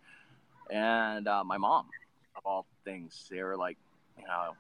and 0.70 1.28
uh, 1.28 1.44
my 1.44 1.58
mom, 1.58 1.88
of 2.38 2.46
all 2.46 2.66
things, 2.86 3.28
they 3.30 3.42
were 3.44 3.58
like, 3.58 3.78
you 4.20 4.28
know, 4.28 4.56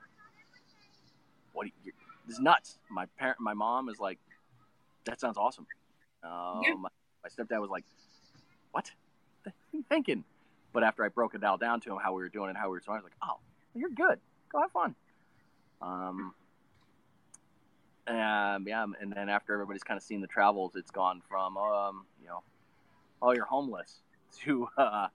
what? 1.53 1.67
You, 1.83 1.91
this 2.27 2.35
is 2.35 2.41
nuts. 2.41 2.77
My 2.89 3.05
parent, 3.17 3.39
my 3.39 3.53
mom 3.53 3.89
is 3.89 3.99
like, 3.99 4.19
that 5.05 5.19
sounds 5.19 5.37
awesome. 5.37 5.65
Uh, 6.23 6.59
Yeah. 6.63 6.73
my, 6.75 6.89
my 7.23 7.29
stepdad 7.29 7.59
was 7.61 7.69
like, 7.69 7.85
what? 8.71 8.91
What 9.43 9.53
are 9.53 9.77
you 9.77 9.83
thinking? 9.89 10.23
But 10.73 10.83
after 10.83 11.03
I 11.03 11.07
broke 11.09 11.33
it 11.33 11.43
all 11.43 11.57
down 11.57 11.81
to 11.81 11.91
him 11.91 11.97
how 12.01 12.13
we 12.13 12.21
were 12.21 12.29
doing 12.29 12.49
and 12.49 12.57
how 12.57 12.65
we 12.65 12.71
were 12.71 12.79
doing, 12.79 12.97
I 12.99 13.01
was 13.01 13.03
like, 13.05 13.13
oh, 13.23 13.39
you're 13.73 13.89
good. 13.89 14.19
Go 14.51 14.61
have 14.61 14.71
fun. 14.71 14.95
Um, 15.81 16.33
um, 18.07 18.65
yeah, 18.67 18.85
and 18.99 19.13
then 19.13 19.29
after 19.29 19.53
everybody's 19.53 19.83
kind 19.83 19.97
of 19.97 20.03
seen 20.03 20.21
the 20.21 20.27
travels, 20.27 20.75
it's 20.75 20.91
gone 20.91 21.21
from, 21.29 21.57
um, 21.57 22.05
you 22.21 22.27
know, 22.27 22.43
oh, 23.21 23.31
you're 23.31 23.45
homeless 23.45 23.99
to, 24.41 24.67
uh, 24.77 25.07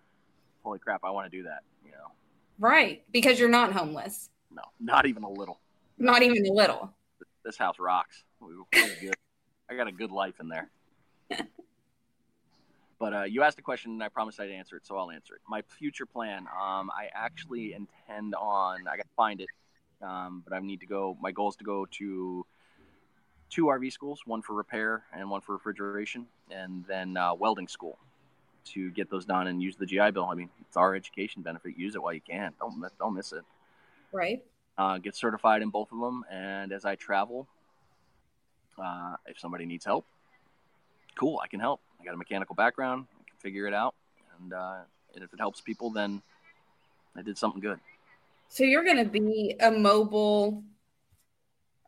holy 0.62 0.78
crap, 0.78 1.02
I 1.04 1.10
want 1.10 1.30
to 1.30 1.36
do 1.36 1.44
that. 1.44 1.60
You 1.84 1.92
know, 1.92 2.10
Right. 2.58 3.04
Because 3.12 3.38
you're 3.38 3.48
not 3.48 3.72
homeless. 3.72 4.30
No, 4.54 4.62
not 4.80 5.06
even 5.06 5.22
a 5.24 5.30
little. 5.30 5.58
Not 5.98 6.22
even 6.22 6.46
a 6.46 6.52
little. 6.52 6.90
This 7.44 7.56
house 7.56 7.78
rocks. 7.78 8.24
Good. 8.72 9.14
I 9.70 9.76
got 9.76 9.86
a 9.86 9.92
good 9.92 10.10
life 10.10 10.34
in 10.40 10.48
there. 10.48 10.68
But 12.96 13.12
uh, 13.12 13.22
you 13.24 13.42
asked 13.42 13.58
a 13.58 13.62
question, 13.62 13.90
and 13.90 14.02
I 14.02 14.08
promised 14.08 14.40
I'd 14.40 14.50
answer 14.50 14.76
it, 14.76 14.86
so 14.86 14.96
I'll 14.96 15.10
answer 15.10 15.34
it. 15.34 15.40
My 15.48 15.62
future 15.78 16.06
plan, 16.06 16.46
um, 16.58 16.90
I 16.90 17.08
actually 17.12 17.74
intend 17.74 18.34
on. 18.34 18.86
I 18.86 18.96
got 18.96 19.02
to 19.02 19.08
find 19.16 19.40
it, 19.40 19.48
um, 20.00 20.42
but 20.46 20.56
I 20.56 20.60
need 20.60 20.80
to 20.80 20.86
go. 20.86 21.14
My 21.20 21.32
goal 21.32 21.48
is 21.50 21.56
to 21.56 21.64
go 21.64 21.86
to 21.98 22.46
two 23.50 23.64
RV 23.66 23.92
schools, 23.92 24.20
one 24.24 24.42
for 24.42 24.54
repair 24.54 25.02
and 25.12 25.28
one 25.28 25.40
for 25.40 25.52
refrigeration, 25.52 26.26
and 26.50 26.84
then 26.86 27.16
uh, 27.16 27.34
welding 27.34 27.68
school 27.68 27.98
to 28.66 28.90
get 28.92 29.10
those 29.10 29.26
done 29.26 29.48
and 29.48 29.62
use 29.62 29.76
the 29.76 29.86
GI 29.86 30.12
Bill. 30.12 30.24
I 30.24 30.34
mean, 30.34 30.48
it's 30.60 30.76
our 30.76 30.94
education 30.94 31.42
benefit. 31.42 31.76
Use 31.76 31.96
it 31.96 32.02
while 32.02 32.14
you 32.14 32.22
can. 32.22 32.54
Don't 32.60 32.82
don't 32.98 33.14
miss 33.14 33.32
it 33.32 33.44
Right. 34.14 34.42
uh, 34.78 34.98
get 34.98 35.16
certified 35.16 35.60
in 35.60 35.70
both 35.70 35.90
of 35.92 35.98
them. 36.00 36.24
And 36.30 36.72
as 36.72 36.84
I 36.84 36.94
travel, 36.94 37.48
uh, 38.82 39.16
if 39.26 39.38
somebody 39.38 39.66
needs 39.66 39.84
help, 39.84 40.06
cool, 41.18 41.40
I 41.42 41.48
can 41.48 41.58
help. 41.60 41.80
I 42.00 42.04
got 42.04 42.14
a 42.14 42.16
mechanical 42.16 42.54
background, 42.54 43.06
I 43.20 43.28
can 43.28 43.36
figure 43.38 43.66
it 43.66 43.74
out. 43.74 43.94
And, 44.40 44.52
uh, 44.52 44.76
and 45.14 45.24
if 45.24 45.32
it 45.32 45.38
helps 45.40 45.60
people, 45.60 45.90
then 45.90 46.22
I 47.16 47.22
did 47.22 47.36
something 47.36 47.60
good. 47.60 47.78
So 48.48 48.62
you're 48.62 48.84
going 48.84 48.98
to 48.98 49.04
be 49.10 49.56
a 49.60 49.70
mobile 49.70 50.62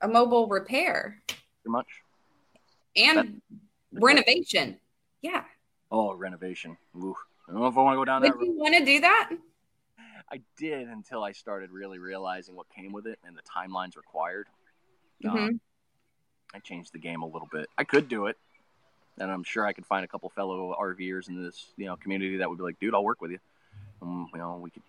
a 0.03 0.09
mobile 0.09 0.47
repair 0.49 1.23
Pretty 1.29 1.39
much. 1.69 1.87
and 2.97 3.41
renovation. 3.93 4.79
Yeah. 5.23 5.45
Oh, 5.91 6.13
renovation. 6.15 6.77
Ooh. 6.97 7.15
I 7.49 7.53
don't 7.53 7.61
know 7.63 7.69
if 7.69 7.77
I 7.79 7.83
want 7.83 7.95
to 7.95 8.01
go 8.01 8.05
down 8.05 8.21
that 8.23 8.33
Would 8.33 8.41
road. 8.41 8.47
you 8.47 8.59
want 8.59 8.75
to 8.77 8.85
do 8.85 9.01
that? 9.01 9.31
I 10.31 10.41
did 10.57 10.89
until 10.89 11.23
I 11.23 11.33
started 11.33 11.71
really 11.71 11.99
realizing 11.99 12.57
what 12.57 12.69
came 12.69 12.93
with 12.93 13.07
it 13.07 13.19
and 13.25 13.37
the 13.37 13.43
timelines 13.43 13.97
required. 13.97 14.49
Mhm. 15.23 15.49
Um, 15.49 15.61
I 16.55 16.59
changed 16.59 16.93
the 16.93 16.99
game 16.99 17.23
a 17.23 17.27
little 17.27 17.49
bit. 17.51 17.69
I 17.79 17.85
could 17.85 18.09
do 18.09 18.27
it, 18.27 18.39
and 19.19 19.31
I'm 19.31 19.45
sure 19.45 19.65
I 19.67 19.73
could 19.73 19.87
find 19.87 20.05
a 20.05 20.09
couple 20.09 20.29
fellow 20.31 20.75
RVers 20.79 21.29
in 21.29 21.43
this 21.43 21.73
you 21.77 21.87
know 21.87 21.97
community 21.97 22.39
that 22.39 22.49
would 22.49 22.59
be 22.59 22.65
like, 22.65 22.79
"Dude, 22.79 22.95
I'll 22.95 23.05
work 23.05 23.21
with 23.21 23.31
you." 23.31 23.39
Um, 24.03 24.29
you 24.33 24.39
know, 24.39 24.57
we 24.57 24.71
could 24.71 24.83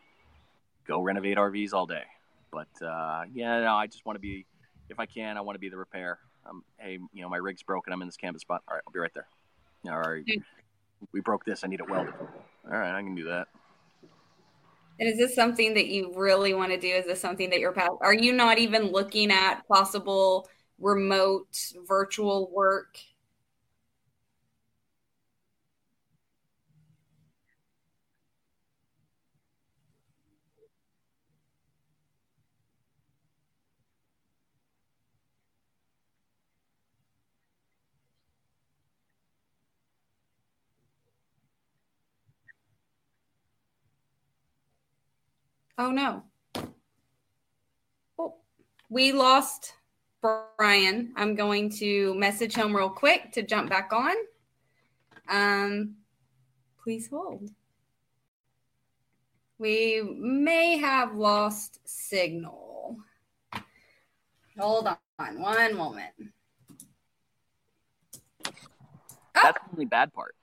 go 0.86 1.02
renovate 1.02 1.38
RVs 1.38 1.74
all 1.74 1.86
day. 1.86 2.04
But 2.52 2.82
uh, 2.82 3.26
yeah, 3.34 3.60
no, 3.62 3.76
I 3.76 3.88
just 3.88 4.06
want 4.06 4.16
to 4.16 4.22
be, 4.22 4.46
if 4.90 5.00
I 5.00 5.06
can, 5.06 5.38
I 5.38 5.42
want 5.42 5.56
to 5.56 5.60
be 5.60 5.70
the 5.70 5.78
repair. 5.78 6.20
Um, 6.46 6.64
hey, 6.78 6.98
you 7.14 7.22
know, 7.22 7.30
my 7.30 7.38
rig's 7.38 7.62
broken. 7.62 7.92
I'm 7.92 8.02
in 8.02 8.08
this 8.08 8.18
canvas 8.18 8.42
spot. 8.42 8.64
All 8.68 8.74
right, 8.74 8.84
I'll 8.88 8.94
be 8.94 9.00
right 9.00 9.14
there. 9.14 9.28
All 9.92 10.00
right, 10.00 10.24
we 11.12 11.20
broke 11.22 11.46
this. 11.46 11.64
I 11.64 11.68
need 11.68 11.80
it 11.80 11.90
welded. 11.90 12.14
All 12.20 12.78
right, 12.78 12.94
I 12.96 13.02
can 13.02 13.16
do 13.16 13.26
that. 13.26 13.50
And 15.00 15.08
is 15.10 15.18
this 15.18 15.36
something 15.36 15.76
that 15.76 15.88
you 15.88 16.12
really 16.16 16.54
want 16.54 16.72
to 16.72 16.80
do? 16.80 16.88
Is 16.88 17.06
this 17.06 17.22
something 17.22 17.50
that 17.52 17.60
you're 17.60 17.72
pa- 17.74 17.98
are 18.02 18.14
you 18.14 18.34
not 18.34 18.58
even 18.58 18.92
looking 18.92 19.32
at 19.32 19.68
possible 19.68 20.48
remote 20.80 21.56
virtual 21.88 22.52
work? 22.52 22.98
Oh 45.78 45.92
no. 45.92 46.24
Oh, 48.18 48.36
we 48.90 49.12
lost 49.12 49.74
Brian. 50.22 51.14
I'm 51.16 51.36
going 51.36 51.70
to 51.78 52.16
message 52.16 52.56
him 52.56 52.76
real 52.76 52.90
quick 52.90 53.32
to 53.34 53.44
jump 53.44 53.70
back 53.70 53.92
on. 53.94 54.16
Um, 55.30 55.96
please 56.84 57.10
hold. 57.10 57.52
We 59.60 60.02
may 60.18 60.78
have 60.78 61.16
lost 61.16 61.80
signal. 61.86 62.98
Hold 64.58 64.88
on 65.20 65.40
one 65.40 65.76
moment. 65.76 66.14
That's 69.36 69.60
the 69.64 69.72
only 69.74 69.86
bad 69.86 70.12
part. 70.12 70.34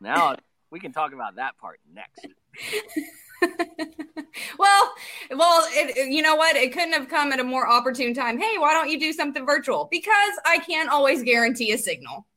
Now 0.00 0.36
we 0.70 0.78
can 0.78 0.92
talk 0.92 1.12
about 1.12 1.36
that 1.36 1.58
part 1.58 1.80
next. 1.92 2.26
well, 4.58 4.92
well, 5.30 5.66
it, 5.70 6.10
you 6.10 6.22
know 6.22 6.36
what? 6.36 6.56
It 6.56 6.72
couldn't 6.72 6.92
have 6.92 7.08
come 7.08 7.32
at 7.32 7.40
a 7.40 7.44
more 7.44 7.68
opportune 7.68 8.14
time. 8.14 8.38
Hey, 8.38 8.58
why 8.58 8.72
don't 8.74 8.88
you 8.90 8.98
do 8.98 9.12
something 9.12 9.46
virtual? 9.46 9.88
Because 9.90 10.32
I 10.44 10.58
can't 10.58 10.88
always 10.90 11.22
guarantee 11.22 11.72
a 11.72 11.78
signal. 11.78 12.26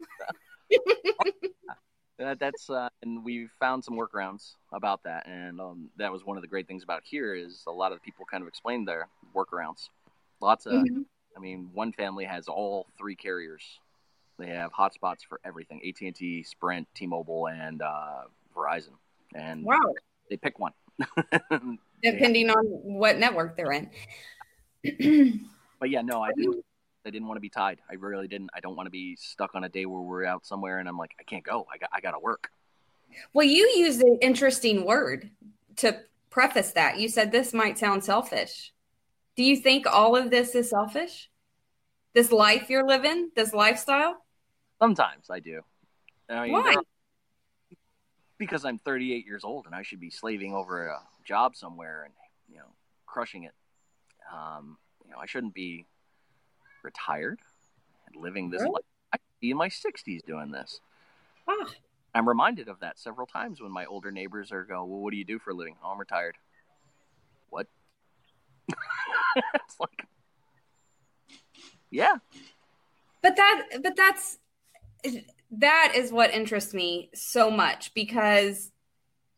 That, 2.20 2.38
that's 2.40 2.70
uh, 2.70 2.88
and 3.02 3.26
we 3.26 3.48
found 3.60 3.84
some 3.84 3.96
workarounds 3.98 4.52
about 4.72 5.02
that, 5.06 5.26
and 5.28 5.60
um, 5.60 5.90
that 5.98 6.12
was 6.12 6.24
one 6.24 6.38
of 6.38 6.44
the 6.44 6.48
great 6.48 6.68
things 6.68 6.84
about 6.84 7.02
here 7.04 7.34
is 7.34 7.64
a 7.68 7.72
lot 7.72 7.94
of 7.94 8.04
people 8.04 8.26
kind 8.30 8.44
of 8.44 8.48
explained 8.48 8.88
their 8.88 9.08
workarounds. 9.36 9.90
Lots 10.40 10.68
of, 10.68 10.84
Mhm. 10.84 11.06
I 11.36 11.40
mean, 11.40 11.72
one 11.74 11.92
family 11.94 12.26
has 12.26 12.48
all 12.48 12.86
three 12.96 13.16
carriers. 13.16 13.64
They 14.38 14.50
have 14.50 14.72
hotspots 14.72 15.26
for 15.28 15.40
everything: 15.44 15.82
AT 15.84 16.00
and 16.06 16.16
T, 16.16 16.44
Sprint, 16.44 16.88
T-Mobile, 16.94 17.48
and 17.48 17.82
uh, 17.82 18.26
Verizon. 18.56 18.94
And 19.34 19.64
Wow. 19.66 19.80
they 20.30 20.38
pick 20.38 20.60
one. 20.60 20.74
Depending 22.04 22.50
on 22.50 22.66
what 22.66 23.18
network 23.18 23.56
they're 23.56 23.72
in. 23.72 23.90
but 25.80 25.90
yeah, 25.90 26.02
no, 26.02 26.22
I 26.22 26.32
didn't. 26.36 26.64
I 27.06 27.10
didn't 27.10 27.28
want 27.28 27.38
to 27.38 27.42
be 27.42 27.50
tied. 27.50 27.80
I 27.90 27.96
really 27.96 28.28
didn't. 28.28 28.52
I 28.56 28.60
don't 28.60 28.76
want 28.76 28.86
to 28.86 28.92
be 28.92 29.16
stuck 29.16 29.56
on 29.56 29.64
a 29.64 29.70
day 29.70 29.86
where 29.86 30.02
we're 30.02 30.26
out 30.26 30.46
somewhere 30.46 30.78
and 30.78 30.88
I'm 30.88 30.98
like, 30.98 31.12
I 31.20 31.24
can't 31.24 31.44
go. 31.44 31.66
I 31.74 31.80
got, 31.80 31.90
I 31.92 32.00
got 32.00 32.12
to 32.12 32.20
work. 32.20 32.52
well, 33.34 33.46
you 33.46 33.74
used 33.76 34.02
an 34.02 34.20
interesting 34.22 34.86
word 34.86 35.32
to 35.78 36.00
preface 36.30 36.74
that. 36.74 37.00
You 37.00 37.10
said 37.10 37.32
this 37.32 37.54
might 37.54 37.80
sound 37.80 38.04
selfish. 38.04 38.72
Do 39.36 39.44
you 39.44 39.56
think 39.56 39.88
all 39.88 40.16
of 40.16 40.30
this 40.30 40.54
is 40.54 40.70
selfish? 40.70 41.30
This 42.14 42.32
life 42.32 42.70
you're 42.70 42.86
living, 42.86 43.32
this 43.36 43.54
lifestyle? 43.54 44.24
Sometimes 44.80 45.30
I 45.30 45.40
do. 45.40 45.62
I 46.30 46.44
mean, 46.44 46.52
Why? 46.54 46.76
Because 48.42 48.66
I'm 48.66 48.80
38 48.80 49.28
years 49.28 49.44
old 49.44 49.68
and 49.68 49.76
I 49.76 49.84
should 49.84 50.00
be 50.00 50.10
slaving 50.10 50.56
over 50.56 50.88
a 50.88 51.00
job 51.24 51.56
somewhere 51.56 52.06
and 52.06 52.14
you 52.50 52.58
know 52.58 52.66
crushing 53.06 53.44
it. 53.44 53.54
Um, 54.34 54.80
you 55.06 55.12
know, 55.12 55.18
I 55.20 55.28
shouldn't 55.28 55.54
be 55.54 55.86
retired 56.82 57.40
and 58.08 58.20
living 58.20 58.50
this 58.50 58.62
Really? 58.62 58.72
life. 58.74 58.84
I 59.14 59.18
should 59.18 59.42
be 59.42 59.52
in 59.52 59.58
my 59.58 59.70
60s 59.70 60.26
doing 60.26 60.50
this. 60.50 60.82
Ah. 61.48 61.70
I'm 62.16 62.28
reminded 62.28 62.68
of 62.68 62.80
that 62.80 62.98
several 62.98 63.28
times 63.28 63.62
when 63.62 63.72
my 63.72 63.86
older 63.86 64.12
neighbors 64.12 64.52
are 64.52 64.64
go, 64.64 64.84
"Well, 64.86 65.02
what 65.02 65.12
do 65.12 65.18
you 65.18 65.24
do 65.24 65.38
for 65.38 65.52
a 65.52 65.54
living?" 65.54 65.76
"Oh, 65.84 65.92
I'm 65.92 66.00
retired." 66.00 66.36
What? 67.52 67.68
it's 69.54 69.80
like, 69.80 70.08
yeah, 71.92 72.16
but 73.22 73.36
that 73.36 73.68
but 73.84 73.96
that's 73.96 74.40
that 75.52 75.94
is 75.96 76.12
what 76.12 76.34
interests 76.34 76.74
me 76.74 77.10
so 77.14 77.52
much 77.52 77.94
because 77.94 78.72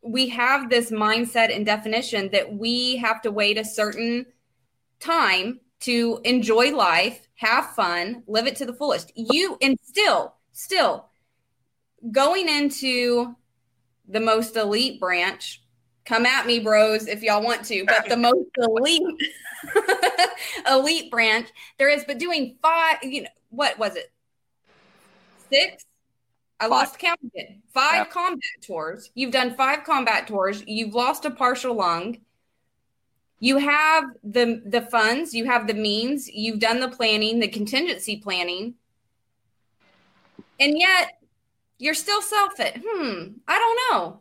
we 0.01 0.29
have 0.29 0.69
this 0.69 0.91
mindset 0.91 1.55
and 1.55 1.65
definition 1.65 2.29
that 2.31 2.53
we 2.53 2.97
have 2.97 3.21
to 3.21 3.31
wait 3.31 3.57
a 3.57 3.65
certain 3.65 4.25
time 4.99 5.59
to 5.79 6.19
enjoy 6.23 6.71
life 6.71 7.27
have 7.35 7.71
fun 7.71 8.23
live 8.27 8.47
it 8.47 8.55
to 8.57 8.65
the 8.65 8.73
fullest. 8.73 9.11
You 9.15 9.57
and 9.61 9.77
still 9.81 10.35
still 10.51 11.09
going 12.11 12.47
into 12.47 13.35
the 14.07 14.19
most 14.19 14.55
elite 14.55 14.99
branch 14.99 15.61
come 16.05 16.25
at 16.25 16.45
me 16.45 16.59
bros 16.59 17.07
if 17.07 17.23
y'all 17.23 17.41
want 17.41 17.63
to 17.63 17.85
but 17.85 18.07
the 18.09 18.17
most 18.17 18.49
elite 18.57 19.01
elite 20.69 21.09
branch 21.09 21.47
there 21.77 21.89
is 21.89 22.03
but 22.05 22.19
doing 22.19 22.57
five 22.61 22.97
you 23.03 23.23
know 23.23 23.29
what 23.49 23.79
was 23.79 23.95
it? 23.95 24.11
Six 25.49 25.85
i 26.63 26.67
lost 26.67 26.97
count 26.99 27.19
again. 27.23 27.61
Five 27.73 27.95
Yeah. 27.95 28.05
combat 28.05 28.41
tours. 28.61 29.11
You've 29.15 29.31
done 29.31 29.55
five 29.55 29.83
combat 29.83 30.27
tours. 30.27 30.63
You've 30.65 30.93
lost 30.93 31.25
a 31.25 31.31
partial 31.31 31.75
lung. 31.75 32.17
You 33.39 33.57
have 33.57 34.05
the 34.23 34.61
the 34.65 34.81
funds. 34.81 35.33
You 35.33 35.45
have 35.45 35.67
the 35.67 35.73
means. 35.73 36.29
You've 36.29 36.59
done 36.59 36.79
the 36.79 36.89
planning 36.89 37.39
the 37.39 37.47
contingency 37.47 38.17
planning. 38.17 38.75
And 40.59 40.77
yet 40.77 41.09
you're 41.79 41.95
still 41.95 42.21
self-it 42.21 42.81
hmm 42.85 43.33
i 43.47 43.59
don't 43.59 43.79
know. 43.91 44.19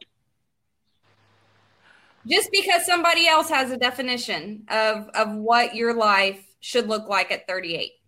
Just 2.27 2.51
because 2.53 2.87
somebody 2.87 3.27
else 3.29 3.49
has 3.51 3.71
a 3.71 3.77
definition 3.77 4.65
of 4.69 5.09
of 5.15 5.35
what 5.37 5.75
your 5.77 5.95
life 5.95 6.45
should 6.61 6.89
look 6.89 7.09
like 7.09 7.31
at 7.31 7.47
38 7.47 7.79
Yep. 7.81 8.02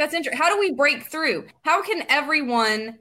That's 0.00 0.14
interesting 0.14 0.38
how 0.40 0.48
do 0.52 0.58
we 0.58 0.72
break 0.72 1.04
through 1.04 1.46
how 1.62 1.82
can 1.82 2.02
everyone 2.08 2.98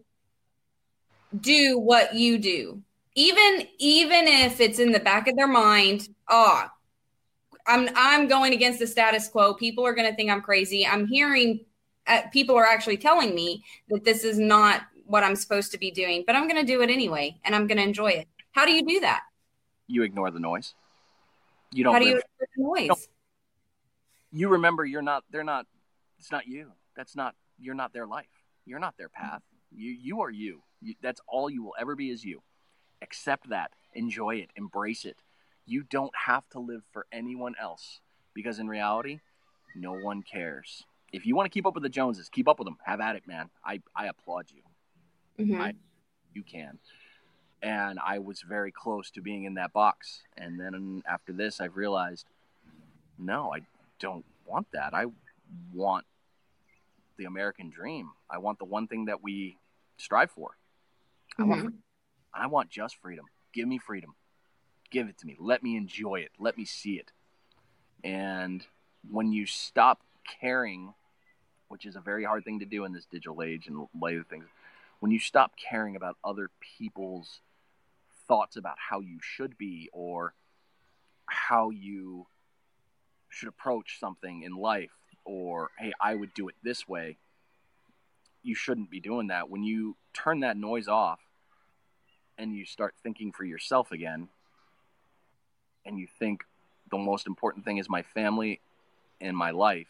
do 1.40 1.80
what 1.80 2.14
you 2.14 2.38
do 2.38 2.82
even 3.16 3.66
even 3.78 4.28
if 4.28 4.60
it's 4.60 4.80
in 4.80 4.92
the 4.92 5.00
back 5.00 5.28
of 5.30 5.36
their 5.38 5.48
mind 5.48 6.10
oh 6.30 6.66
i'm 7.66 7.88
i'm 7.96 8.28
going 8.28 8.54
against 8.54 8.80
the 8.80 8.88
status 8.88 9.30
quo 9.30 9.54
people 9.54 9.86
are 9.86 9.94
going 9.94 10.10
to 10.10 10.16
think 10.16 10.30
i'm 10.30 10.42
crazy 10.42 10.86
i'm 10.86 11.08
hearing 11.08 11.62
uh, 12.08 12.22
people 12.34 12.58
are 12.58 12.66
actually 12.66 12.98
telling 12.98 13.34
me 13.34 13.64
that 13.88 14.04
this 14.04 14.26
is 14.26 14.38
not 14.38 14.82
what 15.06 15.24
i'm 15.24 15.38
supposed 15.38 15.72
to 15.72 15.78
be 15.78 15.92
doing 15.92 16.26
but 16.28 16.36
i'm 16.36 16.50
going 16.50 16.60
to 16.60 16.70
do 16.70 16.82
it 16.82 16.90
anyway 16.90 17.34
and 17.46 17.56
i'm 17.56 17.66
going 17.66 17.78
to 17.78 17.84
enjoy 17.84 18.10
it 18.10 18.28
how 18.52 18.66
do 18.66 18.74
you 18.74 18.86
do 18.86 19.00
that 19.00 19.22
you 19.88 20.04
ignore 20.04 20.30
the 20.30 20.40
noise. 20.40 20.76
You 21.72 21.84
don't. 21.84 21.94
how 21.94 22.00
do 22.00 22.06
you 22.06 22.18
ignore 22.18 22.76
the 22.78 22.88
No. 22.88 22.94
noise 22.96 23.08
you 24.32 24.50
remember 24.50 24.84
you're 24.84 25.02
not 25.02 25.24
they're 25.32 25.46
not 25.46 25.66
it's 26.20 26.32
not 26.32 26.46
you 26.46 26.72
that's 27.00 27.16
not 27.16 27.34
you're 27.58 27.74
not 27.76 27.94
their 27.94 28.06
life 28.06 28.28
you're 28.66 28.78
not 28.78 28.98
their 28.98 29.08
path 29.08 29.42
you 29.72 29.90
you 29.90 30.20
are 30.20 30.30
you. 30.30 30.62
you 30.82 30.94
that's 31.02 31.22
all 31.30 31.50
you 31.50 31.64
will 31.64 31.74
ever 31.80 31.96
be 31.96 32.10
is 32.10 32.26
you 32.26 32.42
accept 33.02 33.48
that 33.50 33.72
enjoy 33.94 34.36
it 34.36 34.50
embrace 34.58 35.06
it 35.06 35.16
you 35.66 35.82
don't 35.82 36.12
have 36.26 36.44
to 36.50 36.60
live 36.60 36.82
for 36.92 37.06
anyone 37.14 37.56
else 37.62 38.02
because 38.34 38.60
in 38.60 38.68
reality 38.68 39.20
no 39.76 39.94
one 39.94 40.22
cares 40.22 40.84
if 41.14 41.26
you 41.26 41.38
want 41.38 41.46
to 41.46 41.50
keep 41.50 41.66
up 41.66 41.74
with 41.74 41.84
the 41.84 41.90
joneses 41.90 42.28
keep 42.28 42.50
up 42.50 42.60
with 42.60 42.66
them 42.66 42.76
have 42.84 43.00
at 43.00 43.16
it 43.16 43.26
man 43.26 43.50
i 43.64 43.80
i 43.96 44.08
applaud 44.08 44.46
you 44.54 44.62
Mhm. 45.46 45.62
I- 45.62 45.74
you 46.34 46.44
can. 46.44 46.78
And 47.62 47.98
I 48.00 48.20
was 48.20 48.42
very 48.42 48.72
close 48.72 49.10
to 49.12 49.22
being 49.22 49.46
in 49.46 49.56
that 49.56 49.74
box. 49.74 50.22
And 50.38 50.60
then 50.60 51.02
after 51.08 51.34
this, 51.34 51.60
I've 51.60 51.76
realized, 51.76 52.28
no, 53.18 53.52
I 53.54 53.62
don't 54.00 54.26
want 54.46 54.68
that. 54.72 54.94
I 54.94 55.06
want 55.74 56.06
the 57.20 57.26
American 57.26 57.70
dream. 57.70 58.10
I 58.30 58.40
want 58.40 58.58
the 58.58 58.66
one 58.66 58.88
thing 58.88 59.06
that 59.06 59.22
we 59.22 59.60
strive 59.98 60.32
for. 60.32 60.58
I 61.38 61.44
want, 61.44 61.66
Mhm. 61.66 61.78
I 62.34 62.48
want 62.48 62.70
just 62.70 62.96
freedom. 62.96 63.30
Give 63.52 63.68
me 63.68 63.78
freedom. 63.78 64.16
Give 64.90 65.08
it 65.08 65.18
to 65.20 65.28
me. 65.28 65.36
Let 65.38 65.62
me 65.62 65.76
enjoy 65.76 66.22
it. 66.22 66.32
Let 66.40 66.58
me 66.58 66.66
see 66.66 66.98
it. 66.98 67.12
And 68.04 68.66
when 69.08 69.32
you 69.32 69.46
stop 69.46 70.02
caring, 70.24 70.96
which 71.68 71.86
is 71.86 71.96
a 71.96 72.02
very 72.02 72.24
hard 72.24 72.44
thing 72.46 72.60
to 72.60 72.66
do 72.66 72.86
in 72.86 72.94
this 72.94 73.06
digital 73.06 73.44
age 73.44 73.68
and 73.68 73.88
light 73.94 74.18
of 74.18 74.28
things, 74.28 74.48
when 75.00 75.12
you 75.12 75.20
stop 75.20 75.56
caring 75.58 75.96
about 75.96 76.18
other 76.24 76.50
people's 76.60 77.42
thoughts 78.28 78.56
about 78.56 78.80
how 78.80 79.02
you 79.02 79.20
should 79.22 79.58
be 79.58 79.90
or 79.92 80.34
how 81.26 81.70
you 81.70 82.28
should 83.28 83.50
approach 83.50 84.00
something 84.00 84.44
in 84.44 84.56
life 84.56 84.99
or 85.26 85.70
hey 85.78 85.92
i 86.02 86.16
would 86.16 86.34
do 86.34 86.48
it 86.48 86.56
this 86.64 86.88
way 86.88 87.18
you 88.44 88.56
shouldn't 88.56 88.90
be 88.90 89.00
doing 89.00 89.28
that 89.28 89.50
when 89.50 89.64
you 89.64 89.96
turn 90.14 90.40
that 90.40 90.58
noise 90.58 90.88
off 90.88 91.20
and 92.38 92.56
you 92.56 92.66
start 92.66 92.96
thinking 93.04 93.32
for 93.32 93.44
yourself 93.44 93.92
again 93.92 94.30
and 95.86 96.00
you 96.00 96.08
think 96.08 96.44
the 96.90 96.98
most 96.98 97.28
important 97.28 97.66
thing 97.66 97.78
is 97.78 97.90
my 97.90 98.02
family 98.02 98.62
and 99.22 99.36
my 99.36 99.52
life 99.52 99.90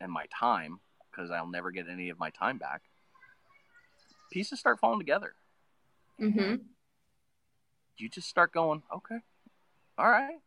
and 0.00 0.12
my 0.12 0.26
time 0.26 0.80
because 1.10 1.30
I'll 1.30 1.50
never 1.50 1.70
get 1.70 1.86
any 1.88 2.10
of 2.10 2.18
my 2.18 2.30
time 2.30 2.58
back. 2.58 2.82
Pieces 4.30 4.60
start 4.60 4.78
falling 4.78 5.00
together. 5.00 5.34
Mm-hmm. 6.20 6.56
You 7.96 8.08
just 8.08 8.28
start 8.28 8.52
going, 8.52 8.82
okay, 8.94 9.18
all 9.96 10.08
right, 10.08 10.38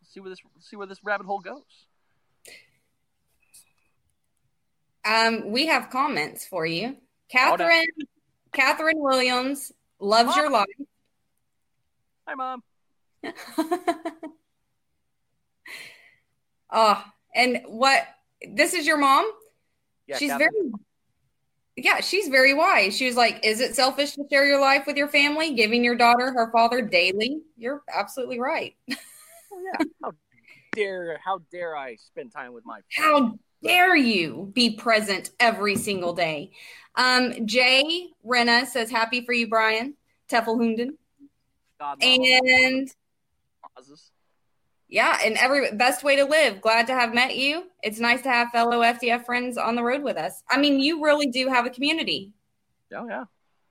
let's 0.00 0.12
see 0.12 0.20
where 0.20 0.30
this 0.30 0.40
let's 0.56 0.68
see 0.68 0.76
where 0.76 0.86
this 0.86 1.04
rabbit 1.04 1.26
hole 1.26 1.40
goes. 1.40 1.62
Um, 5.04 5.50
we 5.50 5.66
have 5.66 5.90
comments 5.90 6.46
for 6.46 6.64
you. 6.64 6.96
Catherine, 7.28 7.86
Catherine 8.52 9.00
Williams 9.00 9.72
loves 10.00 10.28
Mom. 10.28 10.38
your 10.38 10.50
life. 10.50 10.66
Hi, 12.26 12.34
mom. 12.34 12.62
oh, 16.70 17.04
and 17.34 17.60
what? 17.66 18.06
This 18.50 18.72
is 18.74 18.86
your 18.86 18.98
mom. 18.98 19.30
Yeah, 20.06 20.18
she's 20.18 20.30
Catherine. 20.30 20.50
very. 20.52 20.70
Yeah, 21.76 22.00
she's 22.00 22.28
very 22.28 22.54
wise. 22.54 22.96
She 22.96 23.06
was 23.06 23.16
like, 23.16 23.44
"Is 23.44 23.60
it 23.60 23.74
selfish 23.74 24.12
to 24.12 24.24
share 24.30 24.46
your 24.46 24.60
life 24.60 24.86
with 24.86 24.96
your 24.96 25.08
family, 25.08 25.54
giving 25.54 25.82
your 25.84 25.96
daughter 25.96 26.32
her 26.32 26.50
father 26.52 26.80
daily?" 26.80 27.42
You're 27.56 27.82
absolutely 27.92 28.38
right. 28.38 28.74
Oh, 28.90 28.94
yeah. 29.62 29.84
How 30.02 30.12
dare 30.72 31.20
how 31.24 31.38
dare 31.50 31.76
I 31.76 31.96
spend 31.96 32.32
time 32.32 32.52
with 32.52 32.64
my 32.64 32.80
How 32.92 33.38
dare 33.64 33.96
you 33.96 34.50
be 34.52 34.76
present 34.76 35.30
every 35.40 35.76
single 35.76 36.12
day? 36.12 36.52
Um, 36.94 37.46
Jay 37.46 38.10
Renna 38.24 38.66
says, 38.66 38.90
"Happy 38.90 39.24
for 39.24 39.32
you, 39.32 39.48
Brian 39.48 39.94
Teffelhunden." 40.28 40.96
And 42.00 42.90
yeah, 44.88 45.18
and 45.24 45.36
every 45.36 45.72
best 45.72 46.04
way 46.04 46.16
to 46.16 46.24
live. 46.24 46.60
Glad 46.60 46.86
to 46.86 46.94
have 46.94 47.12
met 47.12 47.36
you. 47.36 47.64
It's 47.82 47.98
nice 47.98 48.22
to 48.22 48.28
have 48.28 48.50
fellow 48.50 48.80
FTF 48.80 49.26
friends 49.26 49.58
on 49.58 49.74
the 49.74 49.82
road 49.82 50.02
with 50.02 50.16
us. 50.16 50.42
I 50.48 50.58
mean, 50.58 50.78
you 50.78 51.02
really 51.02 51.26
do 51.26 51.48
have 51.48 51.66
a 51.66 51.70
community. 51.70 52.32
Oh 52.94 53.08
yeah, 53.08 53.24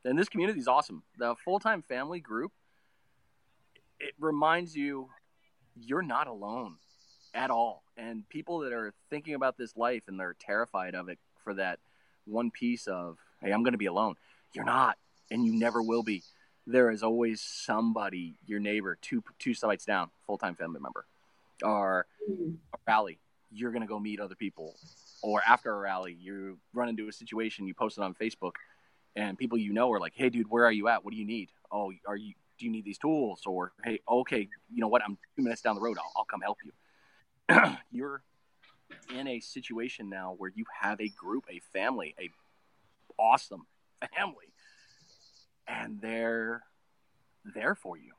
and 0.04 0.20
this 0.20 0.28
community 0.28 0.60
is 0.60 0.68
awesome. 0.68 1.04
The 1.18 1.36
full 1.46 1.60
time 1.60 1.82
family 1.82 2.20
group. 2.20 2.52
It 4.00 4.14
reminds 4.20 4.76
you 4.76 5.08
you're 5.76 6.02
not 6.02 6.28
alone 6.28 6.76
at 7.34 7.50
all. 7.50 7.84
And 7.98 8.28
people 8.30 8.60
that 8.60 8.74
are 8.74 8.94
thinking 9.10 9.34
about 9.34 9.58
this 9.58 9.76
life 9.76 10.04
and 10.08 10.20
they're 10.20 10.36
terrified 10.40 10.96
of 10.96 11.10
it 11.10 11.20
for 11.44 11.54
that 11.56 11.80
one 12.26 12.52
piece 12.52 12.88
of, 12.88 13.18
hey, 13.42 13.52
I'm 13.52 13.64
going 13.64 13.74
to 13.74 13.78
be 13.78 13.86
alone. 13.86 14.16
You're 14.54 14.66
not, 14.66 14.98
and 15.32 15.46
you 15.46 15.54
never 15.54 15.82
will 15.82 16.04
be. 16.04 16.24
There 16.66 16.92
is 16.92 17.04
always 17.04 17.42
somebody, 17.42 18.36
your 18.46 18.60
neighbor, 18.60 18.98
two 19.02 19.24
two 19.38 19.54
sites 19.54 19.84
down, 19.84 20.12
full 20.26 20.38
time 20.38 20.56
family 20.56 20.80
member, 20.80 21.06
or 21.62 22.06
a 22.74 22.78
rally. 22.88 23.20
You're 23.52 23.72
going 23.72 23.82
to 23.82 23.88
go 23.88 24.00
meet 24.00 24.20
other 24.20 24.36
people, 24.36 24.76
or 25.22 25.42
after 25.46 25.74
a 25.74 25.78
rally, 25.78 26.16
you 26.20 26.58
run 26.74 26.88
into 26.88 27.08
a 27.10 27.12
situation, 27.12 27.68
you 27.68 27.74
post 27.74 27.98
it 27.98 28.02
on 28.02 28.14
Facebook, 28.14 28.54
and 29.16 29.38
people 29.38 29.58
you 29.58 29.74
know 29.74 29.92
are 29.92 30.00
like, 30.00 30.14
"Hey, 30.16 30.30
dude, 30.30 30.50
where 30.50 30.66
are 30.66 30.72
you 30.72 30.88
at? 30.88 31.04
What 31.04 31.12
do 31.12 31.18
you 31.18 31.26
need? 31.26 31.50
Oh, 31.70 31.92
are 32.08 32.16
you? 32.16 32.34
Do 32.58 32.66
you 32.66 32.72
need 32.72 32.86
these 32.86 32.98
tools? 32.98 33.42
Or 33.46 33.74
hey, 33.84 34.00
okay, 34.08 34.48
you 34.74 34.80
know 34.80 34.88
what? 34.88 35.04
I'm 35.04 35.18
two 35.36 35.44
minutes 35.44 35.62
down 35.62 35.76
the 35.76 35.82
road. 35.82 35.98
I'll, 35.98 36.12
I'll 36.16 36.26
come 36.26 36.42
help 36.42 36.60
you." 36.64 36.72
You're 37.91 38.22
in 39.14 39.28
a 39.28 39.39
situation 39.39 40.10
now 40.10 40.36
where 40.38 40.51
you 40.56 40.66
have 40.82 40.99
a 41.01 41.10
group, 41.10 41.45
a 41.49 41.60
family, 41.72 42.16
a 42.20 42.30
awesome 43.20 43.66
family, 44.16 44.54
and 45.68 45.99
they're 46.01 46.64
there 47.56 47.76
for 47.76 47.97
you, 47.97 48.14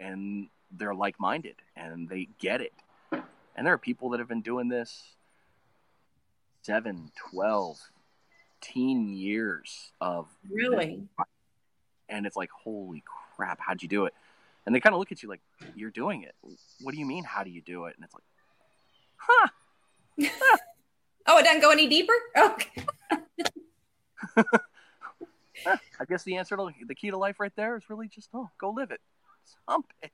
and 0.00 0.48
they're 0.70 0.94
like-minded, 0.94 1.56
and 1.76 2.08
they 2.08 2.28
get 2.38 2.60
it. 2.60 2.72
And 3.12 3.66
there 3.66 3.72
are 3.72 3.78
people 3.78 4.10
that 4.10 4.18
have 4.20 4.28
been 4.28 4.42
doing 4.42 4.68
this 4.68 5.14
7, 6.62 7.10
12, 7.30 7.78
teen 8.60 9.08
years 9.14 9.92
of 10.00 10.26
Really? 10.50 11.06
and 12.08 12.26
it's 12.26 12.36
like 12.36 12.50
holy 12.50 13.02
crap 13.36 13.60
how'd 13.60 13.82
you 13.82 13.88
do 13.88 14.06
it 14.06 14.14
and 14.64 14.74
they 14.74 14.80
kind 14.80 14.94
of 14.94 14.98
look 14.98 15.12
at 15.12 15.22
you 15.22 15.28
like 15.28 15.40
you're 15.74 15.90
doing 15.90 16.22
it 16.22 16.34
what 16.80 16.92
do 16.92 16.98
you 16.98 17.06
mean 17.06 17.22
how 17.22 17.44
do 17.44 17.50
you 17.50 17.60
do 17.60 17.84
it 17.84 17.94
and 17.96 18.04
it's 18.04 18.14
like 18.14 18.24
huh. 19.28 19.48
Oh, 21.28 21.38
it 21.38 21.42
doesn't 21.42 21.60
go 21.60 21.72
any 21.72 21.88
deeper. 21.88 22.12
Okay. 22.36 22.84
i 25.66 26.04
guess 26.08 26.22
the 26.22 26.36
answer 26.36 26.56
to 26.56 26.68
the 26.86 26.94
key 26.94 27.10
to 27.10 27.16
life 27.16 27.40
right 27.40 27.52
there 27.56 27.76
is 27.76 27.82
really 27.88 28.06
just 28.06 28.28
oh 28.34 28.48
go 28.58 28.70
live 28.70 28.90
it. 28.90 29.00
Some 29.68 29.84
bitch. 30.02 30.10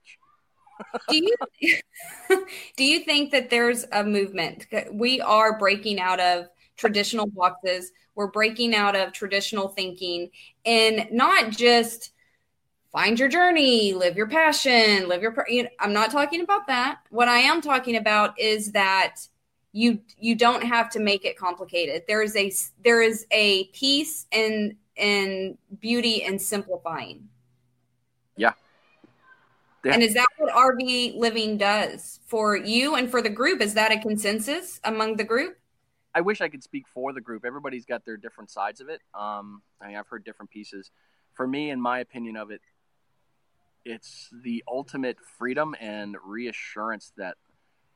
Do 1.09 1.17
you 1.17 1.37
do 2.77 2.85
you 2.85 3.01
think 3.01 3.31
that 3.33 3.51
there's 3.51 3.85
a 3.93 4.03
movement? 4.03 4.67
We 4.91 5.21
are 5.21 5.59
breaking 5.59 6.01
out 6.01 6.19
of 6.19 6.49
traditional 6.77 7.27
boxes. 7.27 7.93
We're 8.15 8.31
breaking 8.31 8.75
out 8.75 8.97
of 8.97 9.13
traditional 9.13 9.69
thinking 9.69 10.31
and 10.65 11.09
not 11.13 11.51
just 11.51 12.13
find 12.93 13.19
your 13.19 13.29
journey 13.29 13.95
live 13.95 14.17
your 14.17 14.29
passion 14.29 15.09
live 15.09 15.23
your 15.23 15.35
you 15.49 15.65
know, 15.65 15.69
i'm 15.81 15.93
not 15.93 16.11
talking 16.11 16.43
about 16.43 16.67
that 16.67 17.01
what 17.11 17.29
i 17.29 17.39
am 17.39 17.61
talking 17.61 17.97
about 17.97 18.39
is 18.39 18.73
that 18.73 19.17
you 19.73 19.99
you 20.19 20.35
don't 20.35 20.63
have 20.63 20.91
to 20.91 21.01
make 21.01 21.25
it 21.25 21.37
complicated 21.37 22.03
there 22.07 22.23
is 22.23 22.37
a 22.37 22.53
there 22.85 23.01
is 23.01 23.27
a 23.31 23.65
peace 23.69 24.27
and 24.33 24.77
and 24.97 25.57
beauty 25.81 26.23
in 26.23 26.39
simplifying 26.39 27.29
yeah 28.37 28.53
and 29.85 30.03
is 30.03 30.15
that 30.15 30.29
what 30.39 30.53
RV 30.55 31.17
living 31.17 31.57
does 31.57 32.21
for 32.27 32.57
you 32.57 32.95
and 32.95 33.11
for 33.11 33.21
the 33.21 33.29
group? 33.29 33.61
Is 33.61 33.75
that 33.75 33.91
a 33.91 33.99
consensus 33.99 34.81
among 34.85 35.17
the 35.17 35.25
group? 35.25 35.57
I 36.15 36.21
wish 36.21 36.41
I 36.41 36.49
could 36.49 36.63
speak 36.63 36.85
for 36.93 37.13
the 37.13 37.21
group. 37.21 37.45
Everybody's 37.45 37.85
got 37.85 38.05
their 38.05 38.17
different 38.17 38.51
sides 38.51 38.81
of 38.81 38.89
it. 38.89 39.01
Um, 39.15 39.63
I 39.81 39.89
mean, 39.89 39.97
I've 39.97 40.07
heard 40.07 40.25
different 40.25 40.51
pieces. 40.51 40.91
For 41.35 41.47
me, 41.47 41.71
in 41.71 41.81
my 41.81 42.01
opinion 42.01 42.37
of 42.37 42.51
it, 42.51 42.61
it's 43.85 44.29
the 44.45 44.63
ultimate 44.69 45.19
freedom 45.39 45.75
and 45.81 46.17
reassurance 46.25 47.13
that 47.17 47.37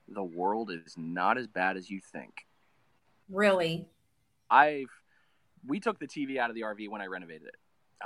the 0.09 0.23
world 0.23 0.71
is 0.71 0.95
not 0.97 1.39
as 1.39 1.47
bad 1.47 1.77
as 1.77 1.91
you 1.91 2.01
think. 2.13 2.47
Really? 3.31 3.89
I've 4.51 4.91
we 5.67 5.81
took 5.81 5.99
the 5.99 6.07
TV 6.07 6.39
out 6.39 6.51
of 6.51 6.55
the 6.55 6.63
RV 6.63 6.89
when 6.89 7.01
I 7.01 7.07
renovated 7.07 7.49
it. 7.49 7.57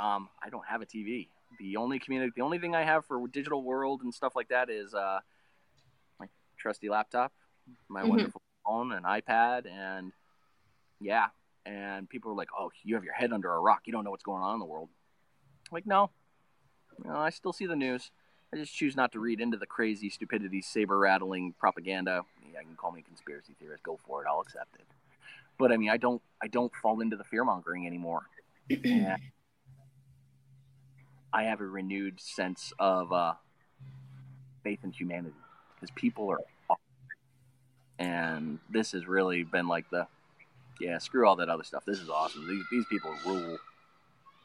Um, 0.00 0.28
I 0.42 0.48
don't 0.48 0.66
have 0.66 0.80
a 0.80 0.86
TV. 0.86 1.28
The 1.58 1.76
only 1.76 1.98
community, 1.98 2.32
the 2.34 2.42
only 2.42 2.58
thing 2.58 2.74
I 2.74 2.84
have 2.84 3.04
for 3.04 3.26
digital 3.28 3.62
world 3.62 4.02
and 4.02 4.14
stuff 4.14 4.34
like 4.34 4.48
that 4.48 4.70
is 4.70 4.94
uh, 4.94 5.20
my 6.18 6.26
trusty 6.58 6.88
laptop, 6.88 7.32
my 7.88 8.02
Mhm. 8.02 8.08
wonderful 8.08 8.42
phone, 8.64 8.92
and 8.92 9.04
iPad, 9.04 9.66
and 9.66 10.12
yeah. 11.00 11.28
And 11.66 12.08
people 12.08 12.30
are 12.30 12.34
like, 12.34 12.48
"Oh, 12.58 12.70
you 12.82 12.94
have 12.94 13.04
your 13.04 13.12
head 13.12 13.32
under 13.32 13.52
a 13.52 13.60
rock. 13.60 13.82
You 13.84 13.92
don't 13.92 14.04
know 14.04 14.10
what's 14.10 14.22
going 14.22 14.42
on 14.42 14.54
in 14.54 14.60
the 14.60 14.66
world." 14.66 14.88
I'm 15.70 15.74
like, 15.74 15.86
no, 15.86 16.10
no, 17.04 17.16
I 17.16 17.30
still 17.30 17.52
see 17.52 17.66
the 17.66 17.76
news. 17.76 18.10
I 18.52 18.56
just 18.56 18.74
choose 18.74 18.96
not 18.96 19.12
to 19.12 19.20
read 19.20 19.40
into 19.40 19.56
the 19.56 19.66
crazy 19.66 20.10
stupidity, 20.10 20.60
saber 20.60 20.98
rattling 20.98 21.54
propaganda. 21.58 22.22
Yeah, 22.52 22.60
you 22.60 22.66
can 22.66 22.76
call 22.76 22.90
me 22.90 23.00
a 23.00 23.02
conspiracy 23.04 23.54
theorist. 23.60 23.82
Go 23.84 23.98
for 24.06 24.22
it. 24.22 24.28
I'll 24.28 24.40
accept 24.40 24.74
it. 24.74 24.86
But 25.58 25.70
I 25.70 25.76
mean, 25.76 25.90
I 25.90 25.98
don't, 25.98 26.20
I 26.42 26.48
don't 26.48 26.72
fall 26.82 27.00
into 27.00 27.16
the 27.16 27.24
fear 27.24 27.44
mongering 27.44 27.86
anymore. 27.86 28.22
I 31.32 31.44
have 31.44 31.60
a 31.60 31.66
renewed 31.66 32.20
sense 32.20 32.72
of 32.78 33.12
uh, 33.12 33.34
faith 34.64 34.80
in 34.82 34.90
humanity 34.90 35.36
because 35.74 35.92
people 35.94 36.30
are, 36.30 36.40
awesome. 36.68 36.80
and 37.98 38.58
this 38.68 38.92
has 38.92 39.06
really 39.06 39.44
been 39.44 39.68
like 39.68 39.88
the, 39.90 40.06
yeah, 40.80 40.98
screw 40.98 41.28
all 41.28 41.36
that 41.36 41.48
other 41.48 41.62
stuff. 41.62 41.84
This 41.84 42.00
is 42.00 42.08
awesome. 42.08 42.48
These 42.48 42.64
these 42.70 42.84
people 42.86 43.14
rule. 43.24 43.58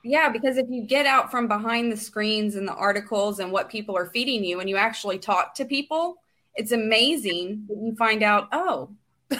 Yeah, 0.08 0.30
because 0.30 0.58
if 0.58 0.68
you 0.70 0.84
get 0.84 1.08
out 1.08 1.32
from 1.32 1.47
behind 1.47 1.91
the 1.91 1.97
screens 1.97 2.56
and 2.56 2.68
the 2.68 2.76
articles 2.76 3.39
and 3.39 3.51
what 3.51 3.70
people 3.70 3.97
are 3.97 4.06
feeding 4.06 4.43
you 4.43 4.60
and 4.60 4.70
you 4.70 4.78
actually 4.78 5.18
talk 5.18 5.56
to 5.56 5.66
people, 5.66 6.18
it's 6.56 6.72
amazing 6.72 7.66
that 7.68 7.78
you 7.82 7.95
find 7.97 8.22
out, 8.22 8.47
oh, 8.51 8.91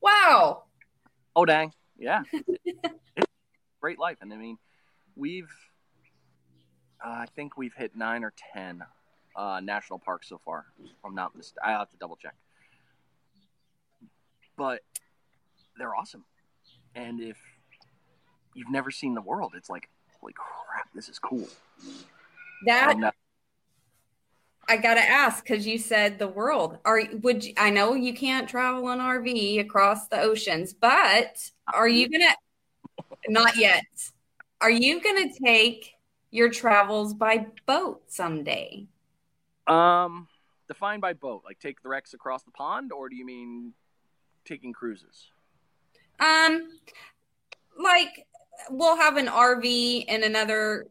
wow. 0.00 0.64
Oh 1.36 1.44
dang, 1.44 1.72
yeah, 1.98 2.22
great 3.80 3.98
life, 3.98 4.18
and 4.20 4.32
I 4.32 4.36
mean, 4.36 4.58
we've 5.16 5.50
Uh, 7.04 7.08
I 7.08 7.26
think 7.36 7.56
we've 7.56 7.74
hit 7.74 7.96
nine 7.96 8.24
or 8.24 8.32
ten 8.52 8.82
uh, 9.36 9.60
national 9.62 9.98
parks 9.98 10.28
so 10.28 10.40
far. 10.44 10.66
I'm 11.04 11.14
not 11.14 11.34
mistaken. 11.36 11.62
I 11.64 11.72
have 11.72 11.90
to 11.90 11.96
double 11.96 12.16
check. 12.16 12.34
But 14.56 14.82
they're 15.78 15.94
awesome, 15.94 16.24
and 16.94 17.20
if 17.20 17.38
you've 18.54 18.70
never 18.70 18.90
seen 18.90 19.14
the 19.14 19.22
world, 19.22 19.54
it's 19.56 19.70
like, 19.70 19.88
holy 20.20 20.32
crap, 20.32 20.88
this 20.94 21.08
is 21.08 21.18
cool. 21.18 21.48
That 22.66 22.92
And, 22.92 23.04
uh, 23.04 23.10
I 24.68 24.78
gotta 24.78 25.02
ask 25.02 25.44
because 25.44 25.66
you 25.66 25.76
said 25.76 26.18
the 26.18 26.28
world. 26.28 26.78
Are 26.86 27.02
would 27.20 27.44
you, 27.44 27.52
I 27.58 27.68
know 27.68 27.94
you 27.94 28.14
can't 28.14 28.48
travel 28.48 28.88
an 28.88 28.98
RV 28.98 29.60
across 29.60 30.08
the 30.08 30.20
oceans, 30.20 30.72
but 30.72 31.50
are 31.72 31.88
you 31.88 32.08
gonna? 32.08 32.34
Not 33.28 33.56
yet. 33.58 33.84
Are 34.62 34.70
you 34.70 35.02
gonna 35.02 35.28
take 35.44 35.92
your 36.30 36.48
travels 36.48 37.12
by 37.12 37.46
boat 37.66 38.04
someday? 38.06 38.86
um, 39.66 40.28
defined 40.68 41.00
by 41.00 41.12
boat, 41.12 41.42
like 41.44 41.58
take 41.58 41.82
the 41.82 41.88
Rex 41.88 42.14
across 42.14 42.42
the 42.42 42.50
pond, 42.50 42.92
or 42.92 43.08
do 43.08 43.16
you 43.16 43.24
mean 43.24 43.72
taking 44.44 44.72
cruises? 44.72 45.30
Um, 46.20 46.68
like 47.78 48.26
we'll 48.70 48.96
have 48.96 49.16
an 49.16 49.26
RV 49.26 50.06
in 50.06 50.22
another 50.22 50.86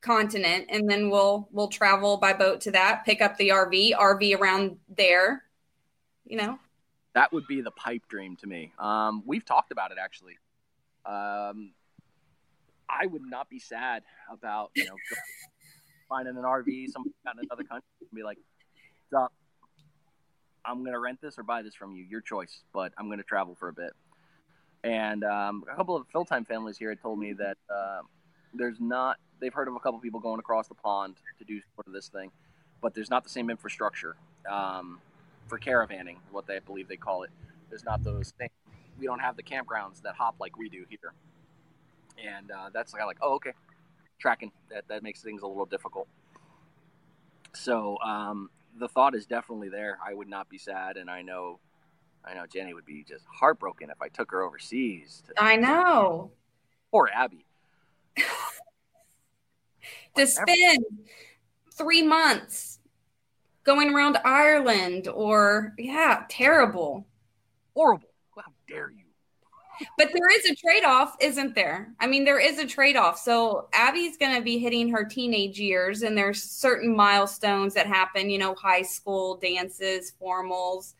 continent, 0.00 0.66
and 0.68 0.88
then 0.88 1.10
we'll 1.10 1.48
we'll 1.52 1.68
travel 1.68 2.16
by 2.16 2.32
boat 2.32 2.60
to 2.62 2.70
that, 2.72 3.04
pick 3.04 3.20
up 3.20 3.36
the 3.36 3.48
RV, 3.48 3.94
RV 3.94 4.38
around 4.38 4.76
there. 4.96 5.42
You 6.24 6.36
know, 6.38 6.58
That 7.14 7.32
would 7.32 7.46
be 7.46 7.60
the 7.60 7.70
pipe 7.70 8.02
dream 8.08 8.36
to 8.36 8.46
me. 8.46 8.72
Um, 8.78 9.22
we've 9.26 9.44
talked 9.44 9.72
about 9.72 9.92
it 9.92 9.98
actually. 10.00 10.34
Um, 11.04 11.72
I 12.88 13.06
would 13.06 13.22
not 13.22 13.48
be 13.48 13.58
sad 13.58 14.02
about 14.30 14.70
you 14.74 14.84
know 14.84 14.96
finding 16.08 16.36
an 16.36 16.42
RV 16.42 16.90
somewhere 16.90 17.12
in 17.24 17.44
another 17.44 17.64
country 17.64 17.88
and 18.00 18.10
be 18.14 18.22
like, 18.22 18.38
"What's 19.10 19.24
up? 19.24 19.32
I'm 20.64 20.84
gonna 20.84 20.98
rent 20.98 21.20
this 21.20 21.38
or 21.38 21.42
buy 21.42 21.62
this 21.62 21.74
from 21.74 21.94
you. 21.94 22.04
Your 22.04 22.20
choice, 22.20 22.62
but 22.72 22.92
I'm 22.98 23.08
gonna 23.08 23.22
travel 23.22 23.54
for 23.54 23.68
a 23.68 23.72
bit." 23.72 23.92
And 24.86 25.24
um, 25.24 25.64
a 25.70 25.74
couple 25.74 25.96
of 25.96 26.06
full-time 26.12 26.44
families 26.44 26.78
here 26.78 26.90
had 26.90 27.00
told 27.00 27.18
me 27.18 27.32
that 27.32 27.56
uh, 27.68 28.02
there's 28.54 28.78
not. 28.78 29.16
They've 29.40 29.52
heard 29.52 29.66
of 29.66 29.74
a 29.74 29.80
couple 29.80 29.98
people 29.98 30.20
going 30.20 30.38
across 30.38 30.68
the 30.68 30.76
pond 30.76 31.16
to 31.38 31.44
do 31.44 31.60
sort 31.74 31.88
of 31.88 31.92
this 31.92 32.08
thing, 32.08 32.30
but 32.80 32.94
there's 32.94 33.10
not 33.10 33.24
the 33.24 33.28
same 33.28 33.50
infrastructure 33.50 34.14
um, 34.48 35.00
for 35.48 35.58
caravanning, 35.58 36.18
what 36.30 36.46
they 36.46 36.60
believe 36.60 36.86
they 36.86 36.96
call 36.96 37.24
it. 37.24 37.30
There's 37.68 37.84
not 37.84 38.04
those 38.04 38.32
things. 38.38 38.52
We 38.96 39.06
don't 39.06 39.18
have 39.18 39.36
the 39.36 39.42
campgrounds 39.42 40.02
that 40.02 40.14
hop 40.14 40.36
like 40.38 40.56
we 40.56 40.68
do 40.68 40.84
here, 40.88 41.12
and 42.24 42.52
uh, 42.52 42.70
that's 42.72 42.92
kind 42.92 43.02
of 43.02 43.08
like, 43.08 43.18
oh, 43.20 43.34
okay, 43.34 43.54
tracking. 44.20 44.52
That 44.70 44.86
that 44.86 45.02
makes 45.02 45.20
things 45.20 45.42
a 45.42 45.48
little 45.48 45.66
difficult. 45.66 46.06
So 47.54 47.98
um, 47.98 48.50
the 48.78 48.86
thought 48.86 49.16
is 49.16 49.26
definitely 49.26 49.68
there. 49.68 49.98
I 50.06 50.14
would 50.14 50.28
not 50.28 50.48
be 50.48 50.58
sad, 50.58 50.96
and 50.96 51.10
I 51.10 51.22
know, 51.22 51.58
I 52.26 52.34
know 52.34 52.44
Jenny 52.46 52.74
would 52.74 52.84
be 52.84 53.04
just 53.04 53.24
heartbroken 53.26 53.90
if 53.90 54.02
I 54.02 54.08
took 54.08 54.30
her 54.32 54.42
overseas. 54.42 55.22
To, 55.28 55.42
I 55.42 55.56
know 55.56 56.32
Poor 56.90 57.08
Abby. 57.14 57.44
to 60.16 60.26
spend 60.26 60.84
three 61.74 62.02
months 62.02 62.78
going 63.64 63.94
around 63.94 64.18
Ireland, 64.24 65.08
or 65.08 65.74
yeah, 65.78 66.24
terrible. 66.28 67.06
Horrible. 67.74 68.08
How 68.34 68.52
dare 68.68 68.90
you? 68.90 69.02
But 69.98 70.08
there 70.14 70.30
is 70.38 70.46
a 70.46 70.54
trade 70.54 70.84
off, 70.84 71.16
isn't 71.20 71.54
there? 71.54 71.92
I 72.00 72.06
mean, 72.06 72.24
there 72.24 72.38
is 72.38 72.58
a 72.58 72.66
trade 72.66 72.96
off. 72.96 73.18
So 73.18 73.68
Abby's 73.74 74.16
going 74.16 74.34
to 74.34 74.42
be 74.42 74.58
hitting 74.58 74.88
her 74.88 75.04
teenage 75.04 75.60
years, 75.60 76.02
and 76.02 76.16
there's 76.16 76.42
certain 76.42 76.96
milestones 76.96 77.74
that 77.74 77.86
happen, 77.86 78.30
you 78.30 78.38
know, 78.38 78.54
high 78.54 78.82
school 78.82 79.36
dances, 79.36 80.14
formals, 80.20 80.94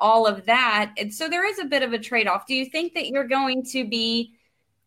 all 0.00 0.26
of 0.26 0.46
that. 0.46 0.92
And 0.96 1.12
so 1.12 1.28
there 1.28 1.46
is 1.46 1.58
a 1.58 1.64
bit 1.64 1.82
of 1.82 1.92
a 1.92 1.98
trade 1.98 2.26
off. 2.26 2.46
Do 2.46 2.54
you 2.54 2.66
think 2.66 2.94
that 2.94 3.08
you're 3.08 3.28
going 3.28 3.64
to 3.66 3.86
be, 3.86 4.34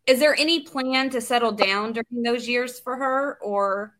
is 0.06 0.18
there 0.18 0.34
any 0.34 0.60
plan 0.60 1.08
to 1.10 1.20
settle 1.20 1.52
down 1.52 1.92
during 1.92 2.22
those 2.22 2.48
years 2.48 2.80
for 2.80 2.96
her? 2.96 3.38
Or 3.40 3.94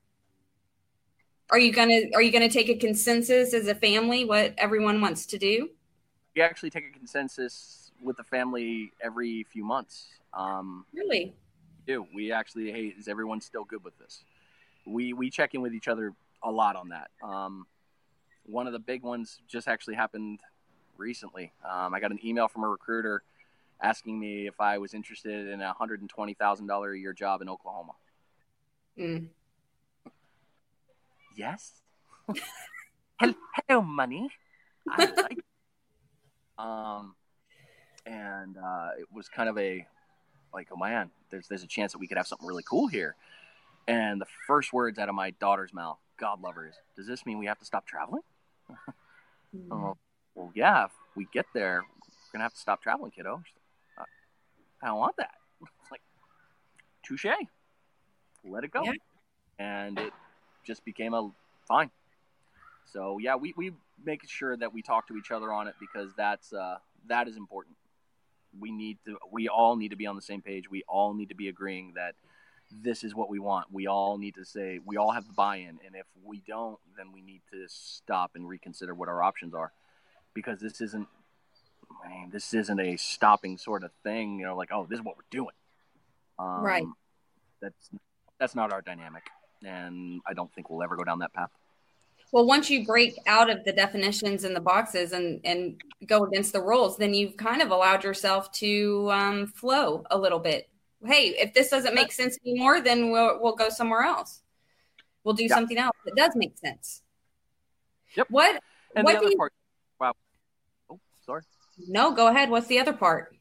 are 1.50 1.58
you 1.58 1.72
going 1.72 1.88
to, 1.88 2.14
are 2.14 2.22
you 2.22 2.32
to 2.32 2.48
take 2.48 2.68
a 2.68 2.74
consensus 2.74 3.54
as 3.54 3.68
a 3.68 3.74
family 3.74 4.24
what 4.24 4.54
everyone 4.58 5.00
wants 5.00 5.26
to 5.26 5.38
do? 5.38 5.70
We 6.34 6.42
actually 6.42 6.70
take 6.70 6.84
a 6.88 6.98
consensus 6.98 7.92
with 8.02 8.16
the 8.16 8.24
family 8.24 8.92
every 9.00 9.44
few 9.44 9.64
months. 9.64 10.08
Um, 10.32 10.84
Really? 10.92 11.34
do. 11.86 12.06
We 12.14 12.32
actually, 12.32 12.72
hey, 12.72 12.94
is 12.98 13.08
everyone 13.08 13.40
still 13.40 13.64
good 13.64 13.84
with 13.84 13.96
this? 13.98 14.24
We 14.86 15.12
we 15.12 15.30
check 15.30 15.54
in 15.54 15.62
with 15.62 15.74
each 15.74 15.88
other 15.88 16.12
a 16.42 16.50
lot 16.50 16.76
on 16.76 16.90
that. 16.90 17.10
Um, 17.22 17.66
one 18.44 18.66
of 18.66 18.72
the 18.72 18.78
big 18.78 19.02
ones 19.02 19.40
just 19.48 19.68
actually 19.68 19.94
happened 19.94 20.40
recently. 20.98 21.52
Um, 21.68 21.94
I 21.94 22.00
got 22.00 22.10
an 22.10 22.18
email 22.24 22.48
from 22.48 22.64
a 22.64 22.68
recruiter 22.68 23.22
asking 23.82 24.18
me 24.18 24.46
if 24.46 24.60
I 24.60 24.78
was 24.78 24.94
interested 24.94 25.48
in 25.48 25.60
a 25.60 25.72
hundred 25.72 26.00
and 26.00 26.08
twenty 26.08 26.34
thousand 26.34 26.66
dollar 26.66 26.92
a 26.92 26.98
year 26.98 27.12
job 27.12 27.42
in 27.42 27.48
Oklahoma. 27.48 27.92
Mm. 28.98 29.28
Yes. 31.36 31.72
Hel- 33.16 33.34
Hello, 33.68 33.82
money. 33.82 34.30
I 34.88 35.04
like. 35.16 35.38
um, 36.64 37.14
and 38.06 38.56
uh, 38.56 38.90
it 38.98 39.06
was 39.12 39.28
kind 39.28 39.48
of 39.48 39.58
a 39.58 39.86
like, 40.52 40.68
oh 40.72 40.76
man, 40.76 41.10
there's 41.30 41.48
there's 41.48 41.64
a 41.64 41.68
chance 41.68 41.92
that 41.92 41.98
we 41.98 42.06
could 42.06 42.16
have 42.16 42.26
something 42.26 42.46
really 42.46 42.64
cool 42.68 42.86
here. 42.86 43.16
And 43.86 44.20
the 44.20 44.26
first 44.46 44.72
words 44.72 44.98
out 44.98 45.08
of 45.10 45.14
my 45.14 45.30
daughter's 45.32 45.74
mouth, 45.74 45.98
God 46.18 46.40
lovers, 46.40 46.74
does 46.96 47.06
this 47.06 47.26
mean 47.26 47.38
we 47.38 47.46
have 47.46 47.58
to 47.58 47.64
stop 47.64 47.86
traveling? 47.86 48.22
Oh, 49.70 49.96
well, 50.34 50.50
yeah. 50.54 50.86
If 50.86 50.92
we 51.16 51.26
get 51.32 51.46
there, 51.54 51.82
we're 51.82 52.32
gonna 52.32 52.44
have 52.44 52.54
to 52.54 52.60
stop 52.60 52.82
traveling, 52.82 53.10
kiddo. 53.10 53.42
Like, 53.98 54.08
I 54.82 54.86
don't 54.88 54.98
want 54.98 55.16
that. 55.16 55.34
It's 55.62 55.90
like, 55.90 56.02
touche. 57.04 57.26
Let 58.44 58.64
it 58.64 58.70
go. 58.70 58.82
Yeah. 58.84 58.92
And 59.58 59.98
it 59.98 60.12
just 60.66 60.84
became 60.84 61.14
a 61.14 61.30
fine. 61.66 61.90
So 62.92 63.18
yeah, 63.18 63.36
we 63.36 63.54
we 63.56 63.72
make 64.04 64.28
sure 64.28 64.56
that 64.56 64.72
we 64.72 64.82
talk 64.82 65.08
to 65.08 65.16
each 65.16 65.30
other 65.30 65.52
on 65.52 65.68
it 65.68 65.74
because 65.80 66.12
that's 66.16 66.52
uh, 66.52 66.78
that 67.08 67.28
is 67.28 67.36
important. 67.36 67.76
We 68.58 68.70
need 68.70 68.98
to. 69.06 69.18
We 69.32 69.48
all 69.48 69.76
need 69.76 69.90
to 69.90 69.96
be 69.96 70.06
on 70.06 70.16
the 70.16 70.22
same 70.22 70.42
page. 70.42 70.70
We 70.70 70.84
all 70.88 71.14
need 71.14 71.30
to 71.30 71.34
be 71.34 71.48
agreeing 71.48 71.94
that 71.96 72.14
this 72.82 73.04
is 73.04 73.14
what 73.14 73.28
we 73.28 73.38
want. 73.38 73.66
We 73.72 73.86
all 73.86 74.18
need 74.18 74.34
to 74.36 74.44
say 74.44 74.80
we 74.84 74.96
all 74.96 75.12
have 75.12 75.26
the 75.26 75.32
buy-in, 75.32 75.78
and 75.84 75.94
if 75.94 76.06
we 76.24 76.42
don't, 76.46 76.78
then 76.96 77.12
we 77.12 77.20
need 77.20 77.42
to 77.52 77.64
stop 77.68 78.32
and 78.34 78.48
reconsider 78.48 78.94
what 78.94 79.08
our 79.08 79.22
options 79.22 79.54
are, 79.54 79.72
because 80.34 80.60
this 80.60 80.80
isn't. 80.80 81.08
Man, 82.06 82.28
this 82.30 82.52
isn't 82.52 82.78
a 82.80 82.96
stopping 82.96 83.56
sort 83.56 83.82
of 83.82 83.90
thing. 84.02 84.38
You 84.38 84.46
know, 84.46 84.56
like 84.56 84.70
oh, 84.72 84.86
this 84.88 84.98
is 84.98 85.04
what 85.04 85.16
we're 85.16 85.22
doing. 85.30 85.54
Um, 86.38 86.62
Right. 86.62 86.84
That's 87.62 87.90
that's 88.38 88.54
not 88.54 88.72
our 88.72 88.82
dynamic, 88.82 89.22
and 89.64 90.20
I 90.26 90.34
don't 90.34 90.52
think 90.52 90.68
we'll 90.68 90.82
ever 90.82 90.96
go 90.96 91.04
down 91.04 91.20
that 91.20 91.32
path. 91.32 91.50
Well, 92.32 92.46
once 92.46 92.68
you 92.68 92.84
break 92.84 93.16
out 93.26 93.48
of 93.48 93.64
the 93.64 93.72
definitions 93.72 94.44
and 94.44 94.54
the 94.54 94.60
boxes 94.60 95.12
and 95.12 95.40
and 95.44 95.80
go 96.06 96.24
against 96.24 96.52
the 96.52 96.60
rules, 96.60 96.98
then 96.98 97.14
you've 97.14 97.36
kind 97.36 97.62
of 97.62 97.70
allowed 97.70 98.04
yourself 98.04 98.50
to 98.52 99.08
um, 99.12 99.46
flow 99.46 100.04
a 100.10 100.18
little 100.18 100.40
bit. 100.40 100.68
Hey, 101.06 101.28
if 101.28 101.54
this 101.54 101.70
doesn't 101.70 101.94
make 101.94 102.12
sense 102.12 102.38
anymore, 102.44 102.80
then 102.82 103.10
we'll 103.10 103.40
we'll 103.40 103.54
go 103.56 103.68
somewhere 103.70 104.02
else. 104.02 104.42
We'll 105.22 105.34
do 105.34 105.44
Yeah. 105.44 105.54
something 105.54 105.78
else 105.78 105.96
that 106.04 106.16
does 106.16 106.32
make 106.34 106.58
sense. 106.58 107.02
Yep. 108.16 108.26
What? 108.30 108.62
And 108.94 109.04
what 109.04 109.12
the 109.12 109.18
do 109.20 109.24
other 109.26 109.30
you? 109.30 109.36
part. 109.38 109.52
No, 111.88 112.14
go 112.14 112.28
ahead. 112.28 112.50
What's 112.50 112.66
the 112.66 112.78
other 112.78 112.92
part? 112.92 113.34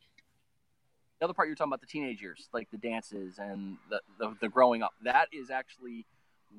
the 1.24 1.28
other 1.28 1.34
part 1.34 1.48
you're 1.48 1.56
talking 1.56 1.70
about 1.70 1.80
the 1.80 1.88
teenage 1.88 2.22
years, 2.22 2.50
like 2.54 2.70
the 2.70 2.78
dances 2.78 3.40
and 3.40 3.78
the, 3.90 4.02
the, 4.20 4.36
the 4.42 4.50
growing 4.50 4.84
up. 4.84 4.92
That 5.06 5.30
is 5.32 5.50
actually 5.50 6.06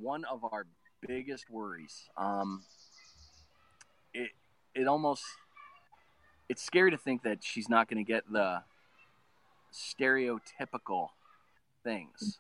one 0.01 0.25
of 0.25 0.43
our 0.43 0.67
biggest 1.07 1.51
worries. 1.51 2.09
Um, 2.17 2.63
it 4.15 4.31
it 4.75 4.87
almost 4.87 5.23
it's 6.49 6.63
scary 6.63 6.93
to 6.93 6.97
think 6.97 7.25
that 7.25 7.45
she's 7.45 7.69
not 7.69 7.91
going 7.91 8.03
to 8.03 8.11
get 8.11 8.25
the 8.33 8.63
stereotypical 9.71 11.09
things, 11.83 12.39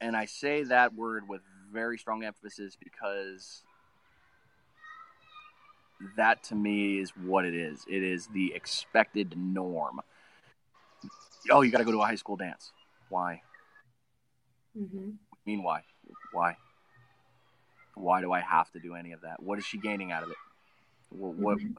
and 0.00 0.16
I 0.16 0.24
say 0.24 0.62
that 0.62 0.94
word 0.94 1.28
with 1.28 1.42
very 1.70 1.98
strong 1.98 2.24
emphasis 2.24 2.78
because 2.82 3.62
that 6.16 6.42
to 6.44 6.54
me 6.54 6.98
is 6.98 7.10
what 7.10 7.44
it 7.44 7.54
is. 7.54 7.84
It 7.88 8.02
is 8.02 8.26
the 8.28 8.52
expected 8.54 9.34
norm. 9.36 10.00
Oh, 11.50 11.62
you 11.62 11.70
got 11.70 11.78
to 11.78 11.84
go 11.84 11.92
to 11.92 12.02
a 12.02 12.06
high 12.06 12.16
school 12.16 12.36
dance. 12.36 12.72
Why? 13.08 13.42
Mm-hmm. 14.78 15.10
Mean, 15.46 15.62
why? 15.62 15.82
Why? 16.32 16.56
Why 17.94 18.20
do 18.20 18.32
I 18.32 18.40
have 18.40 18.70
to 18.72 18.80
do 18.80 18.94
any 18.94 19.12
of 19.12 19.22
that? 19.22 19.42
What 19.42 19.58
is 19.58 19.64
she 19.64 19.78
gaining 19.78 20.12
out 20.12 20.22
of 20.22 20.30
it? 20.30 20.36
What? 21.10 21.34
what 21.36 21.58
Mhm. 21.58 21.76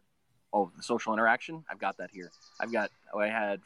Oh, 0.53 0.72
the 0.76 0.82
social 0.82 1.13
interaction. 1.13 1.65
I've 1.70 1.78
got 1.78 1.97
that 1.97 2.09
here. 2.11 2.32
I've 2.59 2.72
got. 2.72 2.89
Oh, 3.13 3.20
I 3.20 3.28
had 3.28 3.61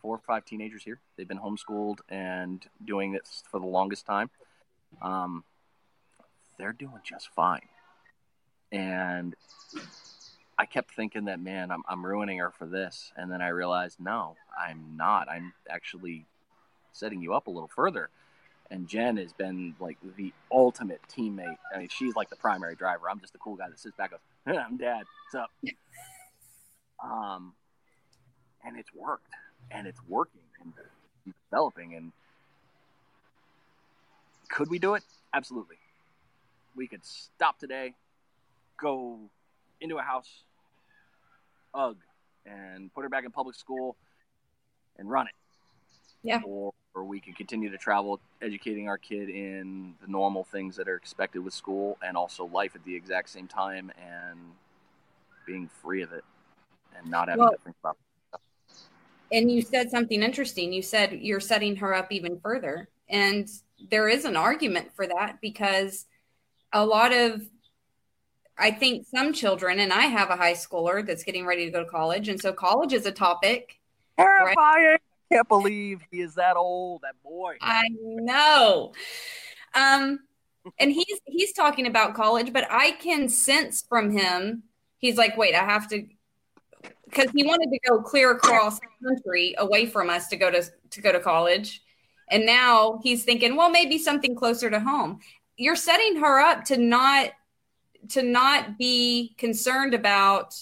four 0.00 0.14
or 0.14 0.20
five 0.20 0.44
teenagers 0.44 0.84
here. 0.84 1.00
They've 1.16 1.26
been 1.26 1.40
homeschooled 1.40 1.98
and 2.08 2.64
doing 2.84 3.12
this 3.12 3.42
for 3.50 3.58
the 3.58 3.66
longest 3.66 4.06
time. 4.06 4.30
Um, 5.02 5.44
they're 6.58 6.72
doing 6.72 7.00
just 7.02 7.28
fine. 7.34 7.68
And 8.72 9.34
I 10.58 10.66
kept 10.66 10.94
thinking 10.94 11.26
that, 11.26 11.40
man, 11.40 11.70
I'm, 11.70 11.82
I'm 11.88 12.04
ruining 12.04 12.38
her 12.38 12.50
for 12.50 12.66
this. 12.66 13.12
And 13.16 13.30
then 13.30 13.40
I 13.42 13.48
realized, 13.48 14.00
no, 14.00 14.36
I'm 14.58 14.96
not. 14.96 15.28
I'm 15.28 15.52
actually 15.68 16.26
setting 16.92 17.20
you 17.20 17.34
up 17.34 17.46
a 17.46 17.50
little 17.50 17.70
further. 17.74 18.08
And 18.70 18.88
Jen 18.88 19.16
has 19.18 19.32
been 19.32 19.76
like 19.78 19.98
the 20.16 20.32
ultimate 20.50 21.00
teammate. 21.08 21.58
I 21.74 21.78
mean, 21.78 21.88
she's 21.88 22.16
like 22.16 22.30
the 22.30 22.36
primary 22.36 22.74
driver. 22.74 23.08
I'm 23.08 23.20
just 23.20 23.32
the 23.32 23.38
cool 23.38 23.54
guy 23.54 23.68
that 23.68 23.78
sits 23.78 23.96
back 23.96 24.12
and 24.12 24.56
goes, 24.56 24.64
I'm 24.66 24.76
dad. 24.76 25.04
What's 25.32 25.44
up? 25.44 25.50
um, 27.04 27.52
and 28.64 28.76
it's 28.78 28.92
worked 28.94 29.32
and 29.70 29.86
it's 29.86 30.00
working 30.08 30.40
and 30.60 30.72
developing. 31.50 31.94
And 31.94 32.12
could 34.48 34.68
we 34.68 34.78
do 34.78 34.94
it? 34.94 35.04
Absolutely. 35.32 35.76
We 36.74 36.88
could 36.88 37.04
stop 37.04 37.58
today, 37.58 37.94
go 38.80 39.18
into 39.80 39.96
a 39.96 40.02
house, 40.02 40.42
ugh, 41.74 41.96
and 42.44 42.92
put 42.94 43.02
her 43.02 43.08
back 43.08 43.24
in 43.24 43.30
public 43.30 43.56
school 43.56 43.96
and 44.98 45.10
run 45.10 45.26
it. 45.26 45.34
Yeah. 46.22 46.40
Or, 46.44 46.72
or 46.94 47.04
we 47.04 47.20
could 47.20 47.36
continue 47.36 47.70
to 47.70 47.78
travel, 47.78 48.20
educating 48.42 48.88
our 48.88 48.98
kid 48.98 49.28
in 49.28 49.94
the 50.00 50.08
normal 50.08 50.44
things 50.44 50.76
that 50.76 50.88
are 50.88 50.96
expected 50.96 51.40
with 51.40 51.54
school 51.54 51.98
and 52.02 52.16
also 52.16 52.46
life 52.46 52.74
at 52.74 52.84
the 52.84 52.94
exact 52.94 53.28
same 53.28 53.46
time 53.46 53.92
and 53.98 54.38
being 55.46 55.68
free 55.68 56.02
of 56.02 56.12
it 56.12 56.24
and 56.98 57.10
not 57.10 57.28
having 57.28 57.44
Well- 57.44 57.52
to 57.52 57.58
think 57.58 57.76
about 57.80 57.96
And 59.32 59.50
you 59.50 59.60
said 59.60 59.90
something 59.90 60.22
interesting. 60.22 60.72
You 60.72 60.82
said 60.82 61.12
you're 61.12 61.40
setting 61.40 61.74
her 61.76 61.92
up 61.92 62.12
even 62.12 62.38
further. 62.38 62.88
And 63.08 63.48
there 63.90 64.08
is 64.08 64.24
an 64.24 64.36
argument 64.36 64.94
for 64.94 65.06
that 65.06 65.40
because 65.40 66.06
a 66.72 66.86
lot 66.86 67.12
of, 67.12 67.42
I 68.58 68.70
think 68.70 69.06
some 69.06 69.32
children, 69.32 69.78
and 69.80 69.92
I 69.92 70.02
have 70.02 70.30
a 70.30 70.36
high 70.36 70.54
schooler 70.54 71.06
that's 71.06 71.24
getting 71.24 71.44
ready 71.44 71.66
to 71.66 71.70
go 71.70 71.84
to 71.84 71.90
college. 71.90 72.28
And 72.28 72.40
so 72.40 72.52
college 72.52 72.92
is 72.92 73.06
a 73.06 73.12
topic. 73.12 73.78
terrifying. 74.16 74.96
I 75.30 75.34
can't 75.34 75.48
believe 75.48 76.00
he 76.10 76.20
is 76.20 76.34
that 76.36 76.56
old, 76.56 77.02
that 77.02 77.20
boy. 77.22 77.56
I 77.60 77.88
know. 77.90 78.92
Um, 79.74 80.20
and 80.78 80.90
he's 80.90 81.20
he's 81.26 81.52
talking 81.52 81.86
about 81.86 82.14
college, 82.14 82.52
but 82.52 82.66
I 82.70 82.92
can 82.92 83.28
sense 83.28 83.84
from 83.88 84.10
him, 84.10 84.62
he's 84.98 85.16
like, 85.16 85.36
wait, 85.36 85.54
I 85.54 85.64
have 85.64 85.88
to 85.90 86.06
because 87.04 87.30
he 87.30 87.44
wanted 87.44 87.70
to 87.70 87.78
go 87.88 88.02
clear 88.02 88.32
across 88.32 88.80
the 88.80 88.86
country 89.04 89.54
away 89.58 89.86
from 89.86 90.10
us 90.10 90.28
to 90.28 90.36
go 90.36 90.50
to 90.50 90.62
to 90.90 91.00
go 91.00 91.12
to 91.12 91.20
college. 91.20 91.82
And 92.28 92.44
now 92.44 93.00
he's 93.04 93.24
thinking, 93.24 93.54
well, 93.54 93.70
maybe 93.70 93.98
something 93.98 94.34
closer 94.34 94.68
to 94.70 94.80
home. 94.80 95.20
You're 95.56 95.76
setting 95.76 96.16
her 96.16 96.40
up 96.40 96.64
to 96.64 96.76
not 96.76 97.30
to 98.10 98.22
not 98.22 98.78
be 98.78 99.34
concerned 99.38 99.94
about 99.94 100.54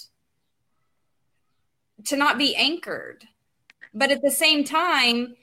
to 2.05 2.17
not 2.17 2.39
be 2.39 2.55
anchored. 2.57 3.27
But 3.95 4.11
at 4.11 4.23
the 4.23 4.31
same 4.31 4.65
time, 4.65 5.37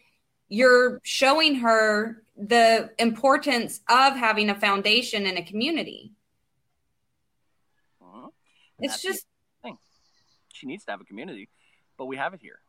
you're 0.50 1.00
showing 1.04 1.56
her 1.56 2.24
the 2.36 2.92
importance 3.00 3.80
of 3.90 4.16
having 4.16 4.50
a 4.50 4.56
foundation 4.56 5.26
in 5.26 5.38
a 5.38 5.44
community. 5.44 6.12
And 8.04 8.90
It's 8.90 9.02
just 9.02 9.28
thing. 9.62 9.78
She 10.54 10.66
needs 10.66 10.84
to 10.86 10.92
have 10.92 11.02
a 11.02 11.04
community, 11.04 11.50
but 11.98 12.06
we 12.08 12.18
have 12.18 12.34
it 12.34 12.42
here. 12.42 12.60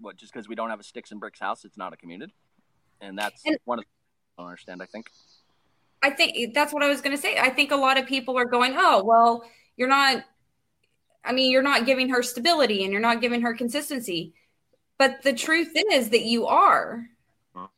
What? 0.00 0.16
Just 0.16 0.32
because 0.32 0.48
we 0.48 0.56
don't 0.56 0.68
have 0.70 0.80
a 0.80 0.82
sticks 0.82 1.12
and 1.12 1.20
bricks 1.20 1.38
house, 1.38 1.64
it's 1.64 1.76
not 1.76 1.92
a 1.92 1.96
community, 1.96 2.34
and 3.00 3.16
that's 3.16 3.44
And- 3.46 3.56
one 3.64 3.78
of 3.78 3.84
I 4.36 4.42
don't 4.42 4.48
understand. 4.50 4.82
I 4.82 4.86
think. 4.86 5.10
I 6.02 6.10
think 6.10 6.54
that's 6.54 6.72
what 6.72 6.82
I 6.82 6.88
was 6.88 7.00
going 7.00 7.16
to 7.16 7.20
say. 7.20 7.38
I 7.38 7.50
think 7.50 7.70
a 7.70 7.76
lot 7.76 7.98
of 7.98 8.06
people 8.06 8.38
are 8.38 8.44
going, 8.44 8.74
"Oh, 8.76 9.02
well, 9.04 9.44
you're 9.76 9.88
not 9.88 10.24
I 11.24 11.32
mean, 11.32 11.50
you're 11.50 11.62
not 11.62 11.84
giving 11.84 12.08
her 12.10 12.22
stability 12.22 12.84
and 12.84 12.92
you're 12.92 13.02
not 13.02 13.20
giving 13.20 13.42
her 13.42 13.54
consistency." 13.54 14.34
But 14.98 15.22
the 15.22 15.32
truth 15.32 15.70
is 15.74 16.10
that 16.10 16.22
you 16.22 16.46
are. 16.46 17.08
Uh-huh. 17.54 17.68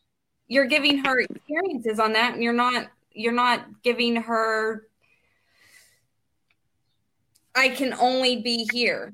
You're 0.49 0.67
giving 0.67 1.05
her 1.05 1.21
experiences 1.21 1.99
on 1.99 2.15
that 2.15 2.35
and 2.35 2.43
you're 2.43 2.53
not 2.53 2.89
you're 3.13 3.33
not 3.33 3.83
giving 3.83 4.17
her 4.17 4.87
I 7.55 7.69
can 7.69 7.95
only 7.95 8.41
be 8.41 8.67
here. 8.73 9.13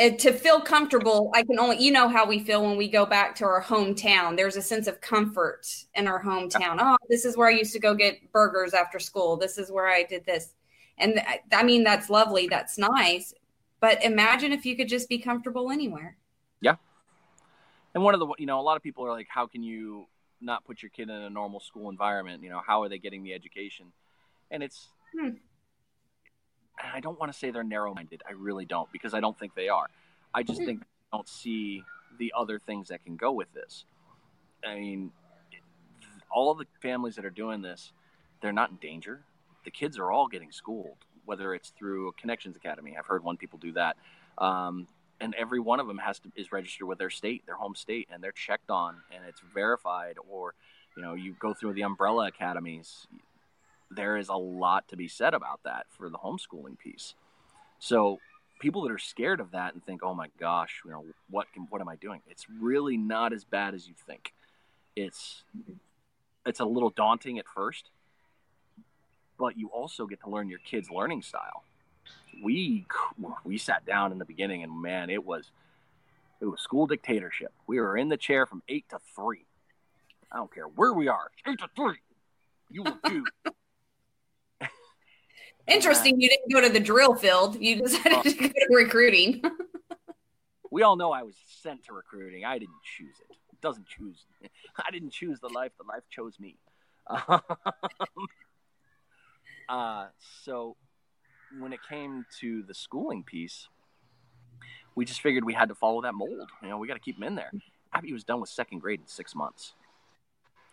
To 0.00 0.32
feel 0.32 0.62
comfortable, 0.62 1.30
I 1.34 1.42
can 1.42 1.58
only, 1.58 1.76
you 1.76 1.92
know, 1.92 2.08
how 2.08 2.26
we 2.26 2.38
feel 2.38 2.62
when 2.64 2.78
we 2.78 2.88
go 2.88 3.04
back 3.04 3.34
to 3.36 3.44
our 3.44 3.62
hometown. 3.62 4.34
There's 4.34 4.56
a 4.56 4.62
sense 4.62 4.86
of 4.86 5.02
comfort 5.02 5.66
in 5.94 6.08
our 6.08 6.22
hometown. 6.22 6.78
Oh, 6.80 6.96
this 7.10 7.26
is 7.26 7.36
where 7.36 7.48
I 7.48 7.50
used 7.52 7.74
to 7.74 7.78
go 7.78 7.94
get 7.94 8.32
burgers 8.32 8.72
after 8.72 8.98
school. 8.98 9.36
This 9.36 9.58
is 9.58 9.70
where 9.70 9.88
I 9.88 10.04
did 10.04 10.24
this. 10.24 10.54
And 10.96 11.20
I 11.52 11.62
mean, 11.64 11.84
that's 11.84 12.08
lovely. 12.08 12.48
That's 12.48 12.78
nice. 12.78 13.34
But 13.80 14.02
imagine 14.02 14.52
if 14.52 14.64
you 14.64 14.74
could 14.74 14.88
just 14.88 15.06
be 15.08 15.18
comfortable 15.18 15.70
anywhere. 15.70 16.16
Yeah. 16.62 16.76
And 17.94 18.02
one 18.02 18.14
of 18.14 18.20
the, 18.20 18.28
you 18.38 18.46
know, 18.46 18.58
a 18.58 18.62
lot 18.62 18.78
of 18.78 18.82
people 18.82 19.04
are 19.04 19.12
like, 19.12 19.28
how 19.28 19.46
can 19.46 19.62
you 19.62 20.06
not 20.40 20.64
put 20.64 20.82
your 20.82 20.90
kid 20.90 21.10
in 21.10 21.14
a 21.14 21.28
normal 21.28 21.60
school 21.60 21.90
environment? 21.90 22.42
You 22.42 22.48
know, 22.48 22.62
how 22.66 22.82
are 22.82 22.88
they 22.88 22.98
getting 22.98 23.22
the 23.22 23.34
education? 23.34 23.92
And 24.50 24.62
it's, 24.62 24.88
Hmm. 25.18 25.30
And 26.82 26.92
I 26.94 27.00
don't 27.00 27.18
want 27.18 27.32
to 27.32 27.38
say 27.38 27.50
they're 27.50 27.62
narrow 27.64 27.94
minded. 27.94 28.22
I 28.28 28.32
really 28.32 28.64
don't, 28.64 28.90
because 28.92 29.14
I 29.14 29.20
don't 29.20 29.38
think 29.38 29.54
they 29.54 29.68
are. 29.68 29.86
I 30.34 30.42
just 30.42 30.60
Hmm. 30.60 30.66
think 30.66 30.80
they 30.80 30.86
don't 31.12 31.28
see 31.28 31.84
the 32.18 32.32
other 32.36 32.58
things 32.58 32.88
that 32.88 33.04
can 33.04 33.16
go 33.16 33.32
with 33.32 33.52
this. 33.52 33.84
I 34.64 34.74
mean, 34.74 35.12
all 36.30 36.50
of 36.50 36.58
the 36.58 36.66
families 36.80 37.16
that 37.16 37.24
are 37.24 37.30
doing 37.30 37.62
this, 37.62 37.92
they're 38.40 38.52
not 38.52 38.70
in 38.70 38.76
danger. 38.76 39.24
The 39.64 39.70
kids 39.70 39.98
are 39.98 40.10
all 40.10 40.26
getting 40.26 40.52
schooled, 40.52 40.98
whether 41.24 41.54
it's 41.54 41.70
through 41.70 42.12
Connections 42.12 42.56
Academy. 42.56 42.96
I've 42.96 43.06
heard 43.06 43.24
one 43.24 43.36
people 43.36 43.58
do 43.58 43.72
that. 43.72 43.96
Um, 44.38 44.86
and 45.20 45.34
every 45.34 45.60
one 45.60 45.80
of 45.80 45.86
them 45.86 45.98
has 45.98 46.18
to 46.20 46.32
is 46.34 46.50
registered 46.50 46.88
with 46.88 46.98
their 46.98 47.10
state, 47.10 47.44
their 47.44 47.56
home 47.56 47.74
state, 47.74 48.08
and 48.10 48.22
they're 48.22 48.32
checked 48.32 48.70
on 48.70 48.96
and 49.14 49.22
it's 49.28 49.40
verified. 49.52 50.16
Or, 50.30 50.54
you 50.96 51.02
know, 51.02 51.14
you 51.14 51.36
go 51.38 51.52
through 51.52 51.74
the 51.74 51.82
umbrella 51.82 52.28
academies. 52.28 53.06
There 53.90 54.16
is 54.16 54.28
a 54.28 54.34
lot 54.34 54.88
to 54.88 54.96
be 54.96 55.08
said 55.08 55.34
about 55.34 55.60
that 55.64 55.86
for 55.90 56.08
the 56.08 56.18
homeschooling 56.18 56.78
piece. 56.78 57.14
So 57.78 58.18
people 58.60 58.82
that 58.82 58.92
are 58.92 58.98
scared 58.98 59.40
of 59.40 59.50
that 59.52 59.74
and 59.74 59.84
think, 59.84 60.02
"Oh 60.02 60.14
my 60.14 60.28
gosh, 60.38 60.82
you 60.84 60.90
know, 60.90 61.04
what 61.28 61.52
can 61.52 61.64
what 61.70 61.80
am 61.80 61.88
I 61.88 61.96
doing?" 61.96 62.22
It's 62.28 62.48
really 62.48 62.96
not 62.96 63.32
as 63.32 63.44
bad 63.44 63.74
as 63.74 63.88
you 63.88 63.94
think. 64.06 64.32
It's 64.94 65.42
it's 66.46 66.60
a 66.60 66.64
little 66.64 66.90
daunting 66.90 67.38
at 67.38 67.48
first, 67.48 67.90
but 69.38 69.56
you 69.56 69.68
also 69.68 70.06
get 70.06 70.20
to 70.20 70.30
learn 70.30 70.48
your 70.48 70.60
kid's 70.60 70.90
learning 70.90 71.22
style. 71.22 71.64
We 72.42 72.86
we 73.44 73.58
sat 73.58 73.84
down 73.84 74.12
in 74.12 74.18
the 74.18 74.24
beginning 74.24 74.62
and 74.62 74.80
man, 74.80 75.10
it 75.10 75.24
was 75.24 75.50
it 76.40 76.46
was 76.46 76.60
school 76.60 76.86
dictatorship. 76.86 77.52
We 77.66 77.80
were 77.80 77.96
in 77.96 78.08
the 78.08 78.16
chair 78.16 78.46
from 78.46 78.62
eight 78.68 78.88
to 78.90 78.98
three. 79.14 79.46
I 80.32 80.36
don't 80.36 80.52
care 80.52 80.66
where 80.66 80.92
we 80.92 81.08
are, 81.08 81.30
eight 81.46 81.58
to 81.58 81.68
three. 81.74 81.98
You 82.70 82.84
will 82.84 82.98
do. 83.04 83.24
Interesting. 85.70 86.20
You 86.20 86.28
didn't 86.28 86.52
go 86.52 86.60
to 86.60 86.68
the 86.68 86.80
drill 86.80 87.14
field. 87.14 87.56
You 87.60 87.76
decided 87.76 88.24
to 88.24 88.32
go 88.34 88.48
to 88.48 88.68
recruiting. 88.74 89.42
we 90.70 90.82
all 90.82 90.96
know 90.96 91.12
I 91.12 91.22
was 91.22 91.36
sent 91.62 91.84
to 91.84 91.92
recruiting. 91.92 92.44
I 92.44 92.58
didn't 92.58 92.82
choose 92.96 93.14
it. 93.28 93.36
It 93.52 93.60
doesn't 93.60 93.86
choose. 93.86 94.26
I 94.76 94.90
didn't 94.90 95.10
choose 95.10 95.38
the 95.40 95.48
life. 95.48 95.72
The 95.78 95.86
life 95.86 96.02
chose 96.10 96.38
me. 96.40 96.56
uh, 99.68 100.06
so 100.44 100.76
when 101.58 101.72
it 101.72 101.80
came 101.88 102.26
to 102.40 102.62
the 102.62 102.74
schooling 102.74 103.22
piece, 103.22 103.68
we 104.94 105.04
just 105.04 105.20
figured 105.20 105.44
we 105.44 105.54
had 105.54 105.68
to 105.68 105.74
follow 105.74 106.02
that 106.02 106.14
mold. 106.14 106.48
You 106.62 106.68
know, 106.68 106.78
we 106.78 106.88
got 106.88 106.94
to 106.94 107.00
keep 107.00 107.16
him 107.16 107.24
in 107.24 107.34
there. 107.36 107.52
Abby 107.92 108.12
was 108.12 108.24
done 108.24 108.40
with 108.40 108.50
second 108.50 108.80
grade 108.80 109.00
in 109.00 109.06
six 109.06 109.34
months, 109.34 109.74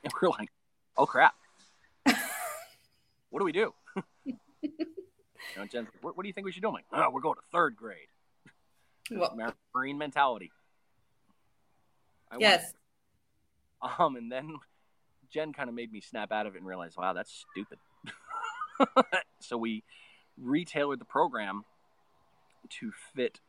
and 0.03 0.13
we 0.21 0.27
are 0.27 0.31
like, 0.31 0.49
"Oh 0.95 1.07
crap, 1.07 1.33
what 2.03 3.39
do 3.39 3.45
we 3.45 3.51
do?" 3.51 3.73
You 4.61 4.71
know, 5.55 5.65
Jen, 5.65 5.87
what, 6.01 6.17
what 6.17 6.23
do 6.23 6.27
you 6.27 6.33
think 6.33 6.45
we 6.45 6.51
should 6.51 6.61
do? 6.61 6.67
I'm 6.69 6.73
like, 6.73 6.85
"Oh, 6.91 7.09
we're 7.11 7.21
going 7.21 7.35
to 7.35 7.41
third 7.51 7.75
grade." 7.75 8.07
Well, 9.11 9.37
Marine 9.73 9.97
mentality. 9.97 10.51
I 12.31 12.37
yes. 12.39 12.69
it. 12.69 12.75
Um, 13.99 14.15
and 14.15 14.31
then 14.31 14.55
Jen 15.31 15.53
kind 15.53 15.69
of 15.69 15.75
made 15.75 15.91
me 15.91 16.01
snap 16.01 16.31
out 16.31 16.45
of 16.45 16.55
it 16.55 16.59
and 16.59 16.67
realize, 16.67 16.95
wow, 16.97 17.13
that's 17.13 17.45
stupid. 17.51 17.77
so 19.39 19.57
we 19.57 19.83
retailored 20.41 20.99
the 20.99 21.05
program 21.05 21.63
to 22.69 22.91
fit 23.15 23.39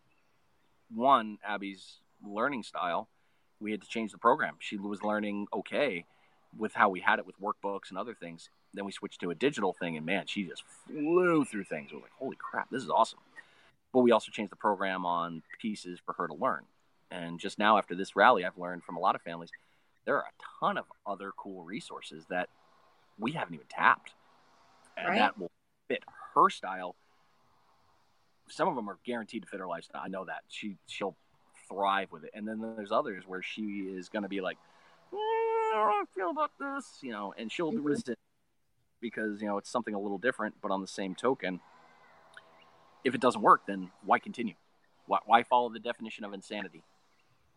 one 0.94 1.38
Abby's 1.46 1.98
learning 2.24 2.62
style. 2.62 3.08
We 3.60 3.70
had 3.70 3.82
to 3.82 3.88
change 3.88 4.12
the 4.12 4.18
program. 4.18 4.56
She 4.60 4.76
was 4.76 5.02
learning 5.02 5.46
okay 5.52 6.04
with 6.56 6.74
how 6.74 6.88
we 6.88 7.00
had 7.00 7.18
it 7.18 7.26
with 7.26 7.36
workbooks 7.40 7.90
and 7.90 7.98
other 7.98 8.14
things. 8.14 8.48
Then 8.78 8.84
we 8.84 8.92
switched 8.92 9.20
to 9.22 9.30
a 9.30 9.34
digital 9.34 9.72
thing, 9.72 9.96
and 9.96 10.06
man, 10.06 10.26
she 10.28 10.44
just 10.44 10.62
flew 10.86 11.44
through 11.44 11.64
things. 11.64 11.90
We 11.90 11.96
were 11.96 12.02
like, 12.02 12.12
holy 12.16 12.36
crap, 12.36 12.70
this 12.70 12.84
is 12.84 12.88
awesome. 12.88 13.18
But 13.92 14.00
we 14.02 14.12
also 14.12 14.30
changed 14.30 14.52
the 14.52 14.56
program 14.56 15.04
on 15.04 15.42
pieces 15.60 15.98
for 16.06 16.12
her 16.12 16.28
to 16.28 16.34
learn. 16.34 16.62
And 17.10 17.40
just 17.40 17.58
now, 17.58 17.76
after 17.76 17.96
this 17.96 18.14
rally, 18.14 18.44
I've 18.44 18.56
learned 18.56 18.84
from 18.84 18.96
a 18.96 19.00
lot 19.00 19.16
of 19.16 19.22
families 19.22 19.50
there 20.04 20.14
are 20.16 20.22
a 20.26 20.60
ton 20.60 20.78
of 20.78 20.84
other 21.04 21.32
cool 21.36 21.64
resources 21.64 22.24
that 22.30 22.48
we 23.18 23.32
haven't 23.32 23.54
even 23.54 23.66
tapped. 23.66 24.12
and 24.96 25.08
Right. 25.08 25.16
that 25.18 25.38
will 25.38 25.50
fit 25.88 26.02
her 26.34 26.48
style. 26.50 26.94
Some 28.48 28.68
of 28.68 28.74
them 28.76 28.88
are 28.88 28.98
guaranteed 29.04 29.42
to 29.42 29.48
fit 29.48 29.58
her 29.60 29.66
lifestyle. 29.66 30.02
I 30.04 30.08
know 30.08 30.24
that 30.24 30.42
she 30.48 30.76
she'll 30.86 31.16
thrive 31.68 32.10
with 32.12 32.24
it, 32.24 32.30
and 32.34 32.46
then 32.46 32.60
there's 32.76 32.90
others 32.92 33.24
where 33.26 33.42
she 33.42 33.80
is 33.80 34.08
going 34.08 34.22
to 34.24 34.28
be 34.28 34.40
like, 34.40 34.56
"Mm, 35.12 35.16
I 35.18 35.70
don't 35.74 36.02
I 36.02 36.04
feel 36.14 36.30
about 36.30 36.52
this, 36.58 36.98
you 37.02 37.10
know, 37.12 37.32
and 37.36 37.50
she'll 37.50 37.72
Mhm. 37.72 37.84
resist 37.84 38.16
because 39.00 39.40
you 39.40 39.48
know 39.48 39.58
it's 39.58 39.70
something 39.70 39.94
a 39.94 40.00
little 40.00 40.18
different. 40.18 40.56
But 40.60 40.70
on 40.70 40.80
the 40.80 40.86
same 40.86 41.14
token, 41.14 41.60
if 43.04 43.14
it 43.14 43.20
doesn't 43.20 43.42
work, 43.42 43.62
then 43.66 43.90
why 44.04 44.18
continue? 44.18 44.54
Why, 45.06 45.18
why 45.24 45.42
follow 45.42 45.68
the 45.70 45.78
definition 45.78 46.24
of 46.24 46.32
insanity? 46.34 46.82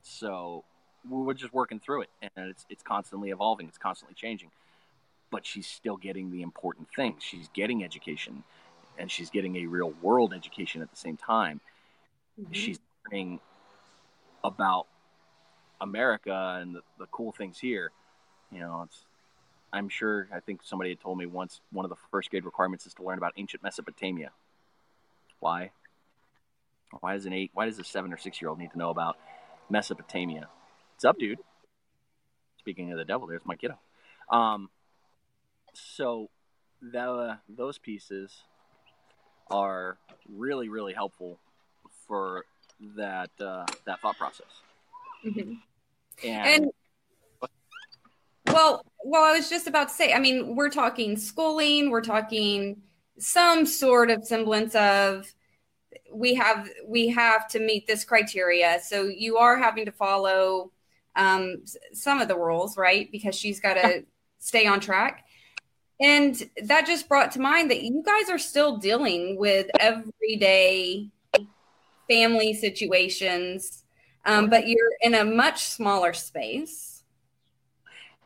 So 0.04 0.64
we're 1.10 1.34
just 1.34 1.54
working 1.54 1.80
through 1.80 2.04
it, 2.04 2.10
and 2.36 2.50
it's 2.50 2.66
it's 2.70 2.84
constantly 2.84 3.30
evolving. 3.30 3.68
It's 3.68 3.78
constantly 3.78 4.16
changing. 4.16 4.52
But 5.30 5.46
she's 5.46 5.68
still 5.68 5.98
getting 5.98 6.32
the 6.32 6.42
important 6.42 6.89
things. 6.96 7.24
She's 7.24 7.50
getting 7.54 7.84
education, 7.84 8.44
and 8.98 9.10
she's 9.10 9.30
getting 9.30 9.56
a 9.58 9.66
real 9.66 9.94
world 10.02 10.34
education 10.34 10.82
at 10.82 10.92
the 10.92 10.98
same 10.98 11.18
time. 11.18 11.62
Mhm. 12.39 12.54
She's 12.54 12.80
learning 13.06 13.39
about 14.44 14.88
America 15.80 16.58
and 16.62 16.76
the, 16.76 16.82
the 17.00 17.06
cool 17.08 17.32
things 17.32 17.60
here. 17.60 17.92
You 18.52 18.60
know, 18.60 18.84
it's. 18.86 19.06
I'm 19.74 19.89
sure. 19.89 20.28
I 20.34 20.39
think 20.39 20.61
somebody 20.63 20.89
had 20.91 20.99
told 20.99 21.17
me 21.17 21.26
once. 21.26 21.61
One 21.72 21.86
of 21.86 21.89
the 21.89 21.95
first 22.11 22.30
grade 22.30 22.45
requirements 22.45 22.86
is 22.86 22.93
to 22.95 23.03
learn 23.03 23.17
about 23.17 23.34
ancient 23.38 23.63
Mesopotamia. 23.63 24.32
Why? 25.39 25.72
Why 26.99 27.13
does 27.13 27.26
an 27.26 27.34
eight? 27.34 27.51
Why 27.53 27.65
does 27.65 27.80
a 27.80 27.84
seven 27.84 28.11
or 28.11 28.17
six 28.17 28.41
year 28.41 28.49
old 28.49 28.59
need 28.59 28.72
to 28.72 28.78
know 28.78 28.89
about 28.89 29.17
Mesopotamia? 29.69 30.49
What's 30.93 31.05
up, 31.05 31.17
dude? 31.17 31.39
Speaking 32.59 32.91
of 32.91 32.97
the 32.97 33.05
devil, 33.05 33.28
there's 33.28 33.45
my 33.45 33.55
kiddo. 33.55 33.80
Um, 34.30 34.69
so 35.74 36.30
the, 36.82 37.38
those 37.49 37.78
pieces 37.78 38.43
are 39.49 39.97
really, 40.30 40.69
really 40.69 40.93
helpful 40.93 41.39
for 42.07 42.45
that 42.97 43.30
uh, 43.39 43.65
that 43.86 44.01
thought 44.01 44.17
process. 44.17 44.47
Mhm. 45.26 45.59
And, 46.24 46.65
And 46.65 46.72
well, 48.47 48.84
well, 49.04 49.24
I 49.24 49.38
was 49.38 49.49
just 49.49 49.68
about 49.68 49.89
to 49.89 49.93
say. 49.93 50.14
I 50.14 50.20
mean, 50.20 50.56
we're 50.56 50.70
talking 50.70 51.18
schooling. 51.18 51.89
We're 51.89 52.02
talking 52.02 52.82
some 53.18 53.66
sort 53.66 54.10
of 54.10 54.26
semblance 54.26 54.76
of 54.76 55.32
we 56.14 56.36
have 56.36 56.70
we 56.86 57.08
have 57.10 57.47
to 57.49 57.60
meet 57.60 57.88
this 57.88 58.04
criteria. 58.04 58.80
So 58.84 59.04
you 59.04 59.38
are 59.38 59.58
having 59.58 59.86
to 59.86 59.91
follow 59.91 60.72
um, 61.16 61.64
some 61.93 62.22
of 62.22 62.28
the 62.28 62.38
rules, 62.38 62.78
right? 62.78 63.12
Because 63.12 63.36
she's 63.36 63.60
got 63.60 63.76
to 63.76 64.06
stay 64.39 64.66
on 64.66 64.80
track. 64.80 65.26
And 65.99 66.41
that 66.64 66.88
just 66.88 67.08
brought 67.08 67.32
to 67.34 67.39
mind 67.39 67.70
that 67.70 67.84
you 67.84 68.02
guys 68.04 68.30
are 68.30 68.39
still 68.39 68.78
dealing 68.78 69.38
with 69.38 69.68
everyday 69.80 71.10
family 72.10 72.54
situations, 72.56 73.84
um, 74.26 74.49
but 74.49 74.68
you're 74.68 74.91
in 75.02 75.14
a 75.14 75.24
much 75.24 75.64
smaller 75.64 76.14
space. 76.14 77.04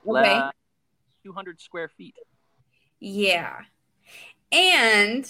Okay. 0.07 0.55
Uh, 1.25 1.29
200 1.29 1.61
square 1.61 1.89
feet. 1.89 2.15
Yeah. 2.99 3.61
And 4.51 5.29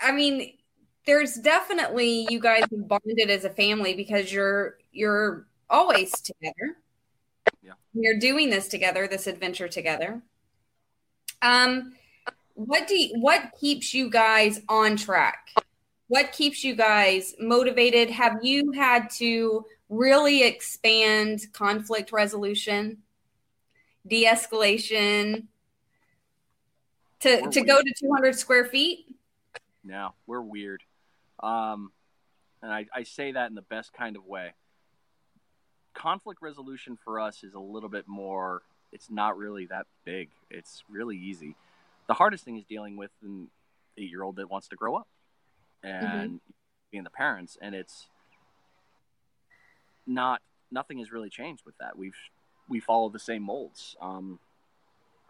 I 0.00 0.12
mean, 0.12 0.54
there's 1.06 1.34
definitely 1.34 2.26
you 2.30 2.40
guys 2.40 2.64
bonded 2.70 3.30
as 3.30 3.44
a 3.44 3.50
family 3.50 3.94
because 3.94 4.32
you're 4.32 4.78
you're 4.92 5.46
always 5.68 6.12
together. 6.20 6.78
Yeah. 7.62 7.72
You're 7.94 8.18
doing 8.18 8.50
this 8.50 8.68
together, 8.68 9.08
this 9.08 9.26
adventure 9.26 9.68
together. 9.68 10.22
Um 11.40 11.94
what 12.54 12.86
do 12.86 12.94
you, 12.94 13.18
what 13.18 13.52
keeps 13.58 13.94
you 13.94 14.10
guys 14.10 14.60
on 14.68 14.96
track? 14.96 15.48
What 16.08 16.32
keeps 16.32 16.62
you 16.62 16.76
guys 16.76 17.34
motivated? 17.40 18.10
Have 18.10 18.38
you 18.42 18.72
had 18.72 19.08
to 19.12 19.64
really 19.88 20.42
expand 20.42 21.46
conflict 21.52 22.12
resolution, 22.12 22.98
de-escalation 24.06 25.44
to 27.20 27.40
We're 27.42 27.50
to 27.50 27.60
go 27.62 27.80
to 27.80 27.94
200 28.00 28.38
square 28.38 28.64
feet? 28.64 29.06
No, 29.84 30.14
we're 30.26 30.40
weird. 30.40 30.82
Um, 31.42 31.92
and 32.62 32.72
I, 32.72 32.86
I 32.94 33.02
say 33.02 33.32
that 33.32 33.48
in 33.48 33.54
the 33.54 33.62
best 33.62 33.92
kind 33.92 34.16
of 34.16 34.24
way. 34.26 34.52
Conflict 35.94 36.40
resolution 36.40 36.96
for 37.04 37.20
us 37.20 37.42
is 37.42 37.54
a 37.54 37.58
little 37.58 37.88
bit 37.88 38.06
more, 38.06 38.62
it's 38.92 39.10
not 39.10 39.36
really 39.36 39.66
that 39.66 39.86
big. 40.04 40.30
It's 40.50 40.84
really 40.88 41.16
easy. 41.16 41.56
The 42.06 42.14
hardest 42.14 42.44
thing 42.44 42.56
is 42.56 42.64
dealing 42.64 42.96
with 42.96 43.10
an 43.22 43.48
eight 43.98 44.10
year 44.10 44.22
old 44.22 44.36
that 44.36 44.50
wants 44.50 44.68
to 44.68 44.76
grow 44.76 44.96
up 44.96 45.08
and 45.82 46.40
being 46.90 47.04
the 47.04 47.10
parents. 47.10 47.58
And 47.60 47.74
it's 47.74 48.06
not, 50.06 50.40
nothing 50.70 50.98
has 50.98 51.10
really 51.10 51.30
changed 51.30 51.62
with 51.66 51.76
that. 51.78 51.96
We've, 51.98 52.16
we 52.72 52.80
follow 52.80 53.10
the 53.10 53.18
same 53.18 53.42
molds. 53.42 53.96
Um, 54.00 54.38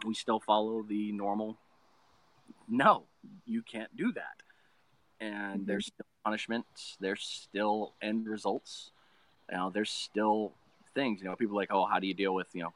we 0.07 0.15
still 0.15 0.41
follow 0.41 0.83
the 0.83 1.13
normal 1.13 1.59
no, 2.69 3.05
you 3.45 3.63
can't 3.63 3.95
do 3.97 4.13
that. 4.13 4.43
And 5.21 5.63
Mhm. 5.63 5.67
there's 5.67 5.87
still 5.87 6.07
punishments. 6.25 6.97
There's 7.01 7.23
still 7.23 7.95
end 8.01 8.27
results. 8.27 8.93
You 9.51 9.57
know, 9.57 9.71
there's 9.71 9.91
still 9.91 10.53
things. 10.95 11.21
You 11.21 11.29
know, 11.29 11.37
people 11.37 11.57
are 11.57 11.63
like, 11.63 11.73
oh, 11.73 11.85
how 11.85 11.99
do 11.99 12.07
you 12.07 12.15
deal 12.15 12.35
with 12.35 12.55
you 12.55 12.63
know? 12.63 12.73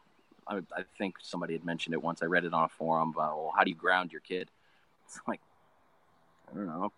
I, 0.46 0.58
I 0.76 0.82
think 0.98 1.16
somebody 1.20 1.54
had 1.54 1.64
mentioned 1.64 1.94
it 1.94 2.02
once. 2.02 2.22
I 2.22 2.26
read 2.26 2.44
it 2.44 2.52
on 2.52 2.64
a 2.64 2.68
forum. 2.68 3.10
About, 3.10 3.36
well, 3.36 3.52
how 3.56 3.64
do 3.64 3.70
you 3.70 3.76
ground 3.76 4.12
your 4.12 4.20
kid? 4.20 4.50
It's 5.06 5.20
like, 5.28 5.40
I 6.50 6.54
don't 6.54 6.66
know. 6.66 6.92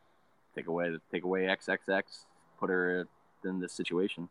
Take 0.55 0.67
away 0.67 0.97
take 1.13 1.25
away 1.25 1.43
XXX. 1.43 2.25
Put 2.59 2.71
her 2.71 3.07
in 3.45 3.61
this 3.61 3.73
situation, 3.73 4.31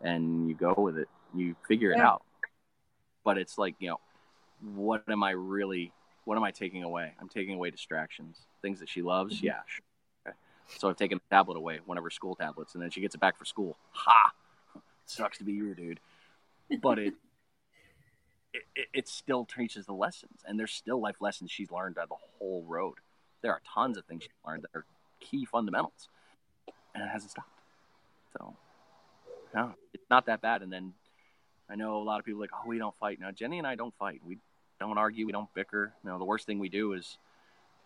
and 0.00 0.48
you 0.48 0.54
go 0.54 0.72
with 0.72 0.96
it. 0.96 1.08
You 1.34 1.54
figure 1.68 1.92
it 1.92 1.98
out. 2.00 2.22
But 3.24 3.38
it's 3.38 3.58
like 3.58 3.74
you 3.78 3.90
know, 3.90 4.00
what 4.74 5.04
am 5.08 5.22
I 5.22 5.30
really 5.30 5.92
what 6.24 6.36
am 6.36 6.44
I 6.44 6.50
taking 6.50 6.82
away? 6.82 7.12
I'm 7.20 7.28
taking 7.28 7.54
away 7.54 7.70
distractions, 7.70 8.46
things 8.60 8.80
that 8.80 8.88
she 8.88 9.02
loves. 9.02 9.40
Mhm. 9.40 9.44
Yeah, 9.44 9.60
sure. 9.66 9.84
Okay. 10.26 10.36
So 10.78 10.88
I've 10.88 10.96
taken 10.96 11.18
a 11.18 11.34
tablet 11.34 11.56
away, 11.56 11.80
one 11.84 11.98
of 11.98 12.04
her 12.04 12.10
school 12.10 12.34
tablets, 12.36 12.74
and 12.74 12.82
then 12.82 12.90
she 12.90 13.00
gets 13.00 13.14
it 13.14 13.20
back 13.20 13.36
for 13.36 13.44
school. 13.44 13.76
Ha! 13.92 14.32
Sucks 15.04 15.38
to 15.38 15.44
be 15.44 15.52
you, 15.52 15.74
dude. 15.74 16.00
But 16.80 16.98
it, 16.98 17.14
it, 18.54 18.62
it, 18.74 18.88
it 18.92 19.08
still 19.08 19.44
teaches 19.44 19.86
the 19.86 19.92
lessons, 19.92 20.42
and 20.46 20.58
there's 20.58 20.72
still 20.72 21.00
life 21.00 21.16
lessons 21.20 21.50
she's 21.50 21.70
learned 21.70 21.98
on 21.98 22.06
the 22.08 22.16
whole 22.38 22.64
road. 22.68 22.94
There 23.42 23.52
are 23.52 23.60
tons 23.74 23.98
of 23.98 24.04
things 24.04 24.22
she 24.22 24.30
learned 24.46 24.62
that 24.62 24.78
are 24.78 24.84
key 25.20 25.44
fundamentals, 25.44 26.08
and 26.94 27.02
it 27.02 27.08
hasn't 27.08 27.32
stopped. 27.32 27.48
So, 28.38 28.54
no, 29.54 29.74
it's 29.92 30.08
not 30.08 30.26
that 30.26 30.40
bad. 30.40 30.62
And 30.62 30.72
then 30.72 30.94
I 31.72 31.74
know 31.74 31.96
a 31.96 32.04
lot 32.04 32.18
of 32.18 32.26
people 32.26 32.40
are 32.40 32.44
like, 32.44 32.50
oh, 32.54 32.68
we 32.68 32.78
don't 32.78 32.94
fight. 32.98 33.18
Now, 33.18 33.30
Jenny 33.30 33.56
and 33.56 33.66
I 33.66 33.76
don't 33.76 33.94
fight. 33.98 34.20
We 34.26 34.36
don't 34.78 34.98
argue. 34.98 35.24
We 35.24 35.32
don't 35.32 35.52
bicker. 35.54 35.92
You 36.04 36.10
know, 36.10 36.18
the 36.18 36.24
worst 36.24 36.46
thing 36.46 36.58
we 36.58 36.68
do 36.68 36.92
is 36.92 37.16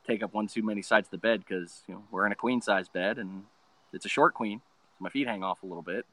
take 0.07 0.23
up 0.25 0.35
one 0.35 0.49
too 0.49 0.63
many 0.63 0.83
sides 0.83 1.07
of 1.07 1.11
the 1.13 1.19
bed 1.19 1.45
because 1.47 1.83
you 1.87 1.95
know 1.95 2.03
we're 2.11 2.27
in 2.27 2.33
a 2.33 2.37
queen 2.37 2.61
size 2.61 2.89
bed 2.89 3.19
and 3.19 3.45
it's 3.93 4.05
a 4.05 4.09
short 4.09 4.35
queen. 4.35 4.61
So 4.99 5.05
my 5.05 5.11
feet 5.11 5.29
hang 5.29 5.45
off 5.45 5.63
a 5.63 5.67
little 5.67 5.83
bit, 5.83 6.05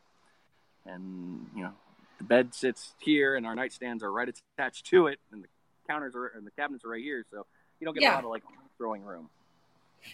and 0.86 1.48
you 1.56 1.64
know 1.64 1.74
the 2.20 2.24
bed 2.26 2.54
sits 2.54 2.94
here 3.00 3.36
and 3.36 3.46
our 3.46 3.56
nightstands 3.56 4.04
are 4.04 4.12
right 4.12 4.30
attached 4.58 4.86
to 4.88 5.08
it, 5.08 5.20
and 5.32 5.44
the 5.44 5.48
counters 5.90 6.14
are 6.16 6.28
and 6.28 6.46
the 6.46 6.52
cabinets 6.52 6.86
are 6.86 6.90
right 6.90 7.02
here. 7.04 7.26
So 7.32 7.46
you 7.80 7.86
don't 7.86 7.96
get 7.96 8.04
Yeah. 8.04 8.14
a 8.14 8.16
lot 8.16 8.24
of 8.26 8.30
like 8.30 8.44
throwing 8.78 9.04
room. 9.04 9.30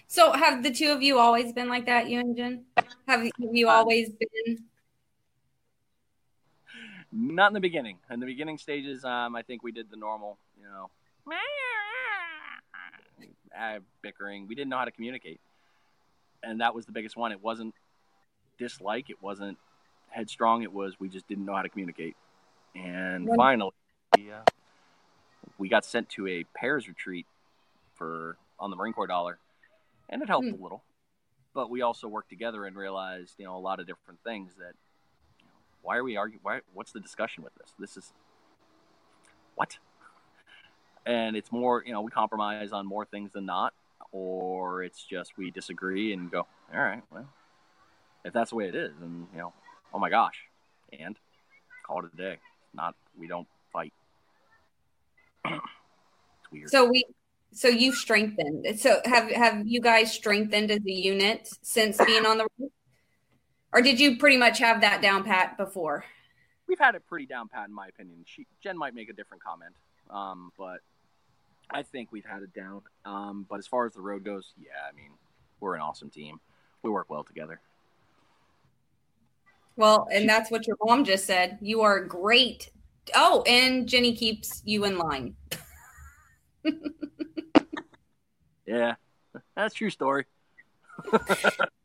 So 0.07 0.31
have 0.31 0.61
the 0.63 0.71
two 0.71 0.91
of 0.91 1.01
you 1.01 1.17
always 1.17 1.51
been 1.51 1.67
like 1.67 1.87
that, 1.87 2.09
you 2.09 2.19
and 2.19 2.37
Jen? 2.37 2.65
Have 2.77 2.87
have 3.07 3.29
you 3.51 3.67
Um, 3.67 3.75
always 3.75 4.09
been? 4.11 4.57
Not 7.11 7.47
in 7.47 7.53
the 7.53 7.59
beginning. 7.59 7.97
In 8.09 8.19
the 8.19 8.25
beginning 8.25 8.57
stages, 8.57 9.03
um, 9.03 9.35
I 9.35 9.41
think 9.41 9.63
we 9.63 9.71
did 9.71 9.89
the 9.89 9.97
normal, 9.97 10.37
you 10.59 10.67
know, 10.67 10.89
bickering. 14.03 14.47
We 14.47 14.55
didn't 14.55 14.69
know 14.69 14.77
how 14.77 14.85
to 14.85 14.91
communicate, 14.91 15.39
and 16.43 16.61
that 16.61 16.75
was 16.75 16.85
the 16.85 16.91
biggest 16.91 17.17
one. 17.17 17.31
It 17.31 17.41
wasn't 17.41 17.73
dislike. 18.57 19.09
It 19.09 19.21
wasn't 19.21 19.57
headstrong. 20.09 20.63
It 20.63 20.71
was 20.71 20.99
we 20.99 21.09
just 21.09 21.27
didn't 21.27 21.45
know 21.45 21.55
how 21.55 21.63
to 21.63 21.69
communicate. 21.69 22.15
And 22.75 23.27
When- 23.27 23.37
finally, 23.37 23.71
we, 24.15 24.31
uh, 24.31 24.43
we 25.57 25.69
got 25.69 25.85
sent 25.85 26.09
to 26.11 26.27
a 26.27 26.43
pairs 26.55 26.87
retreat 26.87 27.25
for 27.95 28.37
on 28.59 28.69
the 28.69 28.75
Marine 28.75 28.93
Corps 28.93 29.07
dollar, 29.07 29.39
and 30.09 30.21
it 30.21 30.27
helped 30.27 30.47
Hmm. 30.47 30.53
a 30.53 30.57
little. 30.57 30.83
But 31.53 31.71
we 31.71 31.81
also 31.81 32.07
worked 32.07 32.29
together 32.29 32.65
and 32.65 32.75
realized, 32.75 33.39
you 33.39 33.45
know, 33.45 33.55
a 33.55 33.59
lot 33.59 33.79
of 33.79 33.87
different 33.87 34.19
things 34.23 34.55
that 34.57 34.75
why 35.81 35.97
are 35.97 36.03
we 36.03 36.17
arguing? 36.17 36.39
Why? 36.43 36.61
What's 36.73 36.91
the 36.91 36.99
discussion 36.99 37.43
with 37.43 37.53
this? 37.55 37.73
This 37.79 37.97
is 37.97 38.13
what? 39.55 39.77
And 41.05 41.35
it's 41.35 41.51
more, 41.51 41.83
you 41.85 41.93
know, 41.93 42.01
we 42.01 42.11
compromise 42.11 42.71
on 42.71 42.85
more 42.85 43.05
things 43.05 43.31
than 43.31 43.45
not, 43.45 43.73
or 44.11 44.83
it's 44.83 45.03
just 45.03 45.37
we 45.37 45.49
disagree 45.51 46.13
and 46.13 46.29
go, 46.29 46.45
all 46.73 46.81
right, 46.81 47.01
well, 47.11 47.27
if 48.23 48.33
that's 48.33 48.51
the 48.51 48.55
way 48.55 48.67
it 48.67 48.75
is, 48.75 48.91
and 49.01 49.27
you 49.33 49.39
know, 49.39 49.53
oh 49.93 49.99
my 49.99 50.09
gosh, 50.09 50.35
and 50.97 51.17
call 51.83 52.05
it 52.05 52.11
a 52.13 52.17
day. 52.17 52.37
Not 52.73 52.95
we 53.17 53.27
don't 53.27 53.47
fight. 53.73 53.93
it's 55.45 56.51
weird. 56.51 56.69
So 56.69 56.85
we 56.85 57.05
so 57.51 57.67
you've 57.67 57.95
strengthened. 57.95 58.79
So 58.79 59.01
have 59.05 59.31
have 59.31 59.67
you 59.67 59.81
guys 59.81 60.11
strengthened 60.11 60.69
as 60.71 60.79
a 60.87 60.91
unit 60.91 61.49
since 61.61 61.97
being 62.05 62.25
on 62.25 62.37
the 62.37 62.47
road? 62.59 62.71
Or 63.71 63.81
did 63.81 63.99
you 63.99 64.17
pretty 64.17 64.37
much 64.37 64.59
have 64.59 64.81
that 64.81 65.01
down 65.01 65.23
pat 65.23 65.57
before? 65.57 66.05
We've 66.67 66.79
had 66.79 66.95
it 66.95 67.05
pretty 67.07 67.25
down 67.25 67.47
pat, 67.47 67.67
in 67.67 67.73
my 67.73 67.87
opinion. 67.87 68.23
She, 68.25 68.47
Jen 68.61 68.77
might 68.77 68.93
make 68.93 69.09
a 69.09 69.13
different 69.13 69.43
comment, 69.43 69.73
um, 70.09 70.51
but 70.57 70.79
I 71.69 71.83
think 71.83 72.11
we've 72.11 72.25
had 72.25 72.41
it 72.43 72.53
down. 72.53 72.81
Um, 73.05 73.45
but 73.49 73.59
as 73.59 73.67
far 73.67 73.85
as 73.85 73.93
the 73.93 74.01
road 74.01 74.23
goes, 74.23 74.53
yeah, 74.59 74.69
I 74.87 74.95
mean, 74.95 75.11
we're 75.59 75.75
an 75.75 75.81
awesome 75.81 76.09
team. 76.09 76.39
We 76.83 76.89
work 76.89 77.09
well 77.09 77.23
together. 77.23 77.59
Well, 79.75 80.07
and 80.11 80.27
that's 80.27 80.51
what 80.51 80.67
your 80.67 80.77
mom 80.83 81.05
just 81.05 81.25
said. 81.25 81.57
You 81.61 81.81
are 81.81 82.03
great. 82.03 82.69
Oh, 83.15 83.43
and 83.47 83.87
Jenny 83.87 84.15
keeps 84.15 84.61
you 84.65 84.85
in 84.85 84.97
line. 84.97 85.35
yeah, 88.65 88.95
that's 89.55 89.73
true 89.73 89.89
story. 89.89 90.25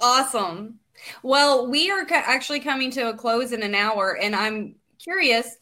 awesome. 0.00 0.78
Well, 1.22 1.68
we 1.68 1.90
are 1.90 2.06
actually 2.10 2.60
coming 2.60 2.90
to 2.92 3.08
a 3.08 3.14
close 3.14 3.52
in 3.52 3.62
an 3.62 3.74
hour, 3.74 4.16
and 4.16 4.34
I'm 4.34 4.76
curious. 5.02 5.56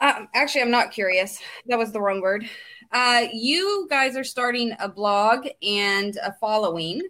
Uh, 0.00 0.24
actually, 0.34 0.62
I'm 0.62 0.70
not 0.70 0.92
curious. 0.92 1.40
That 1.66 1.78
was 1.78 1.92
the 1.92 2.00
wrong 2.00 2.20
word. 2.20 2.48
Uh, 2.92 3.26
you 3.32 3.86
guys 3.88 4.16
are 4.16 4.24
starting 4.24 4.72
a 4.78 4.88
blog 4.88 5.46
and 5.62 6.16
a 6.22 6.32
following. 6.34 7.02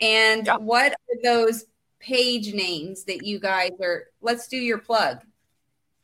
And 0.00 0.46
yeah. 0.46 0.56
what 0.56 0.92
are 0.92 1.22
those 1.22 1.64
page 2.00 2.52
names 2.54 3.04
that 3.04 3.24
you 3.24 3.38
guys 3.40 3.72
are? 3.82 4.04
Let's 4.20 4.48
do 4.48 4.56
your 4.56 4.78
plug. 4.78 5.18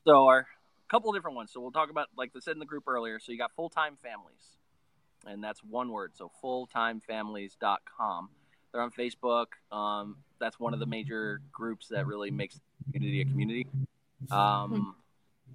So, 0.07 0.27
our 0.27 0.47
couple 0.91 1.11
of 1.11 1.17
different 1.17 1.37
ones. 1.37 1.53
So, 1.53 1.61
we'll 1.61 1.71
talk 1.71 1.91
about, 1.91 2.09
like 2.17 2.31
I 2.37 2.41
said 2.41 2.53
in 2.53 2.59
the 2.59 2.67
group 2.67 2.85
earlier. 2.87 3.19
So, 3.19 3.33
you 3.33 3.39
got 3.39 3.53
full 3.55 3.71
time 3.71 3.97
families, 4.03 4.57
and 5.27 5.43
that's 5.43 5.63
one 5.63 5.91
word. 5.91 6.13
So, 6.15 6.31
fulltimefamilies.com. 6.43 8.29
They're 8.73 8.83
on 8.83 8.91
Facebook. 8.91 9.47
Um, 9.73 10.17
that's 10.39 10.59
one 10.61 10.75
of 10.75 10.81
the 10.81 10.87
major 10.87 11.41
groups 11.53 11.89
that 11.89 12.07
really 12.07 12.31
makes 12.31 12.55
the 12.55 12.93
community 12.93 13.21
a 13.21 13.25
community. 13.25 13.67
Um, 14.31 14.95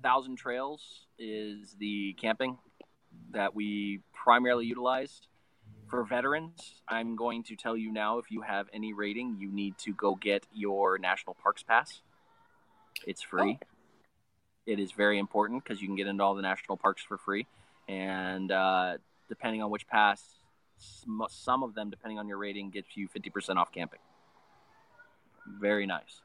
Thousand 0.03 0.37
Trails 0.37 1.05
is 1.17 1.75
the 1.79 2.13
camping 2.13 2.57
that 3.31 3.55
we 3.55 4.01
primarily 4.13 4.65
utilize 4.65 5.21
for 5.87 6.03
veterans. 6.03 6.81
I'm 6.87 7.15
going 7.15 7.43
to 7.43 7.55
tell 7.55 7.77
you 7.77 7.91
now 7.91 8.17
if 8.17 8.29
you 8.29 8.41
have 8.41 8.67
any 8.73 8.93
rating, 8.93 9.37
you 9.39 9.51
need 9.51 9.77
to 9.79 9.93
go 9.93 10.15
get 10.15 10.45
your 10.53 10.97
National 10.97 11.35
Parks 11.41 11.63
Pass. 11.63 12.01
It's 13.05 13.21
free. 13.21 13.59
Oh. 13.61 13.67
It 14.65 14.79
is 14.79 14.91
very 14.91 15.19
important 15.19 15.63
because 15.63 15.81
you 15.81 15.87
can 15.87 15.95
get 15.95 16.07
into 16.07 16.23
all 16.23 16.33
the 16.35 16.41
national 16.41 16.77
parks 16.77 17.03
for 17.03 17.17
free. 17.17 17.45
And 17.87 18.51
uh, 18.51 18.97
depending 19.29 19.61
on 19.61 19.69
which 19.69 19.87
pass, 19.87 20.21
some 20.77 21.63
of 21.63 21.73
them, 21.73 21.89
depending 21.89 22.19
on 22.19 22.27
your 22.27 22.37
rating, 22.37 22.69
gets 22.69 22.95
you 22.95 23.07
50% 23.07 23.57
off 23.57 23.71
camping. 23.71 23.99
Very 25.59 25.85
nice. 25.85 26.21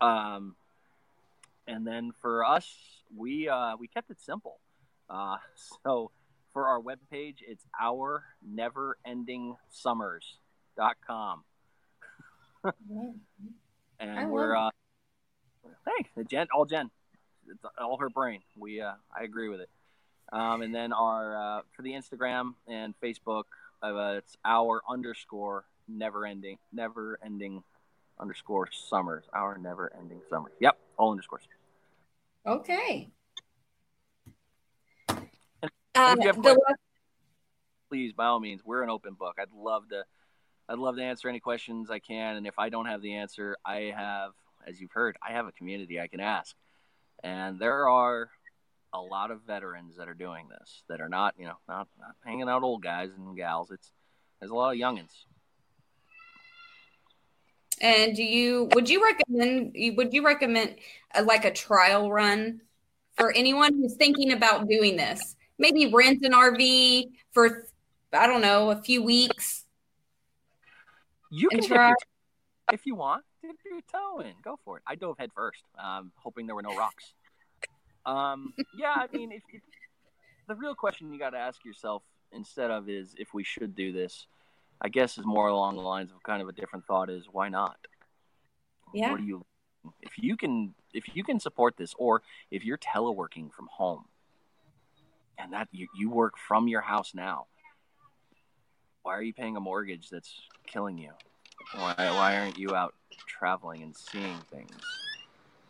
Um, 0.00 0.56
and 1.66 1.86
then 1.86 2.12
for 2.20 2.44
us, 2.44 2.66
we 3.14 3.48
uh, 3.48 3.76
we 3.78 3.88
kept 3.88 4.10
it 4.10 4.20
simple. 4.20 4.58
Uh, 5.08 5.36
so 5.84 6.10
for 6.52 6.66
our 6.66 6.80
webpage, 6.80 7.36
it's 7.46 7.64
our 7.80 8.24
never 8.46 8.96
ending 9.04 9.56
summers.com. 9.70 11.44
and 14.00 14.30
we're 14.30 14.56
uh, 14.56 14.70
thanks, 15.84 16.10
Jen, 16.30 16.48
all 16.54 16.64
Jen, 16.64 16.90
it's 17.48 17.64
all 17.78 17.98
her 17.98 18.08
brain. 18.08 18.40
We 18.58 18.80
uh, 18.80 18.92
I 19.16 19.24
agree 19.24 19.48
with 19.48 19.60
it. 19.60 19.70
Um, 20.32 20.62
and 20.62 20.74
then 20.74 20.92
our 20.92 21.36
uh, 21.36 21.60
for 21.74 21.82
the 21.82 21.92
Instagram 21.92 22.54
and 22.66 22.94
Facebook, 23.02 23.44
uh, 23.82 24.14
it's 24.18 24.36
our 24.44 24.82
underscore 24.88 25.64
never 25.88 26.26
ending 26.26 26.58
never 26.72 27.18
ending 27.24 27.62
underscore 28.18 28.68
summers. 28.72 29.24
Our 29.32 29.58
never 29.58 29.92
ending 29.98 30.20
summers. 30.30 30.52
Yep, 30.60 30.78
all 30.98 31.10
underscores. 31.10 31.42
Okay. 32.46 33.08
Um, 35.94 36.20
questions, 36.20 36.58
please, 37.88 38.12
by 38.12 38.26
all 38.26 38.38
means, 38.38 38.62
we're 38.64 38.82
an 38.82 38.90
open 38.90 39.14
book. 39.14 39.36
I'd 39.40 39.52
love 39.56 39.88
to, 39.88 40.04
I'd 40.68 40.78
love 40.78 40.96
to 40.96 41.02
answer 41.02 41.28
any 41.28 41.40
questions 41.40 41.90
I 41.90 41.98
can, 41.98 42.36
and 42.36 42.46
if 42.46 42.58
I 42.58 42.68
don't 42.68 42.86
have 42.86 43.00
the 43.00 43.14
answer, 43.14 43.56
I 43.64 43.92
have, 43.96 44.32
as 44.66 44.78
you've 44.80 44.92
heard, 44.92 45.16
I 45.26 45.32
have 45.32 45.46
a 45.46 45.52
community 45.52 45.98
I 45.98 46.06
can 46.06 46.20
ask, 46.20 46.54
and 47.24 47.58
there 47.58 47.88
are 47.88 48.28
a 48.96 49.02
lot 49.02 49.30
of 49.30 49.42
veterans 49.46 49.96
that 49.96 50.08
are 50.08 50.14
doing 50.14 50.48
this 50.48 50.82
that 50.88 51.00
are 51.00 51.08
not, 51.08 51.34
you 51.38 51.46
know, 51.46 51.56
not, 51.68 51.88
not 51.98 52.14
hanging 52.24 52.48
out 52.48 52.62
old 52.62 52.82
guys 52.82 53.10
and 53.16 53.36
gals. 53.36 53.70
It's 53.70 53.92
there's 54.40 54.50
a 54.50 54.54
lot 54.54 54.74
of 54.74 54.78
youngins 54.78 55.12
and 57.80 58.16
do 58.16 58.22
you 58.22 58.68
would 58.74 58.88
you 58.88 59.04
recommend 59.04 59.74
would 59.96 60.12
you 60.12 60.24
recommend 60.24 60.76
a, 61.14 61.22
like 61.22 61.44
a 61.44 61.52
trial 61.52 62.10
run 62.10 62.60
for 63.16 63.32
anyone 63.32 63.74
who's 63.74 63.94
thinking 63.94 64.32
about 64.32 64.68
doing 64.68 64.96
this? 64.96 65.36
Maybe 65.58 65.92
rent 65.92 66.24
an 66.24 66.32
RV 66.32 67.10
for 67.32 67.66
I 68.12 68.26
don't 68.26 68.40
know 68.40 68.70
a 68.70 68.76
few 68.76 69.02
weeks. 69.02 69.64
You 71.30 71.48
can 71.48 71.62
try. 71.62 71.88
Your, 71.88 71.96
if 72.72 72.86
you 72.86 72.94
want, 72.94 73.24
dip 73.42 73.56
your 73.64 73.80
toe 73.92 74.20
in. 74.20 74.32
Go 74.42 74.58
for 74.64 74.78
it. 74.78 74.82
I 74.86 74.94
dove 74.94 75.16
head 75.18 75.30
first, 75.34 75.62
um, 75.78 76.12
hoping 76.16 76.46
there 76.46 76.54
were 76.54 76.62
no 76.62 76.76
rocks. 76.76 77.12
Um, 78.06 78.54
yeah, 78.78 78.94
I 78.96 79.06
mean, 79.12 79.32
if, 79.32 79.42
if, 79.52 79.62
the 80.48 80.54
real 80.54 80.74
question 80.74 81.12
you 81.12 81.18
got 81.18 81.30
to 81.30 81.38
ask 81.38 81.64
yourself 81.64 82.02
instead 82.32 82.70
of 82.70 82.88
is 82.88 83.14
if 83.18 83.34
we 83.34 83.44
should 83.44 83.74
do 83.74 83.92
this 83.92 84.26
I 84.80 84.88
guess 84.88 85.18
is 85.18 85.24
more 85.24 85.48
along 85.48 85.76
the 85.76 85.82
lines 85.82 86.10
of 86.10 86.22
kind 86.22 86.42
of 86.42 86.48
a 86.48 86.52
different 86.52 86.86
thought 86.86 87.10
is 87.10 87.24
why 87.30 87.48
not? 87.48 87.76
Yeah. 88.92 89.10
What 89.10 89.20
do 89.20 89.26
you 89.26 89.44
if 90.02 90.12
you 90.18 90.36
can 90.36 90.74
if 90.92 91.04
you 91.14 91.24
can 91.24 91.40
support 91.40 91.76
this 91.76 91.94
or 91.98 92.22
if 92.50 92.64
you're 92.64 92.78
teleworking 92.78 93.52
from 93.52 93.68
home 93.70 94.04
and 95.38 95.52
that 95.52 95.68
you, 95.70 95.86
you 95.96 96.10
work 96.10 96.34
from 96.38 96.66
your 96.66 96.80
house 96.80 97.12
now, 97.14 97.46
why 99.02 99.14
are 99.14 99.22
you 99.22 99.32
paying 99.32 99.56
a 99.56 99.60
mortgage 99.60 100.08
that's 100.10 100.32
killing 100.66 100.98
you? 100.98 101.12
Why 101.74 101.94
why 101.96 102.38
aren't 102.38 102.58
you 102.58 102.74
out 102.74 102.94
traveling 103.26 103.82
and 103.82 103.96
seeing 103.96 104.38
things? 104.50 104.76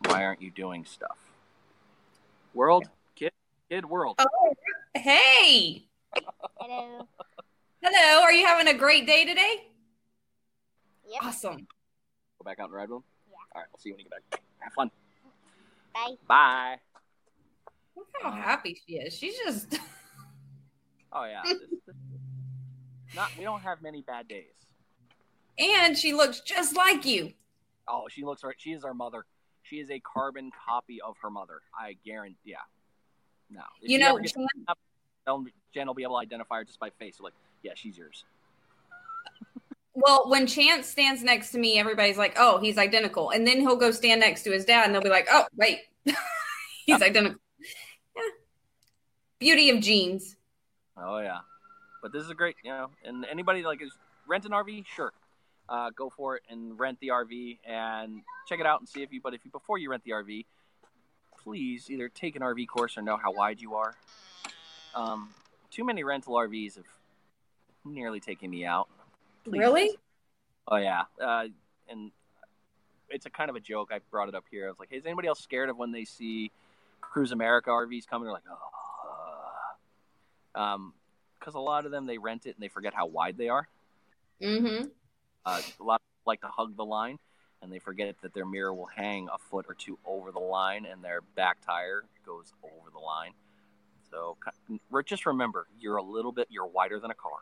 Why 0.05 0.23
aren't 0.23 0.41
you 0.41 0.51
doing 0.51 0.85
stuff? 0.85 1.17
World, 2.53 2.89
kid, 3.15 3.31
kid, 3.69 3.85
world. 3.85 4.15
Oh, 4.19 4.53
hey. 4.95 5.87
Hello. 6.57 7.07
Hello, 7.83 8.23
are 8.23 8.31
you 8.31 8.45
having 8.45 8.67
a 8.73 8.77
great 8.77 9.05
day 9.05 9.25
today? 9.25 9.67
Yep. 11.09 11.23
Awesome. 11.23 11.67
Go 12.39 12.43
back 12.43 12.59
out 12.59 12.65
and 12.65 12.73
the 12.73 12.77
ride 12.77 12.89
room? 12.89 13.03
Yeah. 13.29 13.35
All 13.55 13.61
right, 13.61 13.67
we'll 13.71 13.79
see 13.79 13.89
you 13.89 13.95
when 13.95 13.99
you 13.99 14.09
get 14.09 14.29
back. 14.31 14.41
Have 14.59 14.73
fun. 14.73 14.91
Bye. 15.93 16.15
Bye. 16.27 16.75
Look 17.95 18.07
how 18.21 18.31
happy 18.31 18.79
she 18.85 18.95
is. 18.95 19.13
She's 19.13 19.37
just. 19.37 19.79
oh, 21.11 21.25
yeah. 21.25 21.41
not, 23.15 23.31
we 23.37 23.43
don't 23.43 23.61
have 23.61 23.81
many 23.81 24.01
bad 24.01 24.27
days. 24.27 24.45
And 25.59 25.97
she 25.97 26.13
looks 26.13 26.41
just 26.41 26.75
like 26.75 27.05
you. 27.05 27.33
Oh, 27.87 28.07
she 28.09 28.23
looks 28.23 28.43
right. 28.43 28.55
She 28.57 28.71
is 28.71 28.83
our 28.83 28.93
mother. 28.93 29.25
She 29.69 29.77
is 29.77 29.89
a 29.89 29.99
carbon 29.99 30.51
copy 30.67 30.99
of 31.01 31.15
her 31.21 31.29
mother. 31.29 31.61
I 31.77 31.97
guarantee. 32.05 32.37
Yeah. 32.45 32.57
No. 33.49 33.61
If 33.81 33.89
you 33.89 33.99
know, 33.99 34.19
Jen 35.73 35.87
will 35.87 35.93
be 35.93 36.03
able 36.03 36.15
to 36.15 36.21
identify 36.21 36.57
her 36.57 36.63
just 36.63 36.79
by 36.79 36.89
face. 36.91 37.19
Like, 37.19 37.33
yeah, 37.63 37.73
she's 37.75 37.97
yours. 37.97 38.23
Well, 39.93 40.29
when 40.29 40.45
Chance 40.45 40.87
stands 40.87 41.23
next 41.23 41.51
to 41.51 41.57
me, 41.57 41.79
everybody's 41.79 42.19
like, 42.19 42.35
"Oh, 42.37 42.59
he's 42.59 42.77
identical," 42.77 43.31
and 43.31 43.47
then 43.47 43.61
he'll 43.61 43.77
go 43.77 43.89
stand 43.89 44.21
next 44.21 44.43
to 44.43 44.51
his 44.51 44.63
dad, 44.63 44.85
and 44.85 44.93
they'll 44.93 45.01
be 45.01 45.09
like, 45.09 45.27
"Oh, 45.31 45.47
wait, 45.55 45.79
he's 46.85 47.01
identical." 47.01 47.39
Yeah, 48.15 48.21
beauty 49.39 49.71
of 49.71 49.79
genes. 49.79 50.35
Oh 50.95 51.17
yeah, 51.17 51.39
but 52.03 52.13
this 52.13 52.23
is 52.23 52.29
a 52.29 52.35
great, 52.35 52.55
you 52.63 52.69
know, 52.69 52.91
and 53.03 53.25
anybody 53.25 53.63
like 53.63 53.81
is 53.81 53.91
rent 54.27 54.45
an 54.45 54.51
RV, 54.51 54.85
sure, 54.85 55.13
uh, 55.69 55.89
go 55.91 56.09
for 56.09 56.37
it 56.37 56.43
and 56.49 56.79
rent 56.79 56.99
the 56.99 57.09
RV 57.09 57.59
and 57.65 58.21
check 58.47 58.59
it 58.59 58.65
out 58.65 58.79
and 58.79 58.87
see 58.87 59.03
if 59.03 59.11
you. 59.11 59.21
But 59.21 59.33
if 59.33 59.43
you 59.43 59.51
before 59.51 59.77
you 59.77 59.89
rent 59.91 60.03
the 60.03 60.11
RV, 60.11 60.45
please 61.43 61.89
either 61.89 62.09
take 62.09 62.35
an 62.35 62.41
RV 62.41 62.67
course 62.67 62.97
or 62.97 63.01
know 63.01 63.17
how 63.17 63.31
wide 63.31 63.61
you 63.61 63.75
are. 63.75 63.95
Um, 64.95 65.29
too 65.71 65.83
many 65.83 66.03
rental 66.03 66.33
RVs 66.33 66.75
have 66.75 66.85
nearly 67.85 68.19
taken 68.19 68.49
me 68.49 68.65
out. 68.65 68.87
Please. 69.43 69.59
Really? 69.59 69.97
Oh 70.67 70.77
yeah, 70.77 71.03
uh, 71.21 71.47
and 71.89 72.11
it's 73.09 73.25
a 73.25 73.29
kind 73.29 73.49
of 73.49 73.55
a 73.55 73.59
joke. 73.59 73.89
I 73.93 73.99
brought 74.11 74.27
it 74.29 74.35
up 74.35 74.45
here. 74.51 74.65
I 74.65 74.69
was 74.69 74.79
like, 74.79 74.89
"Hey, 74.89 74.97
is 74.97 75.05
anybody 75.05 75.27
else 75.27 75.39
scared 75.39 75.69
of 75.69 75.77
when 75.77 75.91
they 75.91 76.03
see 76.03 76.51
Cruise 76.99 77.31
America 77.31 77.69
RVs 77.69 78.07
coming?" 78.07 78.25
They're 78.25 78.33
like, 78.33 78.43
"Oh," 80.55 80.61
um, 80.61 80.93
because 81.39 81.55
a 81.55 81.59
lot 81.59 81.85
of 81.85 81.91
them 81.91 82.05
they 82.05 82.17
rent 82.17 82.45
it 82.45 82.55
and 82.55 82.63
they 82.63 82.67
forget 82.67 82.93
how 82.93 83.05
wide 83.05 83.37
they 83.37 83.47
are. 83.47 83.67
Mm-hmm. 84.41 84.87
Uh, 85.47 85.61
a 85.79 85.83
lot 85.83 86.01
like 86.25 86.41
to 86.41 86.47
hug 86.47 86.75
the 86.75 86.83
line, 86.83 87.17
and 87.61 87.71
they 87.71 87.79
forget 87.79 88.13
that 88.21 88.33
their 88.33 88.45
mirror 88.45 88.73
will 88.73 88.89
hang 88.93 89.29
a 89.33 89.37
foot 89.37 89.65
or 89.69 89.75
two 89.75 89.97
over 90.05 90.33
the 90.33 90.39
line, 90.39 90.85
and 90.85 91.01
their 91.01 91.21
back 91.21 91.57
tire 91.65 92.03
goes 92.25 92.51
over 92.61 92.89
the 92.91 92.99
line. 92.99 93.31
So 94.11 94.37
just 95.05 95.25
remember, 95.25 95.67
you're 95.79 95.95
a 95.95 96.03
little 96.03 96.33
bit, 96.33 96.47
you're 96.49 96.67
wider 96.67 96.99
than 96.99 97.11
a 97.11 97.15
car. 97.15 97.39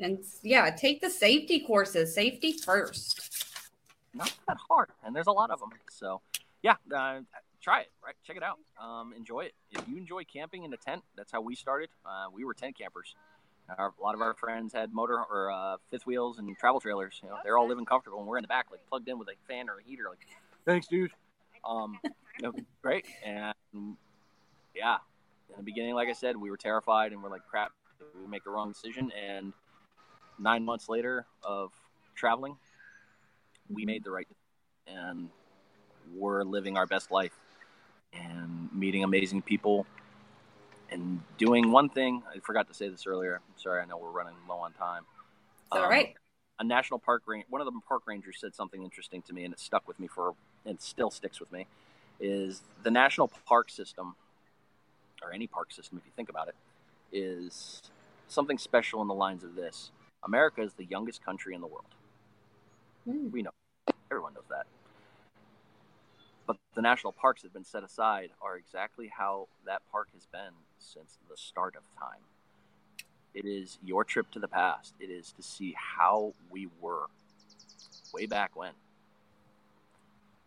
And 0.00 0.18
yeah, 0.42 0.68
take 0.70 1.00
the 1.00 1.10
safety 1.10 1.60
courses. 1.60 2.12
Safety 2.12 2.52
first. 2.52 3.60
Not 4.12 4.34
that 4.48 4.56
hard, 4.68 4.88
and 5.04 5.14
there's 5.14 5.28
a 5.28 5.32
lot 5.32 5.50
of 5.50 5.60
them. 5.60 5.70
So 5.90 6.22
yeah, 6.62 6.74
uh, 6.92 7.20
try 7.62 7.82
it. 7.82 7.92
Right, 8.04 8.16
check 8.26 8.36
it 8.36 8.42
out. 8.42 8.58
Um, 8.82 9.12
enjoy 9.16 9.42
it. 9.42 9.54
If 9.70 9.86
you 9.86 9.96
enjoy 9.96 10.24
camping 10.24 10.64
in 10.64 10.72
a 10.72 10.76
tent, 10.76 11.04
that's 11.16 11.30
how 11.30 11.40
we 11.40 11.54
started. 11.54 11.90
Uh, 12.04 12.26
we 12.32 12.44
were 12.44 12.54
tent 12.54 12.76
campers. 12.76 13.14
Our, 13.78 13.92
a 13.98 14.02
lot 14.02 14.14
of 14.14 14.20
our 14.20 14.34
friends 14.34 14.72
had 14.72 14.92
motor 14.92 15.18
or 15.18 15.50
uh, 15.50 15.76
fifth 15.90 16.06
wheels 16.06 16.38
and 16.38 16.56
travel 16.58 16.80
trailers. 16.80 17.20
You 17.22 17.28
know, 17.28 17.36
they're 17.44 17.58
all 17.58 17.68
living 17.68 17.84
comfortable, 17.84 18.18
and 18.18 18.26
we're 18.26 18.38
in 18.38 18.42
the 18.42 18.48
back, 18.48 18.66
like 18.70 18.80
plugged 18.88 19.08
in 19.08 19.18
with 19.18 19.28
a 19.28 19.34
fan 19.46 19.68
or 19.68 19.78
a 19.78 19.82
heater. 19.82 20.04
Like, 20.08 20.26
thanks, 20.64 20.86
dude. 20.86 21.12
Um, 21.64 21.98
you 22.04 22.10
know, 22.42 22.52
great. 22.82 23.06
And 23.24 23.54
yeah, 24.74 24.96
in 25.50 25.56
the 25.56 25.62
beginning, 25.62 25.94
like 25.94 26.08
I 26.08 26.12
said, 26.12 26.36
we 26.36 26.50
were 26.50 26.56
terrified, 26.56 27.12
and 27.12 27.22
we're 27.22 27.30
like, 27.30 27.46
crap, 27.48 27.72
we 28.20 28.26
make 28.28 28.44
the 28.44 28.50
wrong 28.50 28.72
decision? 28.72 29.12
And 29.12 29.52
nine 30.38 30.64
months 30.64 30.88
later 30.88 31.26
of 31.42 31.72
traveling, 32.14 32.56
we 33.68 33.84
made 33.84 34.04
the 34.04 34.10
right, 34.10 34.28
and 34.86 35.28
we're 36.14 36.42
living 36.42 36.76
our 36.76 36.86
best 36.86 37.10
life 37.10 37.36
and 38.12 38.68
meeting 38.72 39.04
amazing 39.04 39.42
people 39.42 39.86
and 40.90 41.20
doing 41.38 41.70
one 41.70 41.88
thing. 41.88 42.22
I 42.28 42.38
forgot 42.40 42.68
to 42.68 42.74
say 42.74 42.88
this 42.88 43.06
earlier. 43.06 43.36
I'm 43.36 43.60
sorry, 43.62 43.80
I 43.80 43.84
know 43.84 43.96
we're 43.98 44.10
running 44.10 44.34
low 44.48 44.56
on 44.56 44.72
time. 44.72 45.04
It's 45.66 45.72
all 45.72 45.84
Um, 45.84 45.90
right. 45.90 46.16
a 46.58 46.64
national 46.64 46.98
park 46.98 47.22
ranger, 47.26 47.46
one 47.48 47.60
of 47.60 47.66
the 47.66 47.80
park 47.88 48.02
rangers 48.06 48.38
said 48.38 48.54
something 48.54 48.82
interesting 48.82 49.22
to 49.22 49.32
me, 49.32 49.44
and 49.44 49.54
it 49.54 49.60
stuck 49.60 49.86
with 49.88 49.98
me 49.98 50.06
for, 50.06 50.34
and 50.64 50.80
still 50.80 51.10
sticks 51.10 51.40
with 51.40 51.50
me, 51.52 51.66
is 52.18 52.62
the 52.82 52.90
national 52.90 53.28
park 53.46 53.70
system, 53.70 54.14
or 55.22 55.32
any 55.32 55.46
park 55.46 55.72
system, 55.72 55.98
if 55.98 56.04
you 56.04 56.12
think 56.16 56.28
about 56.28 56.48
it, 56.48 56.54
is 57.12 57.80
something 58.28 58.58
special 58.58 59.00
in 59.02 59.08
the 59.08 59.14
lines 59.14 59.42
of 59.42 59.54
this: 59.54 59.90
America 60.22 60.60
is 60.62 60.74
the 60.74 60.84
youngest 60.84 61.24
country 61.24 61.54
in 61.54 61.60
the 61.60 61.66
world. 61.66 61.94
Mm. 63.08 63.30
We 63.30 63.42
know, 63.42 63.50
everyone 64.10 64.34
knows 64.34 64.44
that. 64.50 64.66
But 66.50 66.58
the 66.74 66.82
national 66.82 67.12
parks 67.12 67.42
that 67.42 67.46
have 67.46 67.52
been 67.52 67.64
set 67.64 67.84
aside 67.84 68.30
are 68.42 68.56
exactly 68.56 69.06
how 69.06 69.46
that 69.66 69.82
park 69.92 70.08
has 70.14 70.26
been 70.26 70.50
since 70.80 71.16
the 71.30 71.36
start 71.36 71.76
of 71.76 71.82
time. 71.96 72.24
It 73.34 73.44
is 73.44 73.78
your 73.84 74.02
trip 74.02 74.28
to 74.32 74.40
the 74.40 74.48
past. 74.48 74.94
It 74.98 75.10
is 75.10 75.30
to 75.34 75.44
see 75.44 75.76
how 75.78 76.34
we 76.50 76.68
were 76.80 77.06
way 78.12 78.26
back 78.26 78.56
when. 78.56 78.72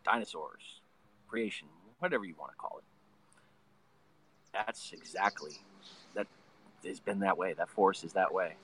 Dinosaurs, 0.04 0.82
creation, 1.30 1.70
whatever 1.99 2.26
you 2.26 2.36
want 2.38 2.51
to 2.51 2.58
call 2.58 2.80
it. 2.80 2.84
That's 4.51 4.91
exactly 4.91 5.54
that 6.16 6.28
has 6.84 6.99
been 6.99 7.20
that 7.20 7.38
way. 7.38 7.54
That 7.54 7.70
forest 7.70 8.04
is 8.04 8.12
that 8.12 8.34
way. 8.34 8.56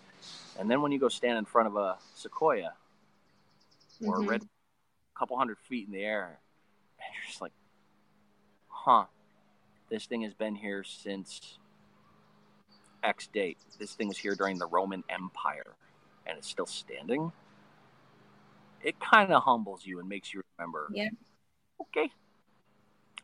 And 0.59 0.69
then 0.69 0.81
when 0.81 0.91
you 0.91 0.99
go 0.99 1.07
stand 1.07 1.37
in 1.37 1.45
front 1.45 1.69
of 1.69 1.77
a 1.77 1.99
sequoia 2.15 2.73
or 4.05 4.17
Mhm. 4.17 4.25
a 4.25 4.27
red, 4.27 4.49
couple 5.15 5.37
hundred 5.37 5.57
feet 5.57 5.87
in 5.87 5.93
the 5.93 6.03
air, 6.03 6.41
just 7.29 7.41
like, 7.41 7.51
huh, 8.67 9.05
this 9.89 10.05
thing 10.05 10.21
has 10.23 10.33
been 10.33 10.55
here 10.55 10.83
since 10.83 11.57
X 13.03 13.27
date. 13.27 13.57
This 13.79 13.93
thing 13.93 14.07
was 14.07 14.17
here 14.17 14.35
during 14.35 14.57
the 14.57 14.67
Roman 14.67 15.03
Empire 15.09 15.75
and 16.25 16.37
it's 16.37 16.47
still 16.47 16.65
standing. 16.65 17.31
It 18.83 18.99
kind 18.99 19.31
of 19.31 19.43
humbles 19.43 19.85
you 19.85 19.99
and 19.99 20.07
makes 20.07 20.33
you 20.33 20.41
remember. 20.57 20.87
Yeah. 20.93 21.09
Okay. 21.81 22.11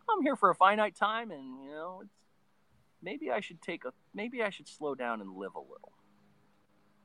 I'm 0.10 0.22
here 0.22 0.36
for 0.36 0.49
a 0.49 0.56
finite 0.56 0.95
time 0.95 1.32
and, 1.32 1.64
you 1.64 1.72
know, 1.72 2.01
it's 2.03 2.14
maybe 3.01 3.32
I 3.32 3.39
should 3.39 3.62
take 3.62 3.86
a 3.86 3.91
maybe 4.14 4.41
I 4.43 4.49
should 4.49 4.68
slow 4.68 4.95
down 4.95 5.22
and 5.22 5.36
live 5.36 5.56
a 5.56 5.60
little. 5.60 5.93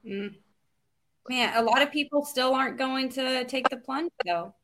Mm. 0.05 0.35
Man, 1.29 1.55
a 1.57 1.63
lot 1.63 1.83
of 1.83 1.93
people 1.93 2.25
still 2.25 2.55
aren't 2.55 2.79
going 2.79 3.11
to 3.11 3.45
take 3.45 3.69
the 3.69 3.77
plunge, 3.77 4.11
though. 4.25 4.55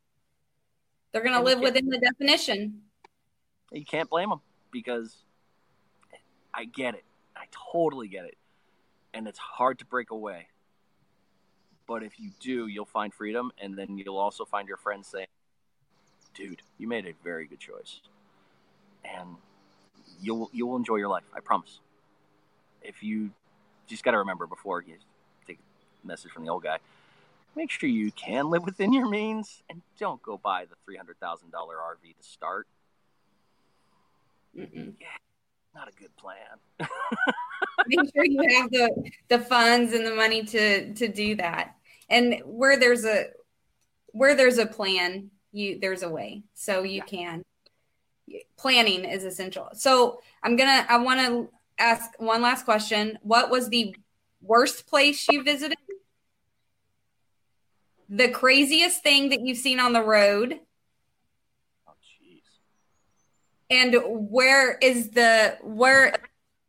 They're 1.17 1.25
going 1.25 1.35
to 1.35 1.43
live 1.43 1.61
within 1.61 1.89
the 1.89 1.97
definition. 1.97 2.83
You 3.73 3.87
can't 3.87 4.11
blame 4.11 4.29
them 4.29 4.43
because 4.71 5.17
I 6.53 6.67
get 6.67 6.95
it. 6.95 7.05
I 7.35 7.45
totally 7.73 8.07
get 8.07 8.27
it. 8.27 8.37
And 9.15 9.27
it's 9.27 9.39
hard 9.39 9.79
to 9.79 9.87
break 9.87 10.11
away. 10.11 10.49
But 11.89 12.03
if 12.03 12.21
you 12.21 12.33
do, 12.39 12.67
you'll 12.67 12.85
find 12.85 13.15
freedom 13.15 13.51
and 13.59 13.79
then 13.79 13.97
you'll 13.97 14.19
also 14.19 14.45
find 14.45 14.69
your 14.69 14.77
friends 14.77 15.09
saying, 15.09 15.29
"Dude, 16.35 16.61
you 16.77 16.87
made 16.87 17.07
a 17.07 17.15
very 17.25 17.47
good 17.47 17.61
choice." 17.61 18.03
And 19.03 19.37
you'll 20.21 20.51
you'll 20.53 20.77
enjoy 20.77 20.97
your 20.97 21.09
life, 21.09 21.25
I 21.35 21.41
promise. 21.41 21.79
If 22.83 23.03
you 23.03 23.31
just 23.87 24.05
got 24.05 24.11
to 24.11 24.19
remember 24.19 24.47
before 24.47 24.83
you 24.83 24.97
take 25.47 25.61
a 26.05 26.07
message 26.07 26.31
from 26.31 26.45
the 26.45 26.51
old 26.51 26.63
guy, 26.63 26.77
make 27.57 27.71
sure 27.71 27.89
you 27.89 28.13
can 28.13 28.51
live 28.51 28.65
within 28.65 28.93
your 28.93 29.09
means 29.09 29.63
and 29.71 29.81
don't 29.99 30.23
go 30.23 30.39
buy 30.39 30.67
the 30.67 30.93
$300,000 30.93 31.17
RV 31.53 32.17
to 32.17 32.23
start 32.23 32.67
Mm-mm. 34.57 34.95
not 35.75 35.89
a 35.89 35.93
good 36.01 36.15
plan. 36.17 36.37
Make 37.87 38.13
sure 38.15 38.25
you 38.25 38.43
have 38.57 38.71
the 38.71 39.11
the 39.29 39.39
funds 39.39 39.93
and 39.93 40.07
the 40.07 40.15
money 40.15 40.45
to 40.45 40.95
to 40.95 41.09
do 41.09 41.37
that. 41.37 41.77
And 42.09 42.41
where 42.45 42.79
there's 42.79 43.05
a 43.05 43.27
where 44.09 44.35
there's 44.35 44.59
a 44.59 44.67
plan, 44.67 45.31
you 45.53 45.79
there's 45.79 46.03
a 46.03 46.09
way. 46.09 46.43
So 46.55 46.83
you 46.83 47.03
can. 47.03 47.43
Planning 48.57 49.05
is 49.05 49.25
essential. 49.25 49.69
So 49.75 50.21
I'm 50.43 50.57
gonna. 50.57 50.87
I 50.89 50.97
want 50.99 51.21
to 51.21 51.49
ask 51.79 52.11
one 52.19 52.43
last 52.43 52.65
question. 52.65 53.19
What 53.23 53.51
was 53.51 53.69
the 53.69 53.95
worst 54.41 54.87
place 54.87 55.29
you 55.29 55.43
visited? 55.43 55.77
The 58.09 58.29
craziest 58.29 59.03
thing 59.03 59.31
that 59.31 59.41
you've 59.41 59.59
seen 59.59 59.81
on 59.81 59.93
the 59.93 60.03
road, 60.03 60.61
Oh, 61.89 61.93
jeez. 62.03 62.41
and 63.71 63.97
where 64.31 64.77
is 64.79 65.11
the 65.11 65.59
where 65.63 66.15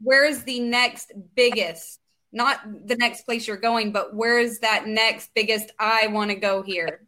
where 0.01 0.25
is 0.25 0.43
the 0.43 0.59
next 0.59 1.11
biggest 1.35 1.99
not 2.31 2.59
the 2.85 2.95
next 2.95 3.23
place 3.23 3.47
you're 3.47 3.57
going 3.57 3.91
but 3.91 4.13
where 4.13 4.37
is 4.39 4.59
that 4.59 4.85
next 4.85 5.31
biggest 5.33 5.71
i 5.79 6.05
want 6.07 6.29
to 6.29 6.35
go 6.35 6.61
here 6.61 7.01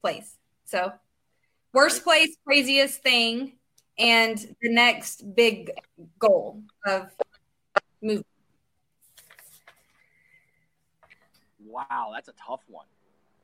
place 0.00 0.36
so 0.64 0.90
worst 1.74 2.02
place 2.04 2.34
craziest 2.46 3.02
thing 3.02 3.52
and 3.98 4.38
the 4.62 4.72
next 4.72 5.34
big 5.34 5.70
goal 6.18 6.62
of 6.86 7.10
moving 8.00 8.24
Wow, 11.66 12.12
that's 12.14 12.28
a 12.28 12.34
tough 12.34 12.60
one. 12.68 12.86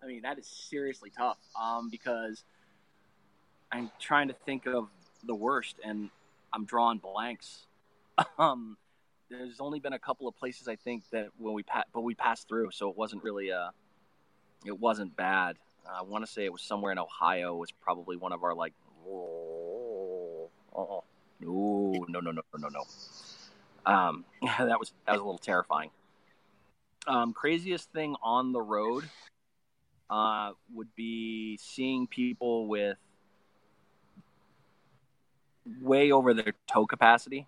I 0.02 0.06
mean, 0.06 0.22
that 0.22 0.38
is 0.38 0.46
seriously 0.46 1.10
tough. 1.16 1.38
Um, 1.60 1.90
because 1.90 2.44
I'm 3.72 3.90
trying 4.00 4.28
to 4.28 4.34
think 4.34 4.66
of 4.66 4.88
the 5.24 5.34
worst, 5.34 5.76
and 5.84 6.10
I'm 6.52 6.64
drawing 6.64 6.98
blanks. 6.98 7.66
Um, 8.38 8.76
there's 9.30 9.60
only 9.60 9.80
been 9.80 9.94
a 9.94 9.98
couple 9.98 10.28
of 10.28 10.36
places 10.36 10.68
I 10.68 10.76
think 10.76 11.04
that 11.10 11.28
when 11.38 11.54
we 11.54 11.62
pa- 11.62 11.84
but 11.94 12.02
we 12.02 12.14
passed 12.14 12.48
through, 12.48 12.70
so 12.72 12.90
it 12.90 12.96
wasn't 12.96 13.22
really 13.22 13.50
uh, 13.50 13.70
it 14.66 14.78
wasn't 14.78 15.16
bad. 15.16 15.56
I 15.90 16.02
want 16.02 16.26
to 16.26 16.30
say 16.30 16.44
it 16.44 16.52
was 16.52 16.60
somewhere 16.60 16.92
in 16.92 16.98
Ohio. 16.98 17.54
Was 17.56 17.70
probably 17.70 18.16
one 18.16 18.32
of 18.32 18.44
our 18.44 18.54
like, 18.54 18.74
oh, 19.08 20.50
no, 21.40 21.94
no, 22.08 22.20
no, 22.20 22.30
no, 22.32 22.42
no, 22.58 22.68
no. 22.68 22.84
Um, 23.90 24.24
that 24.42 24.78
was 24.78 24.92
that 25.06 25.12
was 25.12 25.20
a 25.20 25.24
little 25.24 25.38
terrifying. 25.38 25.90
Um, 27.06 27.32
craziest 27.32 27.90
thing 27.92 28.16
on 28.22 28.52
the 28.52 28.60
road 28.60 29.04
uh, 30.10 30.52
would 30.74 30.94
be 30.96 31.56
seeing 31.56 32.06
people 32.06 32.66
with 32.66 32.98
way 35.80 36.10
over 36.10 36.34
their 36.34 36.54
tow 36.66 36.84
capacity 36.84 37.46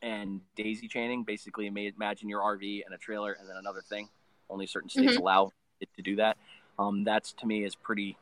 and 0.00 0.40
daisy 0.54 0.86
chaining. 0.86 1.24
Basically, 1.24 1.66
imagine 1.66 2.28
your 2.28 2.40
RV 2.40 2.82
and 2.84 2.94
a 2.94 2.98
trailer 2.98 3.32
and 3.32 3.48
then 3.48 3.56
another 3.56 3.82
thing. 3.82 4.08
Only 4.48 4.66
certain 4.66 4.88
states 4.88 5.16
Mhm. 5.16 5.20
allow 5.20 5.52
it 5.80 5.88
to 5.96 6.02
do 6.02 6.16
that. 6.16 6.38
Um, 6.78 7.02
that's 7.04 7.32
to 7.34 7.46
me 7.46 7.64
is 7.64 7.74
pretty. 7.74 8.16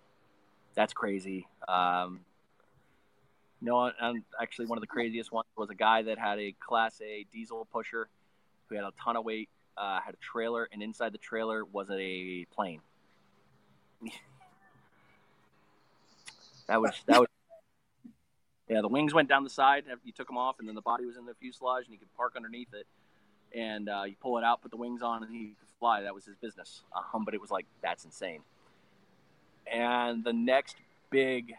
That's 0.75 0.93
crazy. 0.93 1.47
Um, 1.69 2.25
no, 3.61 3.85
and 4.01 4.25
actually, 4.41 4.67
one 4.67 4.79
of 4.79 4.83
the 4.83 4.87
craziest 4.87 5.33
ones 5.33 5.47
was 5.57 5.71
a 5.71 5.75
guy 5.75 6.03
that 6.03 6.19
had 6.19 6.39
a 6.39 6.53
Class 6.53 7.01
A 7.01 7.25
diesel 7.33 7.67
pusher 7.67 8.09
who 8.69 8.75
had 8.75 8.85
a 8.85 8.93
ton 9.03 9.17
of 9.17 9.25
weight, 9.25 9.49
uh, 9.77 10.01
had 10.01 10.15
a 10.15 10.19
trailer, 10.19 10.69
and 10.73 10.83
inside 10.83 11.13
the 11.13 11.19
trailer 11.19 11.65
was 11.65 11.91
a 11.91 12.45
plane. 12.47 12.81
That 16.69 16.81
was 16.81 16.93
that 17.07 17.21
was. 17.21 17.29
Yeah, 18.69 18.81
the 18.81 18.89
wings 18.89 19.15
went 19.15 19.29
down 19.29 19.45
the 19.45 19.51
side. 19.51 19.85
You 20.05 20.13
took 20.13 20.27
them 20.27 20.37
off, 20.37 20.57
and 20.59 20.67
then 20.67 20.75
the 20.75 20.83
body 20.83 21.05
was 21.05 21.17
in 21.17 21.25
the 21.25 21.35
fuselage, 21.35 21.85
and 21.85 21.93
you 21.93 21.99
could 21.99 22.13
park 22.17 22.33
underneath 22.37 22.75
it. 22.75 22.87
And 23.57 23.89
uh, 23.89 24.03
you 24.07 24.17
pull 24.21 24.39
it 24.39 24.45
out, 24.45 24.61
put 24.61 24.73
the 24.73 24.77
wings 24.77 25.03
on, 25.03 25.23
and 25.23 25.33
he 25.33 25.55
could 25.59 25.69
fly. 25.79 26.03
That 26.03 26.15
was 26.15 26.25
his 26.25 26.35
business. 26.37 26.83
Um, 27.15 27.25
but 27.25 27.33
it 27.33 27.41
was 27.41 27.51
like 27.51 27.67
that's 27.81 28.05
insane. 28.05 28.41
And 29.73 30.25
the 30.25 30.33
next 30.33 30.77
big, 31.11 31.55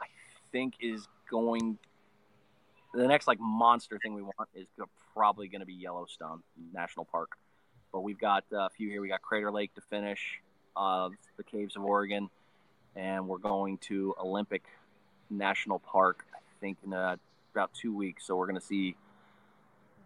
I 0.00 0.06
think, 0.50 0.74
is 0.80 1.06
going 1.30 1.78
the 2.92 3.06
next 3.06 3.28
like 3.28 3.38
monster 3.40 3.98
thing 4.02 4.14
we 4.14 4.22
want 4.22 4.48
is 4.54 4.66
probably 5.14 5.48
going 5.48 5.60
to 5.60 5.66
be 5.66 5.74
Yellowstone 5.74 6.42
National 6.72 7.04
Park. 7.04 7.30
But 7.92 8.00
we've 8.00 8.18
got 8.18 8.44
uh, 8.52 8.66
a 8.66 8.70
few 8.70 8.88
here. 8.88 9.00
We 9.00 9.08
got 9.08 9.22
Crater 9.22 9.50
Lake 9.50 9.74
to 9.74 9.80
finish, 9.80 10.40
uh, 10.76 11.08
the 11.36 11.44
Caves 11.44 11.76
of 11.76 11.84
Oregon, 11.84 12.30
and 12.94 13.26
we're 13.26 13.38
going 13.38 13.78
to 13.78 14.14
Olympic 14.20 14.62
National 15.28 15.78
Park. 15.80 16.24
I 16.34 16.38
think 16.60 16.78
in 16.84 16.92
uh, 16.92 17.16
about 17.52 17.72
two 17.74 17.94
weeks. 17.94 18.26
So 18.26 18.36
we're 18.36 18.46
going 18.46 18.60
to 18.60 18.66
see 18.66 18.96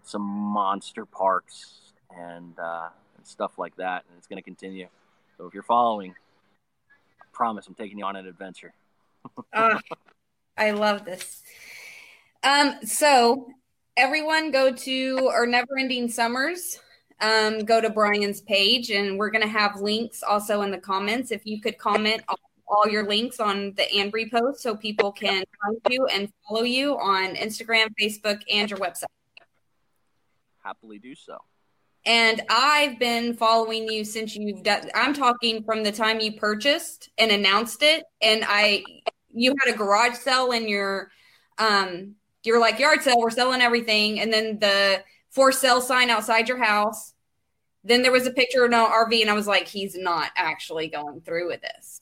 some 0.02 0.22
monster 0.22 1.04
parks 1.04 1.80
and, 2.14 2.58
uh, 2.58 2.88
and 3.16 3.26
stuff 3.26 3.58
like 3.58 3.76
that, 3.76 4.04
and 4.08 4.18
it's 4.18 4.26
going 4.26 4.38
to 4.38 4.42
continue. 4.42 4.88
So 5.36 5.46
if 5.46 5.54
you're 5.54 5.62
following, 5.62 6.14
I 7.20 7.24
promise 7.32 7.66
I'm 7.66 7.74
taking 7.74 7.98
you 7.98 8.04
on 8.04 8.16
an 8.16 8.26
adventure. 8.26 8.72
Ah, 9.54 9.80
I 10.58 10.72
love 10.72 11.06
this. 11.06 11.42
Um, 12.42 12.74
so 12.84 13.48
everyone 13.96 14.50
go 14.50 14.70
to 14.70 15.30
our 15.32 15.46
never 15.46 15.78
ending 15.78 16.10
summers. 16.10 16.78
Um, 17.24 17.60
go 17.60 17.80
to 17.80 17.88
Brian's 17.88 18.42
page 18.42 18.90
and 18.90 19.18
we're 19.18 19.30
gonna 19.30 19.46
have 19.46 19.80
links 19.80 20.22
also 20.22 20.60
in 20.60 20.70
the 20.70 20.78
comments. 20.78 21.30
If 21.30 21.46
you 21.46 21.58
could 21.58 21.78
comment 21.78 22.22
all, 22.28 22.38
all 22.68 22.86
your 22.86 23.08
links 23.08 23.40
on 23.40 23.72
the 23.76 23.90
and 23.94 24.12
post 24.30 24.62
so 24.62 24.76
people 24.76 25.10
can 25.10 25.42
find 25.62 25.78
you 25.88 26.04
and 26.06 26.30
follow 26.46 26.64
you 26.64 26.98
on 26.98 27.34
Instagram, 27.34 27.88
Facebook, 27.98 28.42
and 28.52 28.68
your 28.68 28.78
website. 28.78 29.04
Happily 30.62 30.98
do 30.98 31.14
so. 31.14 31.38
And 32.04 32.42
I've 32.50 32.98
been 32.98 33.34
following 33.34 33.90
you 33.90 34.04
since 34.04 34.36
you've 34.36 34.62
done. 34.62 34.90
I'm 34.94 35.14
talking 35.14 35.64
from 35.64 35.82
the 35.82 35.92
time 35.92 36.20
you 36.20 36.32
purchased 36.32 37.08
and 37.16 37.30
announced 37.30 37.82
it, 37.82 38.04
and 38.20 38.44
I, 38.46 38.84
you 39.32 39.54
had 39.64 39.74
a 39.74 39.78
garage 39.78 40.16
sale 40.16 40.52
in 40.52 40.68
your, 40.68 41.10
um, 41.56 42.16
you're 42.42 42.60
like 42.60 42.78
yard 42.78 43.02
sale. 43.02 43.18
We're 43.18 43.30
selling 43.30 43.62
everything, 43.62 44.20
and 44.20 44.30
then 44.30 44.58
the 44.58 45.02
for 45.30 45.50
sale 45.50 45.80
sign 45.80 46.10
outside 46.10 46.48
your 46.48 46.62
house. 46.62 47.13
Then 47.84 48.02
there 48.02 48.12
was 48.12 48.26
a 48.26 48.30
picture 48.30 48.64
of 48.64 48.72
an 48.72 48.78
RV, 48.78 49.20
and 49.20 49.30
I 49.30 49.34
was 49.34 49.46
like, 49.46 49.68
he's 49.68 49.94
not 49.94 50.30
actually 50.36 50.88
going 50.88 51.20
through 51.20 51.48
with 51.48 51.60
this. 51.60 52.00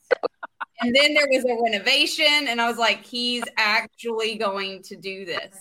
and 0.80 0.94
then 0.94 1.14
there 1.14 1.26
was 1.30 1.44
a 1.44 1.62
renovation, 1.62 2.48
and 2.48 2.60
I 2.60 2.68
was 2.68 2.78
like, 2.78 3.04
he's 3.04 3.44
actually 3.56 4.36
going 4.36 4.82
to 4.84 4.96
do 4.96 5.24
this. 5.24 5.56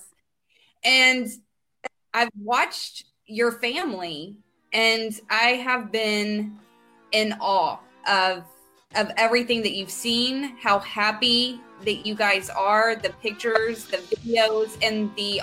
And 0.84 1.28
I've 2.14 2.30
watched 2.40 3.06
your 3.26 3.52
family 3.52 4.36
and 4.74 5.20
I 5.30 5.52
have 5.64 5.92
been 5.92 6.58
in 7.12 7.34
awe 7.40 7.80
of 8.08 8.44
of 8.96 9.10
everything 9.16 9.62
that 9.62 9.72
you've 9.72 9.92
seen, 9.92 10.58
how 10.58 10.80
happy 10.80 11.62
that 11.86 12.06
you 12.06 12.14
guys 12.14 12.50
are, 12.50 12.96
the 12.96 13.10
pictures, 13.22 13.86
the 13.86 13.98
videos 13.98 14.78
and 14.82 15.16
the 15.16 15.42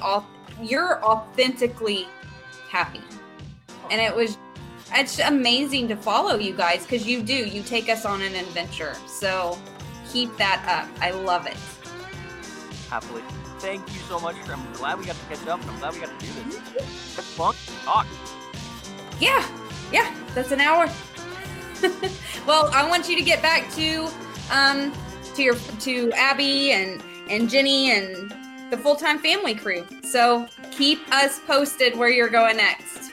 you're 0.62 1.02
authentically 1.02 2.06
happy. 2.68 3.00
And 3.90 4.00
it 4.00 4.14
was 4.14 4.36
it's 4.95 5.18
amazing 5.18 5.89
to 5.89 5.97
follow 5.97 6.39
you 6.39 6.55
guys 6.55 6.86
cuz 6.86 7.07
you 7.07 7.22
do. 7.22 7.34
You 7.34 7.62
take 7.62 7.89
us 7.89 8.05
on 8.05 8.22
an 8.22 8.34
adventure. 8.34 8.97
So 9.07 9.59
keep 10.11 10.36
that 10.39 10.64
up. 10.66 10.89
I 11.03 11.11
love 11.11 11.47
it. 11.47 11.57
Happily 12.91 13.22
thank 13.59 13.86
you 13.93 14.01
so 14.01 14.18
much. 14.20 14.36
I'm 14.49 14.72
glad 14.72 14.99
we 14.99 15.05
got 15.05 15.16
to 15.16 15.36
catch 15.36 15.47
up. 15.47 15.61
I'm 15.66 15.78
glad 15.78 15.95
we 15.95 16.01
got 16.01 16.18
to 16.18 16.26
do 16.26 16.32
this. 16.51 17.18
It's 17.18 17.34
fun. 17.34 17.55
Talk. 17.84 18.07
Yeah, 19.20 19.47
yeah, 19.93 20.14
that's 20.34 20.53
an 20.53 20.61
hour. 20.61 20.89
well, 22.47 22.70
I 22.72 22.89
want 22.89 23.09
you 23.09 23.16
to 23.16 23.22
get 23.22 23.43
back 23.43 23.70
to 23.74 24.09
um 24.51 24.93
to 25.34 25.43
your 25.43 25.57
to 25.80 26.12
Abby 26.12 26.72
and 26.72 27.03
and 27.28 27.51
Jenny 27.51 27.91
and 27.91 28.34
the 28.70 28.76
full 28.76 28.97
time 28.97 29.18
family 29.18 29.55
crew. 29.55 29.86
So 30.03 30.47
keep 30.70 31.01
us 31.12 31.41
posted 31.47 31.97
where 31.97 32.11
you're 32.11 32.28
going 32.28 32.57
next. 32.57 33.07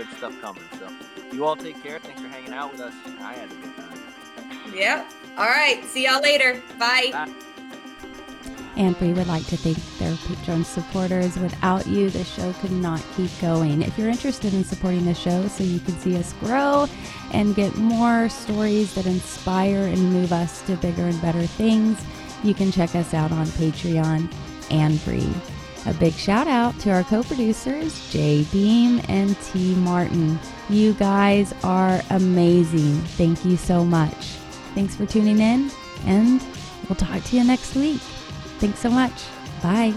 Good 0.00 0.16
stuff 0.16 0.40
coming. 0.40 0.62
So 0.78 0.88
you 1.32 1.44
all 1.44 1.56
take 1.56 1.82
care. 1.82 1.98
Thanks 1.98 2.20
for 2.20 2.28
hanging 2.28 2.52
out 2.52 2.72
with 2.72 2.80
us. 2.80 2.94
I 3.20 3.34
had 3.34 3.50
a 3.50 3.54
good 3.54 3.76
time. 3.76 4.74
Yep. 4.74 5.06
All 5.36 5.44
right. 5.44 5.84
See 5.84 6.06
y'all 6.06 6.22
later. 6.22 6.62
Bye. 6.78 7.10
Bye. 7.12 7.32
And 8.76 8.98
we 8.98 9.12
would 9.12 9.26
like 9.26 9.44
to 9.48 9.58
thank 9.58 9.76
their 9.98 10.12
Patreon 10.12 10.64
supporters. 10.64 11.38
Without 11.38 11.86
you, 11.86 12.08
the 12.08 12.24
show 12.24 12.52
could 12.54 12.72
not 12.72 13.04
keep 13.14 13.30
going. 13.40 13.82
If 13.82 13.98
you're 13.98 14.08
interested 14.08 14.54
in 14.54 14.64
supporting 14.64 15.04
the 15.04 15.12
show 15.12 15.46
so 15.48 15.64
you 15.64 15.80
can 15.80 15.98
see 15.98 16.16
us 16.16 16.32
grow 16.34 16.88
and 17.32 17.54
get 17.54 17.76
more 17.76 18.30
stories 18.30 18.94
that 18.94 19.04
inspire 19.04 19.84
and 19.84 20.12
move 20.12 20.32
us 20.32 20.62
to 20.62 20.76
bigger 20.76 21.02
and 21.02 21.20
better 21.20 21.42
things, 21.42 22.02
you 22.42 22.54
can 22.54 22.72
check 22.72 22.94
us 22.94 23.12
out 23.12 23.32
on 23.32 23.44
Patreon 23.46 24.32
and 24.70 24.98
free. 24.98 25.28
A 25.86 25.94
big 25.94 26.12
shout 26.12 26.46
out 26.46 26.78
to 26.80 26.90
our 26.90 27.02
co 27.02 27.22
producers, 27.22 28.10
Jay 28.10 28.44
Beam 28.52 29.00
and 29.08 29.40
T. 29.40 29.74
Martin. 29.76 30.38
You 30.68 30.92
guys 30.94 31.54
are 31.64 32.02
amazing. 32.10 32.96
Thank 33.16 33.44
you 33.44 33.56
so 33.56 33.84
much. 33.84 34.14
Thanks 34.74 34.94
for 34.94 35.06
tuning 35.06 35.40
in, 35.40 35.70
and 36.04 36.42
we'll 36.88 36.96
talk 36.96 37.22
to 37.24 37.36
you 37.36 37.44
next 37.44 37.74
week. 37.74 38.00
Thanks 38.58 38.78
so 38.78 38.90
much. 38.90 39.24
Bye. 39.62 39.94